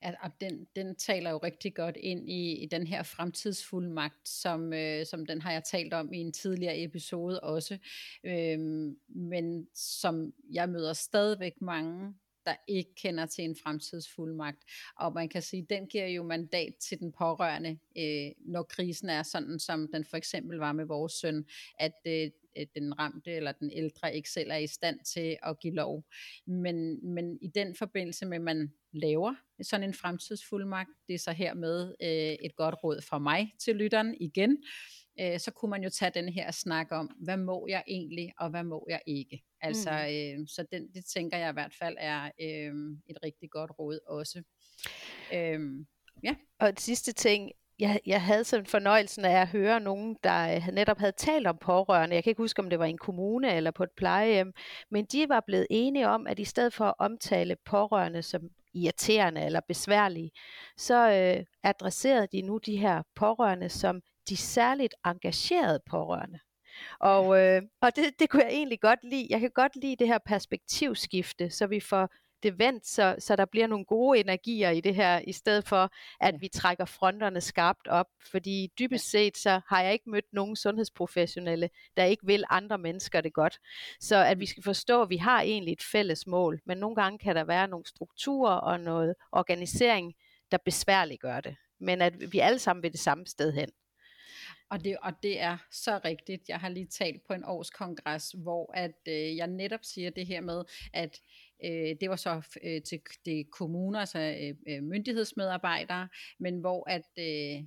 At, 0.00 0.14
at 0.22 0.32
den, 0.40 0.66
den 0.76 0.96
taler 0.96 1.30
jo 1.30 1.38
rigtig 1.38 1.74
godt 1.74 1.96
ind 1.96 2.30
i, 2.30 2.62
i 2.62 2.66
den 2.66 2.86
her 2.86 3.02
fremtidsfuldmagt, 3.02 4.28
som, 4.28 4.72
øh, 4.72 5.06
som 5.06 5.26
den 5.26 5.42
har 5.42 5.52
jeg 5.52 5.64
talt 5.64 5.94
om 5.94 6.12
i 6.12 6.18
en 6.18 6.32
tidligere 6.32 6.82
episode 6.82 7.40
også, 7.40 7.78
øhm, 8.24 8.96
men 9.08 9.66
som 9.74 10.32
jeg 10.52 10.68
møder 10.68 10.92
stadigvæk 10.92 11.60
mange, 11.60 12.14
der 12.46 12.54
ikke 12.68 12.94
kender 12.94 13.26
til 13.26 13.44
en 13.44 13.56
fremtidsfuldmagt. 13.62 14.58
Og 14.96 15.12
man 15.14 15.28
kan 15.28 15.42
sige, 15.42 15.66
den 15.70 15.86
giver 15.86 16.06
jo 16.06 16.22
mandat 16.22 16.74
til 16.80 16.98
den 17.00 17.12
pårørende, 17.12 17.78
øh, 17.98 18.32
når 18.38 18.62
krisen 18.62 19.08
er 19.08 19.22
sådan, 19.22 19.58
som 19.58 19.88
den 19.92 20.04
for 20.04 20.16
eksempel 20.16 20.58
var 20.58 20.72
med 20.72 20.84
vores 20.84 21.12
søn, 21.12 21.46
at 21.78 21.92
øh, 22.06 22.30
den 22.74 22.98
ramte 22.98 23.30
eller 23.30 23.52
den 23.52 23.70
ældre 23.72 24.16
ikke 24.16 24.30
selv 24.30 24.50
er 24.50 24.56
i 24.56 24.66
stand 24.66 25.00
til 25.04 25.36
at 25.42 25.60
give 25.60 25.74
lov. 25.74 26.04
Men, 26.46 27.08
men 27.14 27.38
i 27.42 27.48
den 27.48 27.74
forbindelse 27.74 28.26
med, 28.26 28.36
at 28.36 28.42
man 28.42 28.72
laver 28.92 29.34
sådan 29.62 29.88
en 29.88 29.94
fremtidsfuldmagt, 29.94 30.90
det 31.06 31.14
er 31.14 31.18
så 31.18 31.32
hermed 31.32 31.94
øh, 32.02 32.46
et 32.46 32.56
godt 32.56 32.74
råd 32.84 33.00
fra 33.02 33.18
mig 33.18 33.54
til 33.58 33.76
lytteren 33.76 34.14
igen, 34.20 34.64
øh, 35.20 35.40
så 35.40 35.50
kunne 35.50 35.70
man 35.70 35.82
jo 35.82 35.90
tage 35.90 36.10
den 36.14 36.28
her 36.28 36.50
snak 36.50 36.86
om, 36.90 37.06
hvad 37.06 37.36
må 37.36 37.66
jeg 37.68 37.82
egentlig, 37.86 38.32
og 38.38 38.50
hvad 38.50 38.64
må 38.64 38.86
jeg 38.90 39.00
ikke. 39.06 39.42
Altså, 39.60 39.90
mm. 39.90 40.40
øh, 40.42 40.48
så 40.48 40.66
den, 40.72 40.88
det 40.94 41.04
tænker 41.04 41.38
jeg 41.38 41.50
i 41.50 41.52
hvert 41.52 41.74
fald 41.78 41.96
er 42.00 42.24
øh, 42.24 42.74
et 43.06 43.18
rigtig 43.24 43.50
godt 43.50 43.70
råd 43.78 43.98
også. 44.06 44.42
Øh, 45.34 45.60
ja. 46.22 46.34
Og 46.58 46.70
det 46.70 46.80
sidste 46.80 47.12
ting, 47.12 47.50
jeg, 47.78 48.00
jeg 48.06 48.22
havde 48.22 48.44
sådan 48.44 48.66
fornøjelsen 48.66 49.24
af 49.24 49.40
at 49.40 49.48
høre 49.48 49.80
nogen, 49.80 50.16
der 50.24 50.70
netop 50.72 50.98
havde 50.98 51.12
talt 51.12 51.46
om 51.46 51.58
pårørende. 51.60 52.14
Jeg 52.14 52.24
kan 52.24 52.30
ikke 52.30 52.42
huske, 52.42 52.62
om 52.62 52.70
det 52.70 52.78
var 52.78 52.84
i 52.84 52.90
en 52.90 52.98
kommune 52.98 53.54
eller 53.54 53.70
på 53.70 53.82
et 53.82 53.90
plejehjem, 53.96 54.52
men 54.90 55.04
de 55.04 55.28
var 55.28 55.42
blevet 55.46 55.66
enige 55.70 56.08
om, 56.08 56.26
at 56.26 56.38
i 56.38 56.44
stedet 56.44 56.72
for 56.72 56.84
at 56.84 56.94
omtale 56.98 57.56
pårørende 57.64 58.22
som 58.22 58.50
irriterende 58.74 59.44
eller 59.44 59.60
besværlige, 59.68 60.30
så 60.76 61.10
øh, 61.10 61.44
adresserede 61.62 62.26
de 62.32 62.42
nu 62.42 62.58
de 62.58 62.76
her 62.76 63.02
pårørende 63.14 63.68
som 63.68 64.02
de 64.28 64.36
særligt 64.36 64.94
engagerede 65.04 65.80
pårørende. 65.86 66.38
Og, 67.00 67.40
øh, 67.40 67.62
og 67.80 67.96
det, 67.96 68.04
det 68.18 68.30
kunne 68.30 68.42
jeg 68.42 68.52
egentlig 68.52 68.80
godt 68.80 68.98
lide. 69.02 69.26
Jeg 69.30 69.40
kan 69.40 69.50
godt 69.50 69.76
lide 69.76 69.96
det 69.96 70.06
her 70.06 70.18
perspektivskifte, 70.26 71.50
så 71.50 71.66
vi 71.66 71.80
får 71.80 72.08
det 72.44 72.58
vendt, 72.58 72.86
så, 72.86 73.16
så 73.18 73.36
der 73.36 73.44
bliver 73.44 73.66
nogle 73.66 73.84
gode 73.84 74.20
energier 74.20 74.70
i 74.70 74.80
det 74.80 74.94
her, 74.94 75.18
i 75.18 75.32
stedet 75.32 75.68
for, 75.68 75.90
at 76.20 76.40
vi 76.40 76.48
trækker 76.48 76.84
fronterne 76.84 77.40
skarpt 77.40 77.88
op. 77.88 78.06
Fordi 78.30 78.72
dybest 78.78 79.10
set, 79.10 79.36
så 79.36 79.60
har 79.68 79.82
jeg 79.82 79.92
ikke 79.92 80.10
mødt 80.10 80.32
nogen 80.32 80.56
sundhedsprofessionelle, 80.56 81.70
der 81.96 82.04
ikke 82.04 82.26
vil 82.26 82.44
andre 82.50 82.78
mennesker 82.78 83.20
det 83.20 83.32
godt. 83.32 83.58
Så 84.00 84.16
at 84.16 84.40
vi 84.40 84.46
skal 84.46 84.62
forstå, 84.62 85.02
at 85.02 85.10
vi 85.10 85.16
har 85.16 85.40
egentlig 85.40 85.72
et 85.72 85.82
fælles 85.92 86.26
mål, 86.26 86.60
men 86.66 86.78
nogle 86.78 86.96
gange 86.96 87.18
kan 87.18 87.36
der 87.36 87.44
være 87.44 87.68
nogle 87.68 87.86
strukturer 87.86 88.54
og 88.54 88.80
noget 88.80 89.14
organisering, 89.32 90.14
der 90.50 90.58
besværliggør 90.64 91.40
det. 91.40 91.56
Men 91.80 92.02
at 92.02 92.32
vi 92.32 92.38
alle 92.38 92.58
sammen 92.58 92.82
vil 92.82 92.92
det 92.92 93.00
samme 93.00 93.26
sted 93.26 93.52
hen. 93.52 93.68
Og 94.70 94.84
det, 94.84 94.96
og 95.02 95.12
det 95.22 95.40
er 95.40 95.56
så 95.70 96.00
rigtigt. 96.04 96.48
Jeg 96.48 96.58
har 96.60 96.68
lige 96.68 96.86
talt 96.86 97.22
på 97.26 97.32
en 97.32 97.44
årskongres, 97.44 98.34
hvor 98.38 98.72
at 98.74 98.98
øh, 99.08 99.36
jeg 99.36 99.46
netop 99.46 99.80
siger 99.82 100.10
det 100.10 100.26
her 100.26 100.40
med, 100.40 100.64
at 100.92 101.20
øh, 101.64 101.96
det 102.00 102.10
var 102.10 102.16
så 102.16 102.42
øh, 102.64 102.82
til 102.82 103.00
det 103.24 103.50
kommuner, 103.50 104.00
altså 104.00 104.18
øh, 104.18 104.54
øh, 104.68 104.82
myndighedsmedarbejdere, 104.82 106.08
men 106.38 106.58
hvor 106.58 106.90
at 106.90 107.08
øh, 107.18 107.64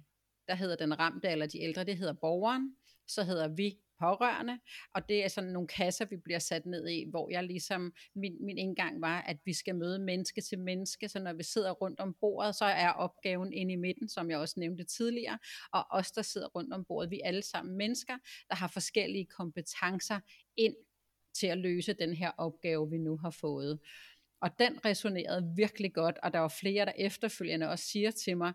der 0.47 0.55
hedder 0.55 0.75
den 0.75 0.99
ramte 0.99 1.27
eller 1.27 1.45
de 1.45 1.61
ældre, 1.61 1.83
det 1.83 1.97
hedder 1.97 2.13
borgeren, 2.13 2.75
så 3.07 3.23
hedder 3.23 3.47
vi 3.47 3.77
pårørende, 3.99 4.59
og 4.93 5.09
det 5.09 5.23
er 5.23 5.27
sådan 5.27 5.49
nogle 5.49 5.67
kasser, 5.67 6.05
vi 6.05 6.17
bliver 6.17 6.39
sat 6.39 6.65
ned 6.65 6.87
i, 6.87 7.05
hvor 7.09 7.29
jeg 7.31 7.43
ligesom, 7.43 7.93
min, 8.15 8.45
min 8.45 8.57
indgang 8.57 9.01
var, 9.01 9.21
at 9.21 9.37
vi 9.45 9.53
skal 9.53 9.75
møde 9.75 9.99
menneske 9.99 10.41
til 10.41 10.59
menneske, 10.59 11.09
så 11.09 11.19
når 11.19 11.33
vi 11.33 11.43
sidder 11.43 11.71
rundt 11.71 11.99
om 11.99 12.15
bordet, 12.21 12.55
så 12.55 12.65
er 12.65 12.89
opgaven 12.89 13.53
inde 13.53 13.73
i 13.73 13.75
midten, 13.75 14.09
som 14.09 14.29
jeg 14.29 14.39
også 14.39 14.59
nævnte 14.59 14.83
tidligere, 14.83 15.39
og 15.73 15.85
os, 15.91 16.11
der 16.11 16.21
sidder 16.21 16.47
rundt 16.47 16.73
om 16.73 16.85
bordet, 16.85 17.11
vi 17.11 17.21
er 17.23 17.27
alle 17.27 17.43
sammen 17.43 17.77
mennesker, 17.77 18.17
der 18.49 18.55
har 18.55 18.67
forskellige 18.67 19.25
kompetencer 19.25 20.19
ind 20.57 20.75
til 21.39 21.47
at 21.47 21.57
løse 21.57 21.93
den 21.93 22.13
her 22.13 22.31
opgave, 22.37 22.89
vi 22.89 22.97
nu 22.97 23.17
har 23.17 23.29
fået. 23.29 23.79
Og 24.41 24.59
den 24.59 24.85
resonerede 24.85 25.53
virkelig 25.55 25.93
godt, 25.93 26.17
og 26.23 26.33
der 26.33 26.39
var 26.39 26.53
flere, 26.61 26.85
der 26.85 26.91
efterfølgende 26.97 27.69
også 27.69 27.85
siger 27.85 28.11
til 28.11 28.37
mig, 28.37 28.53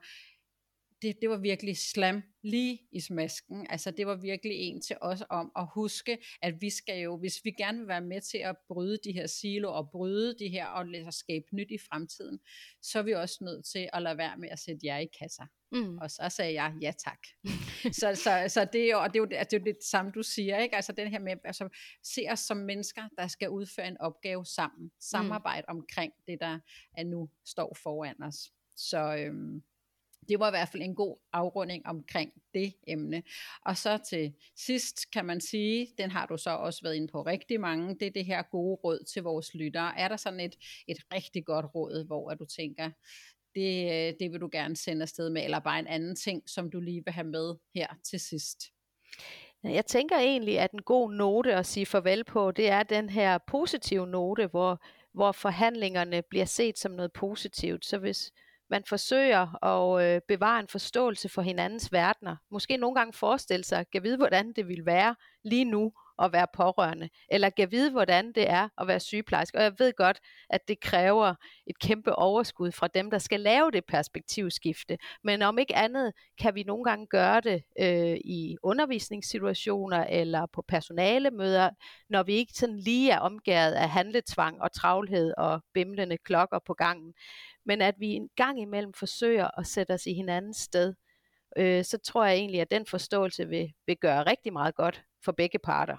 det, 1.03 1.17
det 1.21 1.31
var 1.31 1.37
virkelig 1.37 1.77
slam 1.77 2.23
lige 2.43 2.81
i 2.93 3.01
smasken. 3.01 3.67
Altså 3.71 3.91
det 3.91 4.07
var 4.07 4.15
virkelig 4.15 4.57
en 4.57 4.81
til 4.81 4.97
os 5.01 5.23
om 5.31 5.53
at 5.57 5.67
huske, 5.75 6.19
at 6.43 6.55
vi 6.61 6.71
skal 6.71 7.01
jo, 7.01 7.17
hvis 7.17 7.41
vi 7.45 7.51
gerne 7.51 7.79
vil 7.79 7.89
være 7.89 8.01
med 8.01 8.21
til 8.21 8.39
at 8.39 8.57
bryde 8.69 8.99
de 9.05 9.13
her 9.13 9.27
silo 9.27 9.73
og 9.73 9.91
bryde 9.91 10.35
de 10.39 10.49
her 10.49 10.67
og 10.67 10.87
lade 10.87 11.13
skabe 11.13 11.47
nyt 11.53 11.71
i 11.71 11.79
fremtiden, 11.79 12.41
så 12.83 12.99
er 12.99 13.03
vi 13.03 13.13
også 13.13 13.39
nødt 13.45 13.65
til 13.65 13.89
at 13.93 14.03
lade 14.03 14.19
være 14.19 14.37
med 14.37 14.49
at 14.49 14.59
sætte 14.59 14.87
jer 14.87 14.99
i 14.99 15.07
kasser. 15.21 15.47
Mm. 15.73 15.99
Og 15.99 16.11
så 16.11 16.29
sagde 16.29 16.53
jeg 16.53 16.75
ja 16.81 16.93
tak. 17.05 17.19
så, 18.01 18.15
så, 18.15 18.45
så 18.49 18.69
det 18.73 18.85
er 18.85 18.91
jo, 18.91 19.01
og 19.01 19.09
det 19.09 19.17
er 19.17 19.21
jo, 19.21 19.27
det 19.27 19.53
er 19.53 19.59
jo 19.59 19.65
det 19.65 19.77
samme 19.85 20.13
du 20.15 20.23
siger, 20.23 20.59
ikke? 20.59 20.77
Altså 20.77 20.93
den 20.93 21.09
her 21.09 21.19
med, 21.19 21.37
altså 21.45 21.69
se 22.03 22.27
os 22.31 22.41
som 22.41 22.57
mennesker, 22.57 23.03
der 23.19 23.27
skal 23.27 23.49
udføre 23.51 23.89
en 23.89 24.01
opgave 24.01 24.47
sammen. 24.47 24.91
Samarbejde 25.01 25.67
mm. 25.69 25.77
omkring 25.77 26.13
det, 26.27 26.41
der 26.41 26.59
er 26.97 27.05
nu 27.05 27.31
står 27.45 27.77
foran 27.83 28.23
os. 28.23 28.53
Så 28.77 29.17
øhm, 29.17 29.63
det 30.29 30.39
var 30.39 30.49
i 30.49 30.51
hvert 30.51 30.69
fald 30.69 30.83
en 30.83 30.95
god 30.95 31.17
afrunding 31.33 31.87
omkring 31.87 32.33
det 32.55 32.75
emne. 32.87 33.23
Og 33.67 33.77
så 33.77 33.99
til 34.11 34.35
sidst 34.57 35.11
kan 35.11 35.25
man 35.25 35.41
sige, 35.41 35.89
den 35.99 36.11
har 36.11 36.27
du 36.27 36.37
så 36.37 36.51
også 36.51 36.81
været 36.83 36.95
inde 36.95 37.09
på 37.09 37.23
rigtig 37.23 37.61
mange, 37.61 37.95
det 37.95 38.07
er 38.07 38.11
det 38.11 38.25
her 38.25 38.43
gode 38.43 38.81
råd 38.85 39.05
til 39.13 39.23
vores 39.23 39.55
lyttere. 39.55 39.99
Er 39.99 40.09
der 40.09 40.17
sådan 40.17 40.41
et, 40.41 40.55
et 40.89 40.99
rigtig 41.15 41.45
godt 41.45 41.67
råd, 41.75 42.07
hvor 42.07 42.35
du 42.35 42.45
tænker, 42.45 42.91
det, 43.55 44.17
det 44.21 44.33
vil 44.33 44.41
du 44.41 44.49
gerne 44.53 44.77
sende 44.77 45.03
afsted 45.03 45.31
med, 45.31 45.45
eller 45.45 45.59
bare 45.59 45.79
en 45.79 45.87
anden 45.87 46.17
ting, 46.17 46.43
som 46.51 46.71
du 46.71 46.81
lige 46.81 47.03
vil 47.05 47.13
have 47.13 47.27
med 47.27 47.55
her 47.75 47.87
til 48.11 48.21
sidst? 48.21 48.59
Jeg 49.65 49.87
tænker 49.87 50.19
egentlig, 50.19 50.59
at 50.59 50.73
en 50.73 50.83
god 50.83 51.13
note 51.13 51.55
at 51.55 51.67
sige 51.67 51.87
farvel 51.87 52.25
på, 52.25 52.51
det 52.51 52.69
er 52.69 52.83
den 52.83 53.11
her 53.11 53.39
positive 53.39 54.07
note, 54.07 54.47
hvor, 54.47 54.85
hvor 55.15 55.33
forhandlingerne 55.33 56.23
bliver 56.23 56.45
set 56.45 56.79
som 56.79 56.93
noget 56.93 57.13
positivt. 57.13 57.87
Så 57.87 57.99
hvis, 57.99 58.33
man 58.73 58.83
forsøger 58.89 59.65
at 59.65 60.05
øh, 60.05 60.21
bevare 60.29 60.61
en 60.61 60.69
forståelse 60.69 61.29
for 61.29 61.43
hinandens 61.43 61.93
verdener. 61.93 62.37
Måske 62.51 62.77
nogle 62.77 62.95
gange 62.95 63.13
forestille 63.13 63.65
sig, 63.65 63.79
at 63.79 63.91
vide, 64.03 64.17
hvordan 64.17 64.53
det 64.53 64.69
vil 64.69 64.87
være 64.87 65.15
lige 65.45 65.65
nu 65.65 65.93
at 66.23 66.33
være 66.33 66.47
pårørende, 66.55 67.09
eller 67.31 67.51
kan 67.51 67.71
vide, 67.71 67.91
hvordan 67.91 68.33
det 68.33 68.51
er 68.51 68.69
at 68.79 68.87
være 68.89 69.01
sygeplejerske. 69.01 69.59
Og 69.59 69.65
jeg 69.65 69.73
ved 69.79 69.93
godt, 69.93 70.21
at 70.51 70.61
det 70.69 70.81
kræver 70.81 71.35
et 71.67 71.79
kæmpe 71.79 72.15
overskud 72.15 72.73
fra 72.73 72.89
dem, 72.89 73.11
der 73.11 73.19
skal 73.19 73.41
lave 73.41 73.71
det 73.71 73.85
perspektivskifte. 73.85 74.99
Men 75.25 75.43
om 75.43 75.59
ikke 75.59 75.77
andet, 75.77 76.13
kan 76.41 76.55
vi 76.55 76.63
nogle 76.63 76.85
gange 76.85 77.07
gøre 77.07 77.41
det 77.41 77.63
øh, 77.81 78.17
i 78.25 78.57
undervisningssituationer 78.63 80.05
eller 80.05 80.47
på 80.47 80.65
personalemøder, 80.69 81.71
når 82.09 82.23
vi 82.23 82.33
ikke 82.33 82.53
sådan 82.53 82.79
lige 82.79 83.11
er 83.11 83.19
omgået 83.19 83.73
af 83.73 83.89
handletvang 83.89 84.63
og 84.63 84.73
travlhed 84.73 85.35
og 85.39 85.61
bimlende 85.75 86.19
klokker 86.19 86.59
på 86.67 86.75
gangen 86.75 87.15
men 87.65 87.83
at 87.83 87.95
vi 87.99 88.07
en 88.07 88.29
gang 88.37 88.61
imellem 88.61 88.93
forsøger 88.93 89.59
at 89.59 89.67
sætte 89.67 89.93
os 89.93 90.07
i 90.07 90.13
hinandens 90.13 90.57
sted, 90.57 90.95
øh, 91.57 91.85
så 91.85 91.99
tror 91.99 92.25
jeg 92.25 92.35
egentlig, 92.35 92.61
at 92.61 92.71
den 92.71 92.87
forståelse 92.87 93.49
vil, 93.49 93.73
vil 93.87 93.97
gøre 93.97 94.23
rigtig 94.23 94.53
meget 94.53 94.75
godt 94.75 95.05
for 95.25 95.33
begge 95.33 95.59
parter. 95.59 95.97